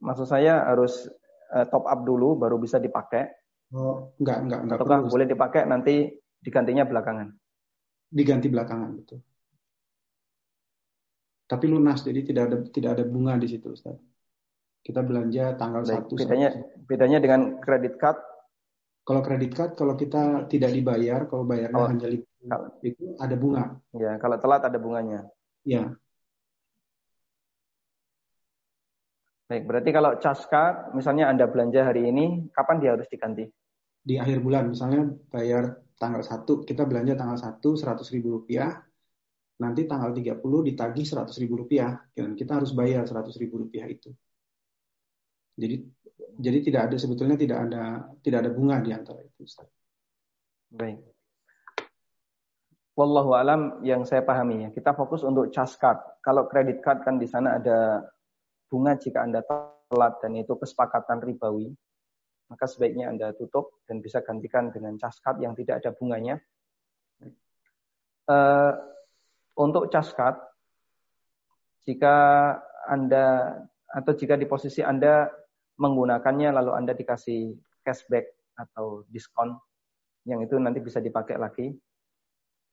Maksud 0.01 0.27
saya 0.29 0.65
harus 0.65 1.09
uh, 1.53 1.65
top 1.69 1.85
up 1.89 1.99
dulu 2.05 2.37
baru 2.37 2.57
bisa 2.61 2.77
dipakai. 2.77 3.27
Oh, 3.71 4.11
enggak, 4.19 4.37
enggak, 4.43 4.59
enggak. 4.67 4.77
Ataukah 4.77 4.99
perlu, 5.03 5.11
boleh 5.11 5.27
dipakai 5.27 5.61
nanti 5.63 6.11
digantinya 6.41 6.83
belakangan? 6.83 7.27
Diganti 8.11 8.47
belakangan, 8.51 8.91
betul 8.99 9.19
tapi 11.51 11.67
lunas 11.67 11.99
jadi 11.99 12.23
tidak 12.23 12.43
ada 12.47 12.57
tidak 12.71 12.91
ada 12.95 13.03
bunga 13.03 13.35
di 13.35 13.51
situ 13.51 13.75
Ustaz. 13.75 13.99
Kita 14.79 15.03
belanja 15.03 15.59
tanggal 15.59 15.83
Baik, 15.83 16.07
1 16.07 16.15
bedanya 16.23 16.49
bedanya 16.87 17.19
dengan 17.19 17.59
kredit 17.59 17.99
card 17.99 18.17
kalau 19.03 19.19
kredit 19.19 19.51
card 19.51 19.75
kalau 19.75 19.99
kita 19.99 20.47
tidak 20.47 20.71
dibayar 20.71 21.27
kalau 21.27 21.43
bayarnya 21.43 21.75
oh, 21.75 21.91
hanya 21.91 22.07
itu 22.07 23.03
ada 23.19 23.35
bunga. 23.35 23.75
Ya, 23.91 24.15
kalau 24.15 24.39
telat 24.39 24.63
ada 24.63 24.79
bunganya. 24.79 25.27
Ya. 25.67 25.91
Baik, 29.51 29.67
berarti 29.67 29.91
kalau 29.91 30.15
cash 30.15 30.47
card 30.47 30.95
misalnya 30.95 31.27
Anda 31.27 31.43
belanja 31.43 31.83
hari 31.83 32.07
ini, 32.07 32.47
kapan 32.55 32.79
dia 32.79 32.95
harus 32.95 33.03
diganti? 33.11 33.43
Di 33.99 34.15
akhir 34.15 34.39
bulan, 34.39 34.71
misalnya 34.71 35.11
bayar 35.27 35.75
tanggal 35.99 36.23
1, 36.23 36.63
kita 36.63 36.87
belanja 36.87 37.19
tanggal 37.19 37.35
1 37.35 37.59
100 37.59 38.15
ribu 38.15 38.39
rupiah, 38.39 38.79
nanti 39.59 39.83
tanggal 39.91 40.15
30 40.15 40.39
ditagih 40.71 41.03
100 41.03 41.35
ribu 41.43 41.67
rupiah 41.67 41.99
dan 42.15 42.31
kita 42.39 42.63
harus 42.63 42.71
bayar 42.71 43.03
100 43.03 43.27
ribu 43.43 43.67
rupiah 43.67 43.91
itu. 43.91 44.15
Jadi 45.59 45.83
jadi 46.39 46.57
tidak 46.63 46.81
ada 46.87 46.95
sebetulnya 46.95 47.35
tidak 47.35 47.59
ada 47.67 48.07
tidak 48.23 48.47
ada 48.47 48.51
bunga 48.55 48.79
di 48.79 48.95
antara 48.95 49.19
itu. 49.19 49.43
Ustaz. 49.43 49.67
Baik. 50.71 51.03
Wallahu 52.95 53.35
alam 53.35 53.83
yang 53.83 54.07
saya 54.07 54.23
pahami 54.23 54.63
ya. 54.63 54.69
Kita 54.71 54.95
fokus 54.95 55.27
untuk 55.27 55.51
cash 55.51 55.75
card. 55.75 56.23
Kalau 56.23 56.47
kredit 56.47 56.79
card 56.79 57.03
kan 57.03 57.19
di 57.19 57.27
sana 57.27 57.59
ada 57.59 57.99
bunga 58.71 58.95
jika 58.95 59.27
Anda 59.27 59.43
telat 59.43 60.23
dan 60.23 60.39
itu 60.39 60.55
kesepakatan 60.55 61.19
ribawi. 61.19 61.75
Maka 62.47 62.67
sebaiknya 62.67 63.11
Anda 63.11 63.35
tutup 63.35 63.83
dan 63.87 63.99
bisa 63.99 64.23
gantikan 64.23 64.71
dengan 64.71 64.95
cash 64.95 65.19
card 65.19 65.43
yang 65.43 65.51
tidak 65.55 65.83
ada 65.83 65.91
bunganya. 65.91 66.39
Uh, 68.31 68.71
untuk 69.59 69.91
card, 69.91 70.39
jika 71.83 72.15
Anda 72.87 73.59
atau 73.91 74.15
jika 74.15 74.39
di 74.39 74.47
posisi 74.47 74.79
Anda 74.79 75.27
menggunakannya 75.75 76.55
lalu 76.55 76.71
Anda 76.71 76.95
dikasih 76.95 77.51
cashback 77.83 78.31
atau 78.55 79.03
diskon 79.11 79.59
yang 80.23 80.39
itu 80.45 80.55
nanti 80.61 80.79
bisa 80.79 81.01
dipakai 81.01 81.35
lagi. 81.35 81.73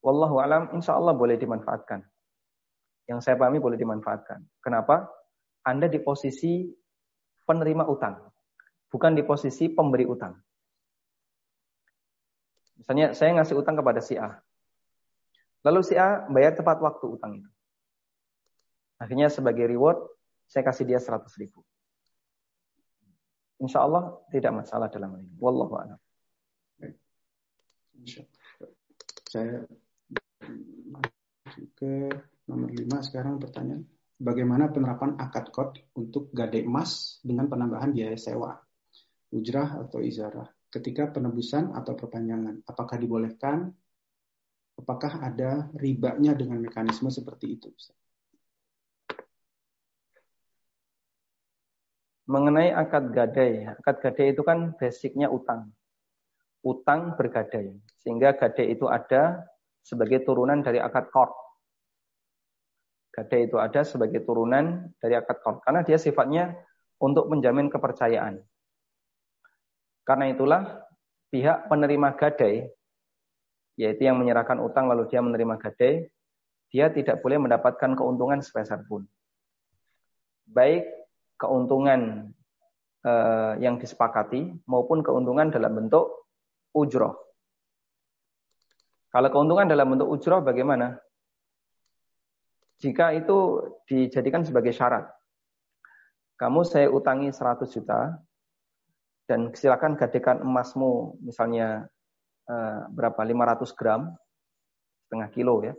Wallahu 0.04 0.38
alam, 0.38 0.70
insya 0.76 0.94
Allah 0.94 1.16
boleh 1.16 1.34
dimanfaatkan. 1.40 2.04
Yang 3.08 3.18
saya 3.24 3.34
pahami 3.40 3.58
boleh 3.58 3.80
dimanfaatkan. 3.80 4.44
Kenapa? 4.60 5.08
Anda 5.68 5.84
di 5.92 6.00
posisi 6.00 6.64
penerima 7.44 7.84
utang, 7.84 8.16
bukan 8.88 9.12
di 9.12 9.20
posisi 9.20 9.68
pemberi 9.68 10.08
utang. 10.08 10.32
Misalnya 12.80 13.12
saya 13.12 13.36
ngasih 13.36 13.60
utang 13.60 13.76
kepada 13.76 14.00
si 14.00 14.16
A. 14.16 14.40
Lalu 15.66 15.84
si 15.84 15.92
A 16.00 16.24
bayar 16.32 16.56
tepat 16.56 16.80
waktu 16.80 17.04
utang 17.04 17.36
itu. 17.36 17.50
Akhirnya 18.96 19.28
sebagai 19.28 19.68
reward, 19.68 20.00
saya 20.48 20.64
kasih 20.64 20.88
dia 20.88 20.96
100 20.96 21.28
ribu. 21.36 21.60
Insya 23.60 23.84
Allah 23.84 24.16
tidak 24.30 24.64
masalah 24.64 24.88
dalam 24.88 25.18
hal 25.18 25.20
ini. 25.20 25.34
Wallahu 25.36 25.74
a'lam. 25.76 26.00
Saya 29.28 29.66
ke 31.74 32.06
nomor 32.46 32.70
lima 32.70 33.02
sekarang 33.02 33.42
pertanyaan. 33.42 33.82
Bagaimana 34.18 34.74
penerapan 34.74 35.14
akad 35.14 35.54
kod 35.54 35.78
untuk 35.94 36.34
gade 36.34 36.66
emas 36.66 37.22
dengan 37.22 37.46
penambahan 37.46 37.94
biaya 37.94 38.18
sewa, 38.18 38.50
ujrah 39.30 39.86
atau 39.86 40.02
izarah 40.02 40.50
ketika 40.68 41.08
penebusan 41.14 41.72
atau 41.72 41.96
perpanjangan? 41.96 42.66
Apakah 42.66 42.96
dibolehkan? 43.00 43.72
Apakah 44.78 45.22
ada 45.22 45.66
ribanya 45.74 46.38
dengan 46.38 46.62
mekanisme 46.62 47.10
seperti 47.10 47.58
itu? 47.58 47.70
Mengenai 52.28 52.76
akad 52.76 53.10
gadai, 53.10 53.70
akad 53.70 53.96
gadai 54.04 54.36
itu 54.36 54.44
kan 54.44 54.76
basicnya 54.76 55.32
utang. 55.32 55.72
Utang 56.60 57.16
bergadai. 57.16 57.74
Sehingga 58.02 58.36
gadai 58.36 58.76
itu 58.76 58.84
ada 58.86 59.48
sebagai 59.80 60.22
turunan 60.22 60.60
dari 60.60 60.76
akad 60.78 61.08
kord. 61.08 61.32
Gadai 63.18 63.50
itu 63.50 63.58
ada 63.58 63.82
sebagai 63.82 64.22
turunan 64.22 64.94
dari 65.02 65.18
akad 65.18 65.42
kord. 65.42 65.58
Karena 65.66 65.82
dia 65.82 65.98
sifatnya 65.98 66.54
untuk 67.02 67.26
menjamin 67.26 67.66
kepercayaan. 67.66 68.38
Karena 70.06 70.30
itulah 70.30 70.86
pihak 71.34 71.66
penerima 71.66 72.14
gadai, 72.14 72.70
yaitu 73.74 74.06
yang 74.06 74.22
menyerahkan 74.22 74.62
utang 74.62 74.86
lalu 74.86 75.10
dia 75.10 75.18
menerima 75.18 75.58
gadai, 75.58 76.06
dia 76.70 76.94
tidak 76.94 77.18
boleh 77.18 77.42
mendapatkan 77.42 77.98
keuntungan 77.98 78.38
sebesar 78.38 78.86
pun. 78.86 79.02
Baik 80.46 80.86
keuntungan 81.42 82.30
eh, 83.02 83.52
yang 83.58 83.82
disepakati 83.82 84.62
maupun 84.70 85.02
keuntungan 85.02 85.50
dalam 85.50 85.74
bentuk 85.74 86.30
ujroh. 86.70 87.18
Kalau 89.10 89.28
keuntungan 89.34 89.66
dalam 89.66 89.90
bentuk 89.90 90.06
ujroh 90.06 90.38
bagaimana? 90.38 90.94
Jika 92.78 93.10
itu 93.14 93.38
dijadikan 93.90 94.46
sebagai 94.46 94.70
syarat. 94.70 95.06
Kamu 96.38 96.62
saya 96.62 96.86
utangi 96.86 97.34
100 97.34 97.66
juta 97.66 98.14
dan 99.26 99.50
silakan 99.52 99.98
gadekan 99.98 100.38
emasmu 100.40 101.18
misalnya 101.20 101.90
eh, 102.46 102.80
berapa 102.94 103.18
500 103.18 103.74
gram 103.74 104.14
setengah 105.04 105.28
kilo 105.34 105.60
ya 105.66 105.74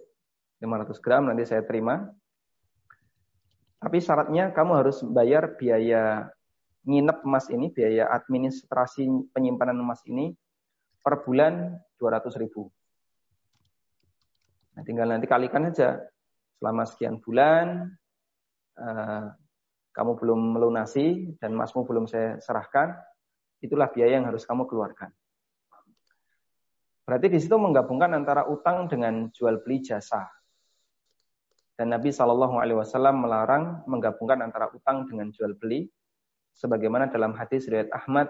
500 0.62 1.00
gram 1.02 1.24
nanti 1.32 1.48
saya 1.48 1.64
terima 1.66 2.12
tapi 3.80 4.04
syaratnya 4.04 4.52
kamu 4.52 4.84
harus 4.84 5.00
bayar 5.08 5.56
biaya 5.56 6.28
nginep 6.84 7.24
emas 7.24 7.48
ini, 7.48 7.72
biaya 7.72 8.12
administrasi 8.12 9.08
penyimpanan 9.32 9.80
emas 9.80 10.04
ini 10.04 10.36
per 11.00 11.24
bulan 11.24 11.80
200 11.96 12.36
ribu. 12.44 12.68
Nah, 14.76 14.84
tinggal 14.84 15.08
nanti 15.08 15.32
kalikan 15.32 15.72
saja 15.72 15.96
selama 16.60 16.84
sekian 16.84 17.24
bulan 17.24 17.88
uh, 18.76 19.32
kamu 19.96 20.12
belum 20.20 20.60
melunasi 20.60 21.36
dan 21.40 21.56
emasmu 21.56 21.88
belum 21.88 22.06
saya 22.06 22.38
serahkan, 22.44 22.96
itulah 23.64 23.92
biaya 23.92 24.20
yang 24.20 24.28
harus 24.28 24.44
kamu 24.44 24.68
keluarkan. 24.68 25.12
Berarti 27.04 27.28
di 27.32 27.40
situ 27.42 27.58
menggabungkan 27.58 28.14
antara 28.14 28.46
utang 28.46 28.86
dengan 28.86 29.34
jual 29.34 29.66
beli 29.66 29.82
jasa. 29.82 30.30
Dan 31.74 31.96
Nabi 31.96 32.12
Shallallahu 32.14 32.60
Alaihi 32.60 32.78
Wasallam 32.78 33.24
melarang 33.24 33.82
menggabungkan 33.88 34.44
antara 34.44 34.70
utang 34.70 35.08
dengan 35.10 35.32
jual 35.32 35.56
beli, 35.56 35.90
sebagaimana 36.54 37.08
dalam 37.08 37.34
hadis 37.34 37.66
riwayat 37.72 37.90
Ahmad, 37.96 38.30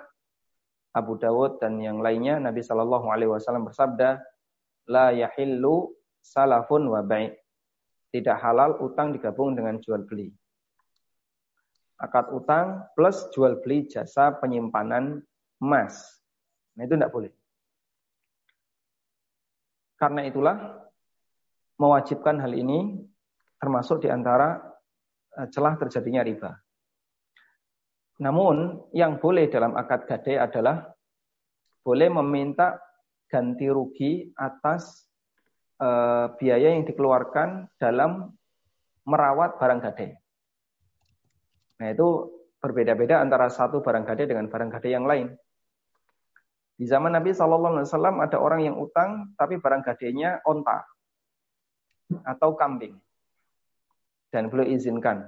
Abu 0.94 1.18
Dawud 1.18 1.58
dan 1.60 1.82
yang 1.82 2.00
lainnya 2.00 2.38
Nabi 2.40 2.62
Shallallahu 2.62 3.10
Alaihi 3.10 3.30
Wasallam 3.34 3.68
bersabda, 3.68 4.22
la 4.90 5.12
yahillu 5.12 5.92
salafun 6.22 6.88
wa 6.88 7.02
bai. 7.04 7.36
Tidak 8.10 8.38
halal 8.42 8.82
utang 8.82 9.14
digabung 9.14 9.54
dengan 9.54 9.78
jual 9.78 10.06
beli. 10.06 10.30
Akad 12.00 12.32
utang 12.32 12.90
plus 12.96 13.28
jual 13.36 13.60
beli 13.60 13.86
jasa 13.86 14.34
penyimpanan 14.40 15.20
emas. 15.60 16.24
Nah 16.80 16.88
itu 16.88 16.96
tidak 16.96 17.12
boleh. 17.12 17.32
Karena 20.00 20.24
itulah 20.24 20.58
mewajibkan 21.76 22.40
hal 22.40 22.56
ini 22.56 23.04
termasuk 23.60 24.08
di 24.08 24.08
antara 24.08 24.56
eh, 25.36 25.48
celah 25.52 25.76
terjadinya 25.76 26.24
riba. 26.24 26.56
Namun 28.24 28.88
yang 28.96 29.20
boleh 29.20 29.52
dalam 29.52 29.76
akad 29.76 30.08
gadai 30.08 30.40
adalah 30.40 30.88
boleh 31.84 32.08
meminta 32.12 32.80
ganti 33.28 33.68
rugi 33.68 34.32
atas 34.36 35.09
uh, 35.80 36.36
biaya 36.36 36.76
yang 36.76 36.86
dikeluarkan 36.86 37.72
dalam 37.80 38.36
merawat 39.08 39.58
barang 39.58 39.80
gadai. 39.82 40.14
Nah 41.80 41.88
itu 41.90 42.08
berbeda-beda 42.60 43.24
antara 43.24 43.48
satu 43.48 43.80
barang 43.80 44.04
gadai 44.04 44.28
dengan 44.28 44.52
barang 44.52 44.70
gadai 44.70 44.92
yang 44.92 45.08
lain. 45.08 45.34
Di 46.80 46.88
zaman 46.88 47.12
Nabi 47.12 47.36
Shallallahu 47.36 47.76
Alaihi 47.76 47.88
Wasallam 47.92 48.18
ada 48.24 48.38
orang 48.40 48.62
yang 48.64 48.76
utang 48.80 49.36
tapi 49.36 49.60
barang 49.60 49.84
gadainya 49.84 50.40
onta 50.48 50.84
atau 52.24 52.56
kambing 52.56 52.96
dan 54.32 54.48
boleh 54.48 54.72
izinkan. 54.72 55.28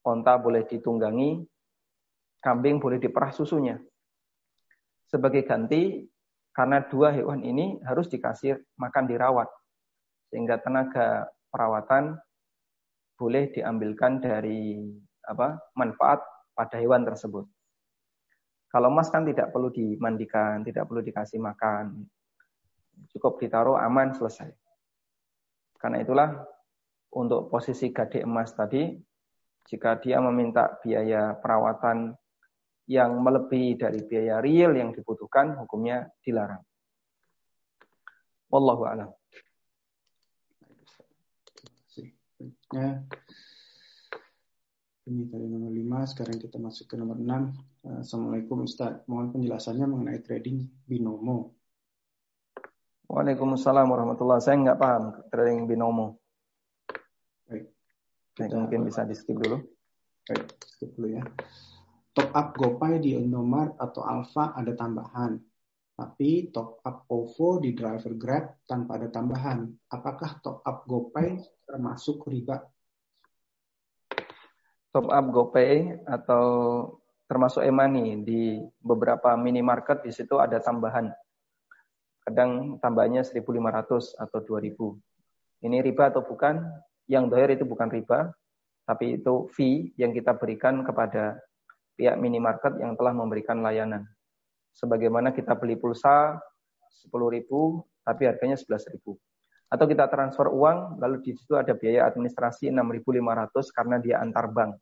Onta 0.00 0.40
boleh 0.40 0.64
ditunggangi, 0.64 1.44
kambing 2.40 2.80
boleh 2.80 2.96
diperah 2.96 3.34
susunya. 3.34 3.76
Sebagai 5.10 5.44
ganti, 5.44 6.08
karena 6.56 6.80
dua 6.88 7.12
hewan 7.12 7.44
ini 7.44 7.76
harus 7.84 8.08
dikasih 8.08 8.56
makan 8.80 9.04
dirawat. 9.10 9.48
Sehingga 10.30 10.62
tenaga 10.62 11.26
perawatan 11.50 12.14
boleh 13.18 13.52
diambilkan 13.52 14.22
dari 14.22 14.80
apa 15.26 15.60
manfaat 15.76 16.22
pada 16.56 16.80
hewan 16.80 17.04
tersebut. 17.04 17.44
Kalau 18.70 18.88
emas 18.88 19.10
kan 19.10 19.26
tidak 19.26 19.50
perlu 19.50 19.68
dimandikan, 19.74 20.62
tidak 20.62 20.86
perlu 20.86 21.02
dikasih 21.02 21.42
makan. 21.42 22.06
Cukup 23.10 23.42
ditaruh 23.42 23.76
aman 23.76 24.14
selesai. 24.14 24.54
Karena 25.74 26.00
itulah 26.00 26.30
untuk 27.10 27.50
posisi 27.50 27.90
gade 27.90 28.22
emas 28.22 28.54
tadi, 28.54 28.94
jika 29.66 29.98
dia 29.98 30.22
meminta 30.22 30.78
biaya 30.78 31.34
perawatan 31.34 32.14
yang 32.86 33.18
melebihi 33.18 33.78
dari 33.78 34.00
biaya 34.06 34.38
real 34.38 34.74
yang 34.74 34.94
dibutuhkan, 34.94 35.58
hukumnya 35.58 36.06
dilarang. 36.22 36.62
Wallahu 38.50 38.82
a'lam. 38.86 39.10
Ya. 42.72 43.04
Ini 45.04 45.28
tadi 45.28 45.44
nomor 45.44 45.68
5, 45.68 46.08
sekarang 46.16 46.40
kita 46.40 46.56
masuk 46.56 46.88
ke 46.88 46.94
nomor 46.96 47.20
6. 47.20 47.52
Assalamualaikum 48.00 48.64
Ustaz, 48.64 49.04
mohon 49.04 49.28
penjelasannya 49.28 49.84
mengenai 49.84 50.24
trading 50.24 50.64
binomo. 50.88 51.52
Waalaikumsalam 53.10 53.90
warahmatullahi 53.90 54.40
Saya 54.40 54.56
nggak 54.56 54.80
paham 54.80 55.04
trading 55.28 55.68
binomo. 55.68 56.16
Kita 58.32 58.56
mungkin 58.56 58.88
bisa 58.88 59.04
di 59.04 59.12
skip 59.12 59.36
dulu. 59.36 59.60
Baik, 60.24 60.48
skip 60.64 60.96
dulu 60.96 61.20
ya. 61.20 61.22
Top 62.16 62.32
up 62.32 62.56
GoPay 62.56 63.04
di 63.04 63.20
Indomaret 63.20 63.76
atau 63.76 64.00
Alfa 64.00 64.56
ada 64.56 64.72
tambahan. 64.72 65.36
Tapi 66.00 66.48
top 66.48 66.80
up 66.80 67.04
OVO 67.12 67.60
di 67.60 67.76
driver 67.76 68.16
Grab 68.16 68.64
tanpa 68.64 68.96
ada 68.96 69.12
tambahan. 69.12 69.68
Apakah 69.92 70.40
top 70.40 70.64
up 70.64 70.88
GoPay 70.88 71.36
termasuk 71.68 72.24
riba? 72.24 72.64
Top 74.88 75.12
up 75.12 75.26
GoPay 75.28 76.00
atau 76.08 76.44
termasuk 77.28 77.60
e-money 77.60 78.24
di 78.24 78.64
beberapa 78.80 79.36
minimarket 79.36 80.00
di 80.00 80.10
situ 80.16 80.40
ada 80.40 80.56
tambahan. 80.56 81.12
Kadang 82.24 82.80
tambahnya 82.80 83.20
1.500 83.20 84.16
atau 84.16 84.40
2.000. 84.40 85.68
Ini 85.68 85.84
riba 85.84 86.08
atau 86.08 86.24
bukan? 86.24 86.64
yang 87.10 87.26
dohir 87.26 87.58
itu 87.58 87.66
bukan 87.66 87.90
riba, 87.90 88.30
tapi 88.86 89.18
itu 89.18 89.50
fee 89.50 89.90
yang 89.98 90.14
kita 90.14 90.38
berikan 90.38 90.86
kepada 90.86 91.42
pihak 91.98 92.14
minimarket 92.22 92.78
yang 92.78 92.94
telah 92.94 93.10
memberikan 93.10 93.58
layanan. 93.58 94.06
Sebagaimana 94.74 95.34
kita 95.34 95.58
beli 95.58 95.76
pulsa 95.76 96.38
10.000 97.08 97.46
tapi 98.06 98.22
harganya 98.26 98.56
11.000. 98.56 99.00
Atau 99.70 99.86
kita 99.86 100.10
transfer 100.10 100.50
uang 100.50 100.98
lalu 100.98 101.22
di 101.22 101.30
situ 101.38 101.54
ada 101.54 101.74
biaya 101.78 102.10
administrasi 102.10 102.74
6.500 102.74 103.76
karena 103.76 103.96
dia 104.02 104.18
antar 104.18 104.50
bank. 104.50 104.74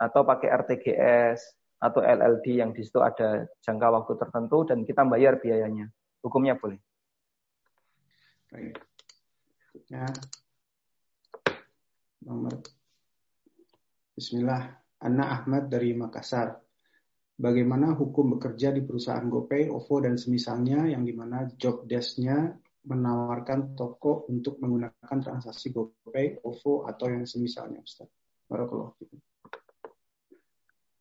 Atau 0.00 0.24
pakai 0.24 0.48
RTGS 0.48 1.40
atau 1.80 2.00
LLD 2.04 2.60
yang 2.60 2.72
di 2.72 2.80
situ 2.84 3.00
ada 3.00 3.44
jangka 3.60 3.88
waktu 3.88 4.12
tertentu 4.16 4.64
dan 4.68 4.84
kita 4.88 5.04
bayar 5.04 5.36
biayanya. 5.40 5.88
Hukumnya 6.24 6.56
boleh. 6.56 6.80
Ya, 9.90 10.06
nomor 12.26 12.58
Bismillah 14.18 14.76
Anna 15.00 15.40
Ahmad 15.40 15.70
dari 15.70 15.94
Makassar 15.94 16.58
bagaimana 17.40 17.96
hukum 17.96 18.36
bekerja 18.36 18.68
di 18.76 18.84
perusahaan 18.84 19.24
GoPay, 19.24 19.72
OVO, 19.72 20.04
dan 20.04 20.20
semisalnya 20.20 20.84
yang 20.92 21.08
di 21.08 21.16
mana 21.16 21.48
job 21.56 21.88
desk-nya 21.88 22.52
menawarkan 22.84 23.72
toko 23.72 24.28
untuk 24.28 24.60
menggunakan 24.60 25.18
transaksi 25.24 25.72
GoPay, 25.72 26.44
OVO, 26.44 26.84
atau 26.84 27.06
yang 27.08 27.24
semisalnya, 27.24 27.80
Ustaz. 27.80 28.08
Barakallah. 28.44 28.92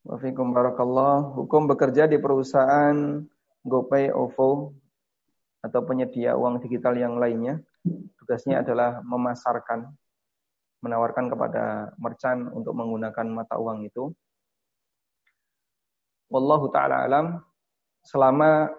Wafikum 0.08 0.56
barakallah. 0.56 1.36
Hukum 1.36 1.68
bekerja 1.68 2.08
di 2.08 2.16
perusahaan 2.18 3.20
GoPay, 3.68 4.16
OVO, 4.16 4.72
atau 5.60 5.82
penyedia 5.84 6.40
uang 6.40 6.64
digital 6.64 6.96
yang 6.96 7.20
lainnya. 7.20 7.60
Tugasnya 8.16 8.64
adalah 8.64 9.04
memasarkan, 9.04 9.92
menawarkan 10.80 11.26
kepada 11.28 11.92
merchant 12.00 12.48
untuk 12.56 12.72
menggunakan 12.80 13.28
mata 13.28 13.60
uang 13.60 13.84
itu. 13.84 14.12
Wallahu 16.30 16.70
ta'ala 16.70 17.10
alam, 17.10 17.42
selama 18.06 18.70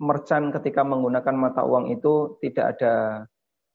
merchant 0.00 0.52
ketika 0.56 0.84
menggunakan 0.84 1.36
mata 1.36 1.64
uang 1.64 1.92
itu 1.92 2.36
tidak 2.40 2.76
ada 2.76 3.24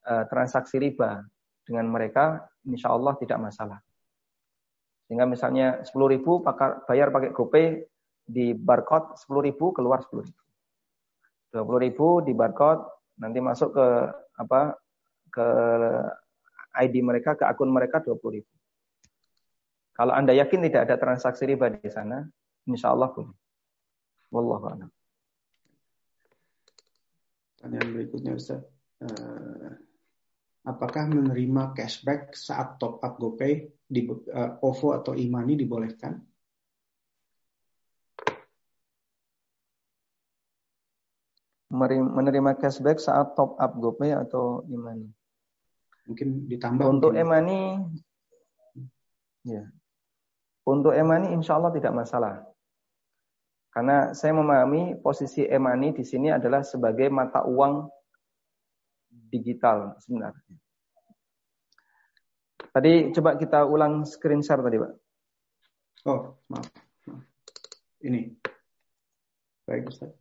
uh, 0.05 0.23
transaksi 0.29 0.77
riba 0.81 1.25
dengan 1.65 1.89
mereka, 1.89 2.45
insya 2.65 2.93
Allah 2.93 3.13
tidak 3.21 3.41
masalah. 3.41 3.81
Sehingga 5.05 5.27
misalnya 5.27 5.83
10 5.83 5.91
ribu 6.13 6.41
bayar 6.87 7.11
pakai 7.11 7.35
GoPay 7.35 7.67
di 8.25 8.55
barcode 8.55 9.17
10 9.19 9.47
ribu 9.49 9.75
keluar 9.75 10.01
10 10.01 10.23
ribu. 10.23 10.41
20 11.51 11.85
ribu 11.85 12.07
di 12.23 12.31
barcode 12.31 12.87
nanti 13.19 13.43
masuk 13.43 13.75
ke 13.75 13.87
apa 14.39 14.79
ke 15.27 15.47
ID 16.79 17.03
mereka 17.03 17.35
ke 17.35 17.43
akun 17.43 17.67
mereka 17.67 17.99
20 17.99 18.39
ribu. 18.39 18.51
Kalau 19.91 20.15
anda 20.15 20.31
yakin 20.31 20.63
tidak 20.65 20.87
ada 20.87 20.95
transaksi 20.95 21.43
riba 21.43 21.67
di 21.67 21.91
sana, 21.91 22.23
insya 22.67 22.93
Allah 22.93 23.09
boleh. 23.09 23.35
Wallahu 24.31 24.65
a'lam. 24.71 24.91
Pertanyaan 27.61 27.89
berikutnya 27.93 28.33
Ustaz. 28.33 28.65
Uh, 28.97 29.77
apakah 30.65 31.09
menerima 31.09 31.77
cashback 31.77 32.33
saat 32.33 32.81
top 32.81 33.01
up 33.05 33.21
GoPay 33.21 33.69
di 33.85 34.01
uh, 34.09 34.57
OVO 34.65 34.97
atau 34.97 35.13
Imani 35.13 35.53
dibolehkan? 35.53 36.17
Menerima 41.71 42.57
cashback 42.59 42.99
saat 42.99 43.37
top 43.37 43.55
up 43.61 43.73
GoPay 43.77 44.11
atau 44.15 44.65
Imani? 44.67 45.07
Mungkin 46.09 46.49
ditambah. 46.49 46.83
Untuk 46.83 47.13
mungkin. 47.13 47.23
Imani, 47.29 47.59
ya. 49.45 49.63
Untuk 50.67 50.97
Imani 50.97 51.31
insya 51.31 51.61
Allah 51.61 51.71
tidak 51.71 51.93
masalah. 51.95 52.50
Karena 53.71 54.11
saya 54.11 54.35
memahami 54.35 54.99
posisi 54.99 55.47
e-money 55.47 55.95
di 55.95 56.03
sini 56.03 56.27
adalah 56.27 56.59
sebagai 56.59 57.07
mata 57.07 57.47
uang 57.47 57.87
digital 59.31 59.95
sebenarnya. 60.03 60.59
Tadi 62.71 63.11
coba 63.15 63.39
kita 63.39 63.63
ulang 63.67 64.03
screen 64.03 64.43
share 64.43 64.63
tadi, 64.63 64.79
Pak. 64.79 64.91
Oh, 66.07 66.35
maaf. 66.51 66.67
Ini. 68.03 68.31
Baik, 69.67 69.87
Ustaz. 69.91 70.11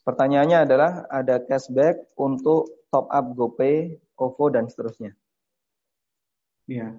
Pertanyaannya 0.00 0.58
adalah 0.64 1.04
ada 1.12 1.40
cashback 1.44 2.16
untuk 2.16 2.88
top 2.88 3.12
up 3.12 3.26
GoPay, 3.36 4.00
OVO 4.16 4.44
dan 4.48 4.64
seterusnya. 4.68 5.12
Iya. 6.64 6.96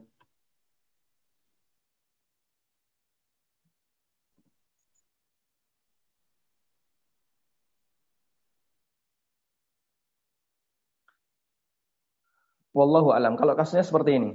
Wallahu 12.71 13.11
alam. 13.11 13.35
Kalau 13.35 13.53
kasusnya 13.55 13.83
seperti 13.83 14.17
ini. 14.17 14.31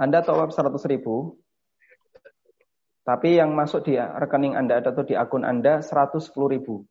Anda 0.00 0.24
up 0.24 0.50
100 0.50 0.80
ribu, 0.88 1.36
tapi 3.04 3.36
yang 3.36 3.52
masuk 3.52 3.84
di 3.84 4.00
rekening 4.00 4.56
Anda 4.56 4.80
atau 4.80 5.04
di 5.04 5.12
akun 5.12 5.44
Anda 5.44 5.84
110 5.84 6.32
ribu. 6.48 6.88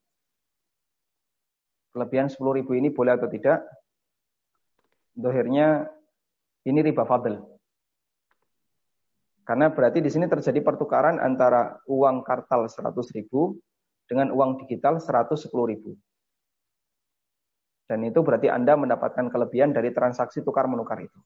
Kelebihan 1.89 2.29
10 2.29 2.37
ribu 2.53 2.77
ini 2.77 2.93
boleh 2.93 3.17
atau 3.17 3.25
tidak? 3.25 3.65
Dohirnya 5.17 5.89
ini 6.69 6.79
riba 6.85 7.01
fadl. 7.01 7.41
Karena 9.41 9.73
berarti 9.73 10.05
di 10.05 10.13
sini 10.13 10.29
terjadi 10.29 10.61
pertukaran 10.61 11.17
antara 11.17 11.81
uang 11.89 12.21
kartal 12.21 12.69
100 12.69 12.93
ribu 13.17 13.57
dengan 14.05 14.29
uang 14.29 14.61
digital 14.61 15.01
110 15.01 15.49
ribu. 15.49 15.97
Dan 17.89 18.05
itu 18.05 18.21
berarti 18.21 18.53
Anda 18.53 18.77
mendapatkan 18.77 19.33
kelebihan 19.33 19.73
dari 19.73 19.89
transaksi 19.89 20.45
tukar 20.45 20.69
menukar 20.69 21.01
itu. 21.01 21.17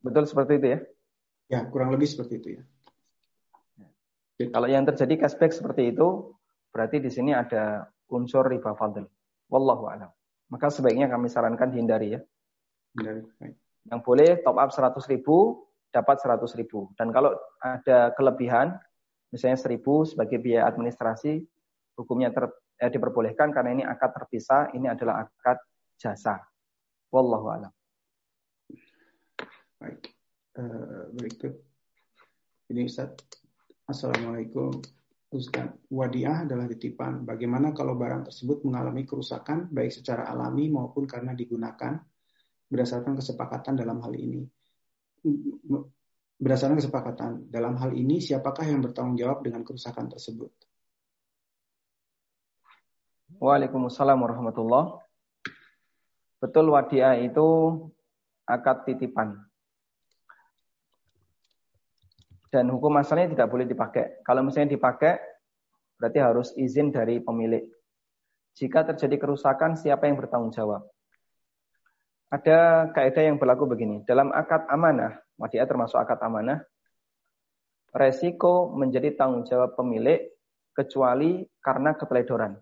Betul 0.00 0.24
seperti 0.24 0.56
itu 0.56 0.66
ya? 0.72 0.78
Ya, 1.52 1.60
kurang 1.68 1.92
lebih 1.92 2.08
seperti 2.08 2.40
itu 2.40 2.48
ya. 2.56 2.62
Kalau 4.48 4.66
yang 4.66 4.88
terjadi 4.88 5.20
cashback 5.20 5.52
seperti 5.52 5.92
itu, 5.92 6.32
berarti 6.72 6.98
di 6.98 7.12
sini 7.12 7.36
ada 7.36 7.92
unsur 8.08 8.48
riba 8.48 8.72
fadl. 8.72 9.04
Wallahu 9.52 9.84
a'lam. 9.92 10.10
Maka 10.48 10.72
sebaiknya 10.72 11.06
kami 11.12 11.28
sarankan 11.28 11.70
dihindari 11.70 12.16
ya. 12.16 12.20
Hindari. 12.96 13.20
Yang 13.84 14.00
boleh 14.00 14.40
top 14.40 14.56
up 14.56 14.72
100 14.72 14.96
ribu, 15.12 15.68
dapat 15.92 16.16
100 16.24 16.40
ribu. 16.56 16.88
Dan 16.96 17.12
kalau 17.12 17.36
ada 17.60 18.10
kelebihan, 18.16 18.74
misalnya 19.28 19.60
1000 19.60 20.08
sebagai 20.08 20.40
biaya 20.40 20.66
administrasi, 20.66 21.44
hukumnya 21.94 22.32
ter, 22.32 22.50
eh, 22.78 22.90
diperbolehkan 22.90 23.54
karena 23.54 23.70
ini 23.74 23.82
akad 23.86 24.10
terpisah, 24.14 24.74
ini 24.74 24.90
adalah 24.90 25.26
akad 25.26 25.58
jasa. 25.94 26.40
Wallahu 27.14 27.46
a'lam. 27.50 27.72
Baik. 29.78 30.10
Uh, 30.54 31.10
berikut. 31.14 31.54
Ini 32.70 32.86
Ustaz. 32.86 33.14
Assalamualaikum. 33.84 34.80
Ustaz, 35.34 35.66
wadiah 35.90 36.46
adalah 36.46 36.70
titipan. 36.70 37.26
Bagaimana 37.26 37.74
kalau 37.74 37.98
barang 37.98 38.30
tersebut 38.30 38.62
mengalami 38.62 39.02
kerusakan 39.02 39.66
baik 39.66 39.90
secara 39.90 40.30
alami 40.30 40.70
maupun 40.70 41.10
karena 41.10 41.34
digunakan 41.34 41.98
berdasarkan 42.70 43.18
kesepakatan 43.18 43.74
dalam 43.74 43.98
hal 43.98 44.14
ini? 44.14 44.46
Berdasarkan 46.38 46.78
kesepakatan 46.78 47.30
dalam 47.50 47.74
hal 47.82 47.90
ini, 47.98 48.22
siapakah 48.22 48.62
yang 48.62 48.78
bertanggung 48.78 49.18
jawab 49.18 49.42
dengan 49.42 49.66
kerusakan 49.66 50.06
tersebut? 50.06 50.54
Waalaikumsalam 53.40 54.18
warahmatullah. 54.20 55.00
Betul 56.40 56.72
wadiah 56.72 57.16
itu 57.16 57.46
akad 58.44 58.84
titipan. 58.84 59.40
Dan 62.52 62.70
hukum 62.70 62.94
asalnya 63.00 63.34
tidak 63.34 63.48
boleh 63.50 63.66
dipakai. 63.66 64.22
Kalau 64.22 64.46
misalnya 64.46 64.78
dipakai, 64.78 65.18
berarti 65.98 66.18
harus 66.22 66.48
izin 66.54 66.94
dari 66.94 67.18
pemilik. 67.18 67.66
Jika 68.54 68.86
terjadi 68.86 69.18
kerusakan, 69.18 69.74
siapa 69.74 70.06
yang 70.06 70.14
bertanggung 70.14 70.54
jawab? 70.54 70.86
Ada 72.30 72.90
kaidah 72.94 73.24
yang 73.26 73.42
berlaku 73.42 73.66
begini. 73.66 74.06
Dalam 74.06 74.30
akad 74.30 74.70
amanah, 74.70 75.18
wadiah 75.34 75.66
termasuk 75.66 75.98
akad 75.98 76.22
amanah, 76.22 76.62
resiko 77.90 78.70
menjadi 78.70 79.14
tanggung 79.18 79.42
jawab 79.46 79.74
pemilik 79.74 80.22
kecuali 80.74 81.46
karena 81.62 81.94
keteledoran. 81.94 82.58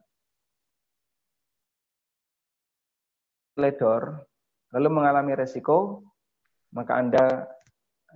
Teledor 3.55 4.25
lalu 4.73 4.89
mengalami 4.89 5.37
resiko, 5.37 6.01
maka 6.73 6.97
Anda 6.97 7.25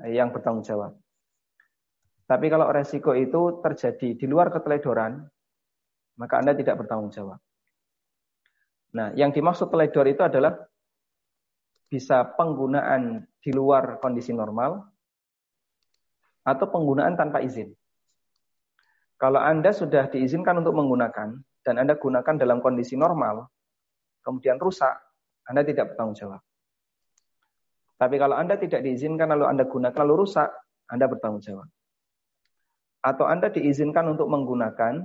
yang 0.08 0.32
bertanggung 0.32 0.64
jawab. 0.64 0.96
Tapi 2.26 2.46
kalau 2.50 2.66
resiko 2.74 3.14
itu 3.14 3.62
terjadi 3.62 4.18
di 4.18 4.26
luar 4.26 4.50
keteledoran, 4.50 5.22
maka 6.18 6.42
Anda 6.42 6.56
tidak 6.56 6.82
bertanggung 6.82 7.12
jawab. 7.12 7.38
Nah, 8.96 9.12
yang 9.14 9.30
dimaksud 9.30 9.68
teledor 9.68 10.08
itu 10.08 10.24
adalah 10.24 10.56
bisa 11.86 12.26
penggunaan 12.34 13.22
di 13.38 13.50
luar 13.54 14.02
kondisi 14.02 14.34
normal 14.34 14.82
atau 16.42 16.66
penggunaan 16.66 17.14
tanpa 17.14 17.44
izin. 17.44 17.70
Kalau 19.16 19.38
Anda 19.38 19.70
sudah 19.70 20.10
diizinkan 20.10 20.60
untuk 20.60 20.74
menggunakan 20.76 21.40
dan 21.62 21.74
Anda 21.78 21.94
gunakan 21.94 22.34
dalam 22.36 22.58
kondisi 22.58 22.98
normal, 22.98 23.46
kemudian 24.26 24.58
rusak, 24.58 25.05
anda 25.46 25.62
tidak 25.62 25.94
bertanggung 25.94 26.18
jawab. 26.18 26.42
Tapi 27.96 28.20
kalau 28.20 28.36
Anda 28.36 28.60
tidak 28.60 28.84
diizinkan 28.84 29.32
lalu 29.32 29.48
Anda 29.48 29.64
gunakan 29.64 29.96
lalu 30.04 30.28
rusak, 30.28 30.52
Anda 30.92 31.08
bertanggung 31.08 31.40
jawab. 31.40 31.68
Atau 33.00 33.24
Anda 33.24 33.48
diizinkan 33.48 34.04
untuk 34.12 34.28
menggunakan, 34.28 35.00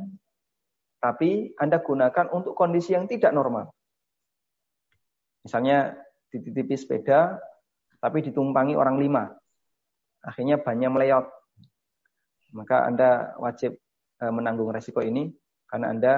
tapi 0.99 1.55
Anda 1.55 1.80
gunakan 1.80 2.27
untuk 2.35 2.53
kondisi 2.53 2.91
yang 2.91 3.07
tidak 3.07 3.31
normal. 3.31 3.72
Misalnya 5.47 5.95
dititipi 6.30 6.76
sepeda, 6.76 7.39
tapi 8.03 8.19
ditumpangi 8.27 8.76
orang 8.76 8.99
lima. 8.99 9.31
Akhirnya 10.22 10.59
banyak 10.59 10.91
meleot. 10.91 11.26
Maka 12.51 12.91
Anda 12.91 13.39
wajib 13.39 13.80
eh, 14.19 14.34
menanggung 14.34 14.68
resiko 14.68 14.99
ini 14.99 15.31
karena 15.63 15.95
Anda 15.95 16.13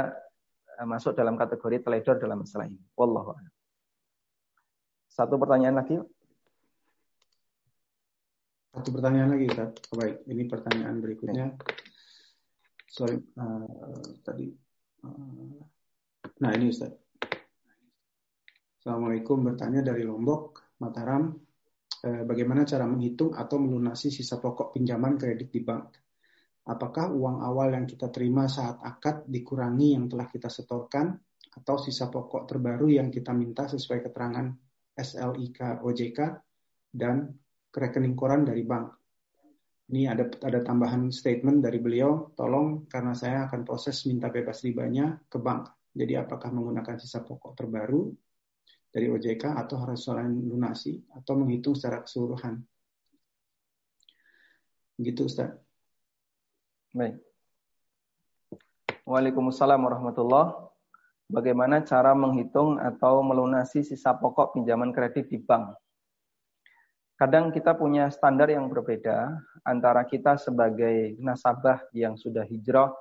eh, 0.81 0.87
masuk 0.89 1.13
dalam 1.13 1.37
kategori 1.37 1.85
teledor 1.85 2.17
dalam 2.17 2.41
masalah 2.41 2.65
ini. 2.65 2.81
Wallahu 2.97 3.37
Satu 5.13 5.37
pertanyaan 5.37 5.77
lagi. 5.77 5.93
Satu 8.73 8.89
pertanyaan 8.89 9.37
lagi, 9.37 9.45
Ustaz. 9.45 9.69
Oh, 9.93 9.97
baik, 10.01 10.25
ini 10.25 10.49
pertanyaan 10.49 10.97
berikutnya. 10.97 11.53
Sorry, 12.89 13.21
uh, 13.37 14.01
tadi. 14.25 14.49
Uh, 15.05 15.61
nah, 16.41 16.49
ini 16.57 16.73
Ustaz. 16.73 16.97
Assalamualaikum, 18.81 19.53
bertanya 19.53 19.85
dari 19.85 20.01
Lombok, 20.01 20.73
Mataram. 20.81 21.29
Uh, 22.01 22.25
bagaimana 22.25 22.65
cara 22.65 22.89
menghitung 22.89 23.37
atau 23.37 23.61
melunasi 23.61 24.09
sisa 24.09 24.41
pokok 24.41 24.73
pinjaman 24.73 25.21
kredit 25.21 25.53
di 25.53 25.61
bank? 25.61 25.93
Apakah 26.73 27.13
uang 27.13 27.45
awal 27.45 27.77
yang 27.77 27.85
kita 27.85 28.09
terima 28.09 28.49
saat 28.49 28.81
akad 28.81 29.29
dikurangi 29.29 29.93
yang 29.93 30.09
telah 30.09 30.25
kita 30.25 30.49
setorkan 30.49 31.13
atau 31.53 31.77
sisa 31.77 32.09
pokok 32.09 32.49
terbaru 32.49 32.89
yang 32.89 33.13
kita 33.13 33.29
minta 33.29 33.69
sesuai 33.69 34.09
keterangan 34.09 34.72
SLIK 34.93 35.81
OJK 35.81 36.19
dan 36.93 37.33
ke 37.73 37.77
rekening 37.81 38.13
koran 38.13 38.45
dari 38.45 38.61
bank. 38.61 38.93
Ini 39.89 40.09
ada 40.09 40.29
ada 40.45 40.59
tambahan 40.61 41.09
statement 41.09 41.59
dari 41.65 41.81
beliau, 41.81 42.31
tolong 42.37 42.85
karena 42.87 43.17
saya 43.17 43.49
akan 43.49 43.65
proses 43.65 44.05
minta 44.05 44.29
bebas 44.29 44.61
ribanya 44.61 45.17
ke 45.27 45.41
bank. 45.41 45.69
Jadi 45.93 46.17
apakah 46.17 46.49
menggunakan 46.49 46.97
sisa 46.97 47.21
pokok 47.21 47.53
terbaru 47.53 48.09
dari 48.93 49.09
OJK 49.09 49.57
atau 49.57 49.81
harus 49.81 50.05
selain 50.05 50.29
lunasi 50.29 51.01
atau 51.13 51.33
menghitung 51.37 51.73
secara 51.73 52.01
keseluruhan. 52.05 52.61
Gitu 55.01 55.25
Ustaz. 55.25 55.49
Baik. 56.93 57.17
Waalaikumsalam 59.03 59.81
warahmatullahi 59.81 60.72
Bagaimana 61.33 61.81
cara 61.81 62.13
menghitung 62.13 62.77
atau 62.77 63.25
melunasi 63.25 63.81
sisa 63.81 64.13
pokok 64.13 64.53
pinjaman 64.53 64.93
kredit 64.93 65.33
di 65.33 65.41
bank? 65.41 65.73
Kadang 67.17 67.49
kita 67.49 67.73
punya 67.73 68.13
standar 68.13 68.53
yang 68.53 68.69
berbeda 68.69 69.33
antara 69.65 70.05
kita 70.05 70.37
sebagai 70.37 71.17
nasabah 71.17 71.89
yang 71.89 72.13
sudah 72.13 72.45
hijrah 72.45 72.93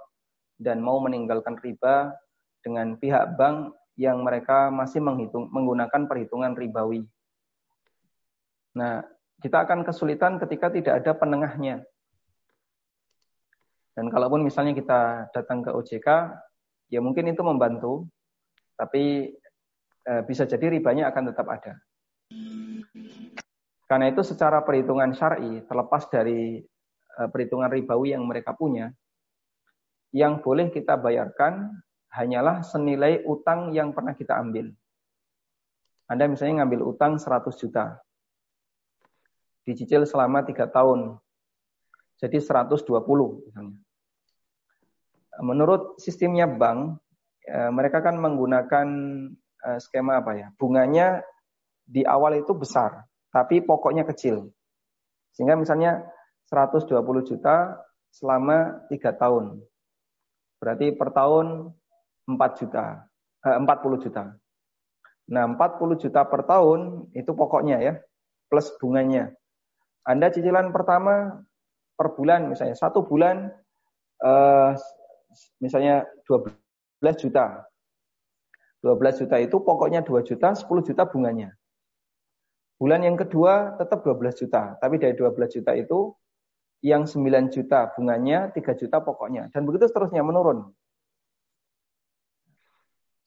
dan 0.57 0.81
mau 0.81 0.97
meninggalkan 1.05 1.61
riba 1.61 2.17
dengan 2.65 2.97
pihak 2.97 3.37
bank 3.37 3.77
yang 4.01 4.25
mereka 4.25 4.73
masih 4.73 5.05
menghitung 5.05 5.53
menggunakan 5.53 6.09
perhitungan 6.09 6.57
ribawi. 6.57 7.05
Nah, 8.73 9.05
kita 9.45 9.69
akan 9.69 9.85
kesulitan 9.85 10.41
ketika 10.41 10.73
tidak 10.73 11.05
ada 11.05 11.13
penengahnya. 11.13 11.85
Dan 13.93 14.09
kalaupun 14.09 14.41
misalnya 14.41 14.73
kita 14.73 15.29
datang 15.37 15.61
ke 15.61 15.69
OJK, 15.69 16.09
ya 16.89 17.05
mungkin 17.05 17.29
itu 17.29 17.45
membantu, 17.45 18.09
tapi 18.83 19.31
eh, 20.03 20.23
bisa 20.27 20.43
jadi 20.43 20.67
ribanya 20.67 21.15
akan 21.15 21.31
tetap 21.31 21.47
ada. 21.47 21.79
Karena 23.87 24.09
itu 24.09 24.25
secara 24.25 24.65
perhitungan 24.65 25.13
syar'i, 25.13 25.69
terlepas 25.69 26.09
dari 26.09 26.65
uh, 27.21 27.29
perhitungan 27.29 27.69
ribawi 27.69 28.17
yang 28.17 28.25
mereka 28.25 28.57
punya, 28.57 28.89
yang 30.17 30.41
boleh 30.41 30.73
kita 30.73 30.97
bayarkan 30.97 31.77
hanyalah 32.09 32.65
senilai 32.65 33.21
utang 33.29 33.69
yang 33.77 33.93
pernah 33.93 34.17
kita 34.17 34.41
ambil. 34.41 34.73
Anda 36.09 36.25
misalnya 36.25 36.65
ngambil 36.65 36.89
utang 36.89 37.21
100 37.21 37.53
juta, 37.61 38.01
dicicil 39.69 40.09
selama 40.09 40.41
tiga 40.41 40.65
tahun, 40.73 41.21
jadi 42.17 42.41
120 42.41 42.81
misalnya. 43.45 43.77
Menurut 45.45 46.01
sistemnya 46.01 46.49
bank, 46.49 46.81
eh, 46.89 47.01
mereka 47.51 47.99
kan 48.05 48.19
menggunakan 48.19 48.87
eh, 49.63 49.79
skema 49.79 50.23
apa 50.23 50.33
ya? 50.39 50.49
Bunganya 50.59 51.23
di 51.87 52.03
awal 52.07 52.43
itu 52.43 52.55
besar, 52.55 53.07
tapi 53.31 53.63
pokoknya 53.63 54.07
kecil. 54.07 54.51
Sehingga 55.35 55.57
misalnya 55.57 56.03
120 56.51 56.93
juta 57.25 57.79
selama 58.13 58.85
3 58.93 59.17
tahun. 59.17 59.63
Berarti 60.61 60.95
per 60.95 61.11
tahun 61.11 61.73
4 62.29 62.61
juta, 62.61 62.85
eh, 63.43 63.57
40 63.59 63.99
juta. 63.99 64.23
Nah, 65.33 65.45
40 65.49 65.97
juta 65.97 66.27
per 66.27 66.45
tahun 66.45 67.09
itu 67.17 67.31
pokoknya 67.33 67.81
ya, 67.81 67.95
plus 68.51 68.69
bunganya. 68.79 69.33
Anda 70.03 70.35
cicilan 70.35 70.75
pertama 70.75 71.41
per 71.95 72.15
bulan 72.19 72.51
misalnya, 72.51 72.75
satu 72.75 73.07
bulan 73.07 73.49
eh, 74.23 74.71
misalnya 75.63 76.07
12 76.27 76.62
juta. 77.19 77.67
12 78.83 79.23
juta 79.23 79.37
itu 79.39 79.57
pokoknya 79.63 80.03
2 80.03 80.27
juta, 80.27 80.55
10 80.55 80.83
juta 80.83 81.03
bunganya. 81.07 81.55
Bulan 82.83 83.07
yang 83.07 83.15
kedua 83.15 83.79
tetap 83.79 84.03
12 84.03 84.35
juta, 84.35 84.75
tapi 84.83 84.99
dari 84.99 85.15
12 85.15 85.55
juta 85.55 85.71
itu 85.79 86.15
yang 86.83 87.07
9 87.07 87.47
juta 87.55 87.95
bunganya, 87.95 88.51
3 88.51 88.75
juta 88.75 88.99
pokoknya. 88.99 89.47
Dan 89.55 89.63
begitu 89.63 89.87
seterusnya 89.87 90.27
menurun. 90.27 90.75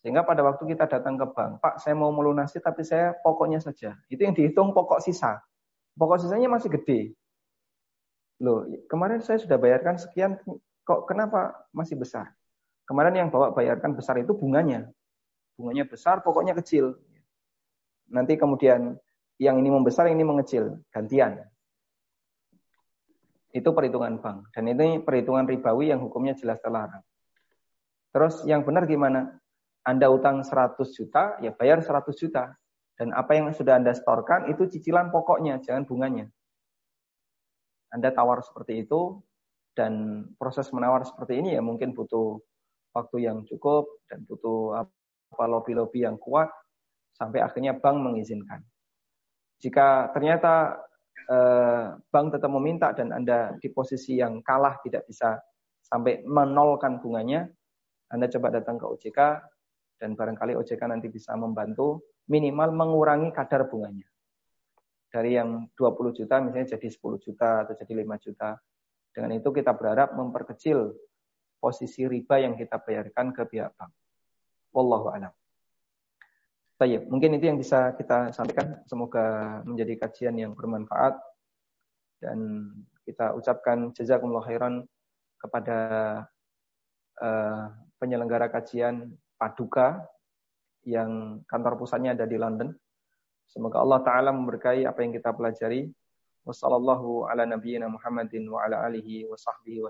Sehingga 0.04 0.28
pada 0.28 0.46
waktu 0.46 0.76
kita 0.76 0.86
datang 0.86 1.18
ke 1.18 1.26
bank, 1.34 1.64
Pak 1.64 1.82
saya 1.82 1.98
mau 1.98 2.12
melunasi 2.12 2.62
tapi 2.62 2.84
saya 2.86 3.16
pokoknya 3.26 3.64
saja. 3.64 3.98
Itu 4.12 4.22
yang 4.28 4.36
dihitung 4.36 4.76
pokok 4.76 5.02
sisa. 5.02 5.42
Pokok 5.96 6.20
sisanya 6.20 6.52
masih 6.52 6.70
gede. 6.76 7.16
Loh, 8.44 8.68
kemarin 8.92 9.24
saya 9.24 9.40
sudah 9.40 9.56
bayarkan 9.56 9.96
sekian, 9.96 10.36
kok 10.84 11.08
kenapa 11.08 11.56
masih 11.72 11.96
besar? 11.96 12.36
Kemarin 12.86 13.26
yang 13.26 13.30
bawa 13.34 13.50
bayarkan 13.52 13.98
besar 13.98 14.22
itu 14.22 14.38
bunganya. 14.38 14.86
Bunganya 15.58 15.90
besar, 15.90 16.22
pokoknya 16.22 16.54
kecil. 16.54 16.94
Nanti 18.14 18.38
kemudian 18.38 18.94
yang 19.42 19.58
ini 19.58 19.70
membesar, 19.74 20.06
yang 20.06 20.22
ini 20.22 20.28
mengecil, 20.28 20.80
gantian. 20.94 21.42
Itu 23.50 23.74
perhitungan 23.74 24.22
bank. 24.22 24.54
Dan 24.54 24.70
ini 24.70 25.02
perhitungan 25.02 25.50
ribawi 25.50 25.90
yang 25.90 26.06
hukumnya 26.06 26.38
jelas 26.38 26.62
terlarang. 26.62 27.02
Terus 28.14 28.46
yang 28.46 28.62
benar 28.62 28.86
gimana? 28.86 29.34
Anda 29.82 30.10
utang 30.10 30.46
100 30.46 30.78
juta, 30.94 31.42
ya 31.42 31.54
bayar 31.58 31.82
100 31.82 32.14
juta. 32.14 32.54
Dan 32.96 33.12
apa 33.12 33.36
yang 33.36 33.52
sudah 33.52 33.82
Anda 33.82 33.92
setorkan 33.98 34.48
itu 34.54 34.70
cicilan 34.70 35.10
pokoknya, 35.10 35.60
jangan 35.66 35.84
bunganya. 35.84 36.30
Anda 37.92 38.14
tawar 38.14 38.40
seperti 38.46 38.88
itu, 38.88 39.20
dan 39.76 40.24
proses 40.40 40.72
menawar 40.72 41.04
seperti 41.04 41.44
ini 41.44 41.54
ya 41.54 41.62
mungkin 41.62 41.92
butuh 41.92 42.40
waktu 42.96 43.28
yang 43.28 43.44
cukup 43.44 44.08
dan 44.08 44.24
butuh 44.24 44.80
apa 44.80 45.44
lobby-lobby 45.52 46.08
yang 46.08 46.16
kuat 46.16 46.48
sampai 47.12 47.44
akhirnya 47.44 47.76
bank 47.76 48.00
mengizinkan. 48.00 48.64
Jika 49.60 50.16
ternyata 50.16 50.80
eh, 51.28 51.86
bank 52.00 52.28
tetap 52.40 52.52
meminta 52.56 52.96
dan 52.96 53.12
Anda 53.12 53.60
di 53.60 53.68
posisi 53.68 54.16
yang 54.16 54.40
kalah 54.40 54.80
tidak 54.80 55.04
bisa 55.12 55.36
sampai 55.84 56.24
menolkan 56.24 57.04
bunganya, 57.04 57.44
Anda 58.12 58.32
coba 58.32 58.56
datang 58.56 58.80
ke 58.80 58.86
OJK 58.88 59.20
dan 60.00 60.16
barangkali 60.16 60.56
OJK 60.56 60.82
nanti 60.88 61.08
bisa 61.12 61.36
membantu 61.36 62.16
minimal 62.32 62.72
mengurangi 62.72 63.30
kadar 63.36 63.68
bunganya. 63.68 64.08
Dari 65.12 65.40
yang 65.40 65.72
20 65.72 66.12
juta 66.12 66.44
misalnya 66.44 66.76
jadi 66.76 66.88
10 66.92 67.24
juta 67.24 67.64
atau 67.64 67.74
jadi 67.76 68.04
5 68.04 68.26
juta. 68.26 68.60
Dengan 69.16 69.32
itu 69.32 69.48
kita 69.56 69.72
berharap 69.72 70.12
memperkecil 70.12 70.92
posisi 71.66 72.06
riba 72.06 72.38
yang 72.38 72.54
kita 72.54 72.78
bayarkan 72.78 73.34
ke 73.34 73.42
pihak 73.50 73.74
bank. 73.74 73.90
Wallahu 74.70 75.10
a'lam. 75.10 75.34
Baik, 76.78 77.10
mungkin 77.10 77.34
itu 77.42 77.50
yang 77.50 77.58
bisa 77.58 77.98
kita 77.98 78.30
sampaikan. 78.30 78.86
Semoga 78.86 79.58
menjadi 79.66 80.06
kajian 80.06 80.38
yang 80.38 80.54
bermanfaat 80.54 81.18
dan 82.22 82.70
kita 83.02 83.34
ucapkan 83.34 83.90
jazakumullah 83.98 84.46
khairan 84.46 84.86
kepada 85.42 85.78
uh, 87.18 87.74
penyelenggara 87.98 88.54
kajian 88.54 89.18
Paduka 89.36 90.06
yang 90.86 91.42
kantor 91.50 91.76
pusatnya 91.82 92.14
ada 92.14 92.30
di 92.30 92.38
London. 92.38 92.72
Semoga 93.50 93.82
Allah 93.82 94.00
taala 94.06 94.30
memberkahi 94.32 94.86
apa 94.86 95.00
yang 95.02 95.12
kita 95.12 95.34
pelajari. 95.34 95.90
Wassallallahu 96.46 97.26
ala 97.26 97.50
nabiyyina 97.50 97.90
Muhammadin 97.90 98.46
wa 98.48 98.62
ala 98.64 98.86
alihi 98.86 99.26
wa 99.26 99.34
sahbihi. 99.34 99.82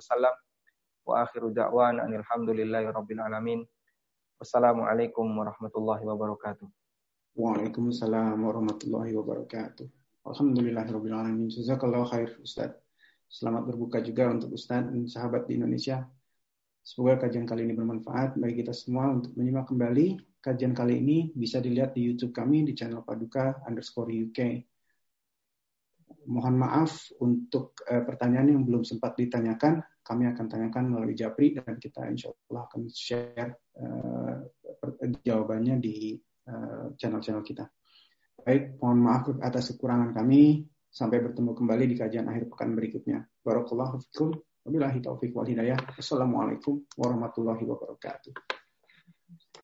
Wa 1.06 1.22
akhiru 1.22 1.53
da'wan 1.53 2.02
alhamdulillahi 2.02 2.90
rabbil 2.90 3.22
alamin. 3.22 3.61
Wassalamualaikum 4.41 5.30
warahmatullahi 5.38 6.02
wabarakatuh. 6.02 6.65
Waalaikumsalam 7.38 8.41
warahmatullahi 8.41 9.14
wabarakatuh. 9.14 9.86
Alhamdulillahirrahmanirrahim. 10.26 11.45
Jazakallah 11.53 12.10
khair 12.10 12.34
Ustaz. 12.41 12.73
Selamat 13.30 13.69
berbuka 13.69 14.02
juga 14.02 14.34
untuk 14.34 14.57
Ustaz 14.57 14.82
dan 14.82 15.06
sahabat 15.06 15.45
di 15.45 15.61
Indonesia. 15.61 16.10
Semoga 16.82 17.30
kajian 17.30 17.45
kali 17.45 17.69
ini 17.69 17.77
bermanfaat 17.77 18.41
bagi 18.41 18.65
kita 18.65 18.73
semua 18.73 19.14
untuk 19.14 19.38
menyimak 19.38 19.69
kembali. 19.69 20.18
Kajian 20.41 20.73
kali 20.73 21.06
ini 21.06 21.30
bisa 21.38 21.61
dilihat 21.61 21.94
di 21.94 22.02
YouTube 22.02 22.34
kami 22.34 22.65
di 22.65 22.73
channel 22.73 23.06
Paduka 23.06 23.61
underscore 23.69 24.10
UK. 24.10 24.65
mohon 26.26 26.57
maaf 26.57 27.14
untuk 27.22 27.77
uh, 27.86 28.02
pertanyaan 28.02 28.57
yang 28.57 28.61
belum 28.65 28.82
sempat 28.82 29.14
ditanyakan. 29.14 29.86
Kami 30.06 30.30
akan 30.30 30.45
tanyakan 30.45 30.94
melalui 30.94 31.18
Japri 31.18 31.57
dan 31.57 31.82
kita 31.82 32.06
insya 32.06 32.30
Allah 32.30 32.69
akan 32.69 32.82
share 32.94 33.57
uh, 33.82 34.38
jawabannya 35.26 35.82
di 35.82 36.14
channel-channel 37.02 37.41
uh, 37.41 37.48
kita. 37.48 37.65
Baik, 38.45 38.77
mohon 38.77 39.02
maaf 39.02 39.34
atas 39.41 39.73
kekurangan 39.73 40.14
kami. 40.14 40.61
Sampai 40.94 41.19
bertemu 41.19 41.57
kembali 41.57 41.91
di 41.91 41.95
kajian 41.98 42.30
akhir 42.30 42.48
pekan 42.53 42.77
berikutnya. 42.77 43.26
Barakallahu 43.41 43.99
fikum. 44.06 44.32
Wabillahi 44.64 45.02
taufiq 45.02 45.34
wal 45.34 45.49
hidayah. 45.49 45.82
Assalamualaikum 45.98 46.86
warahmatullahi 46.95 47.65
wabarakatuh. 47.65 48.65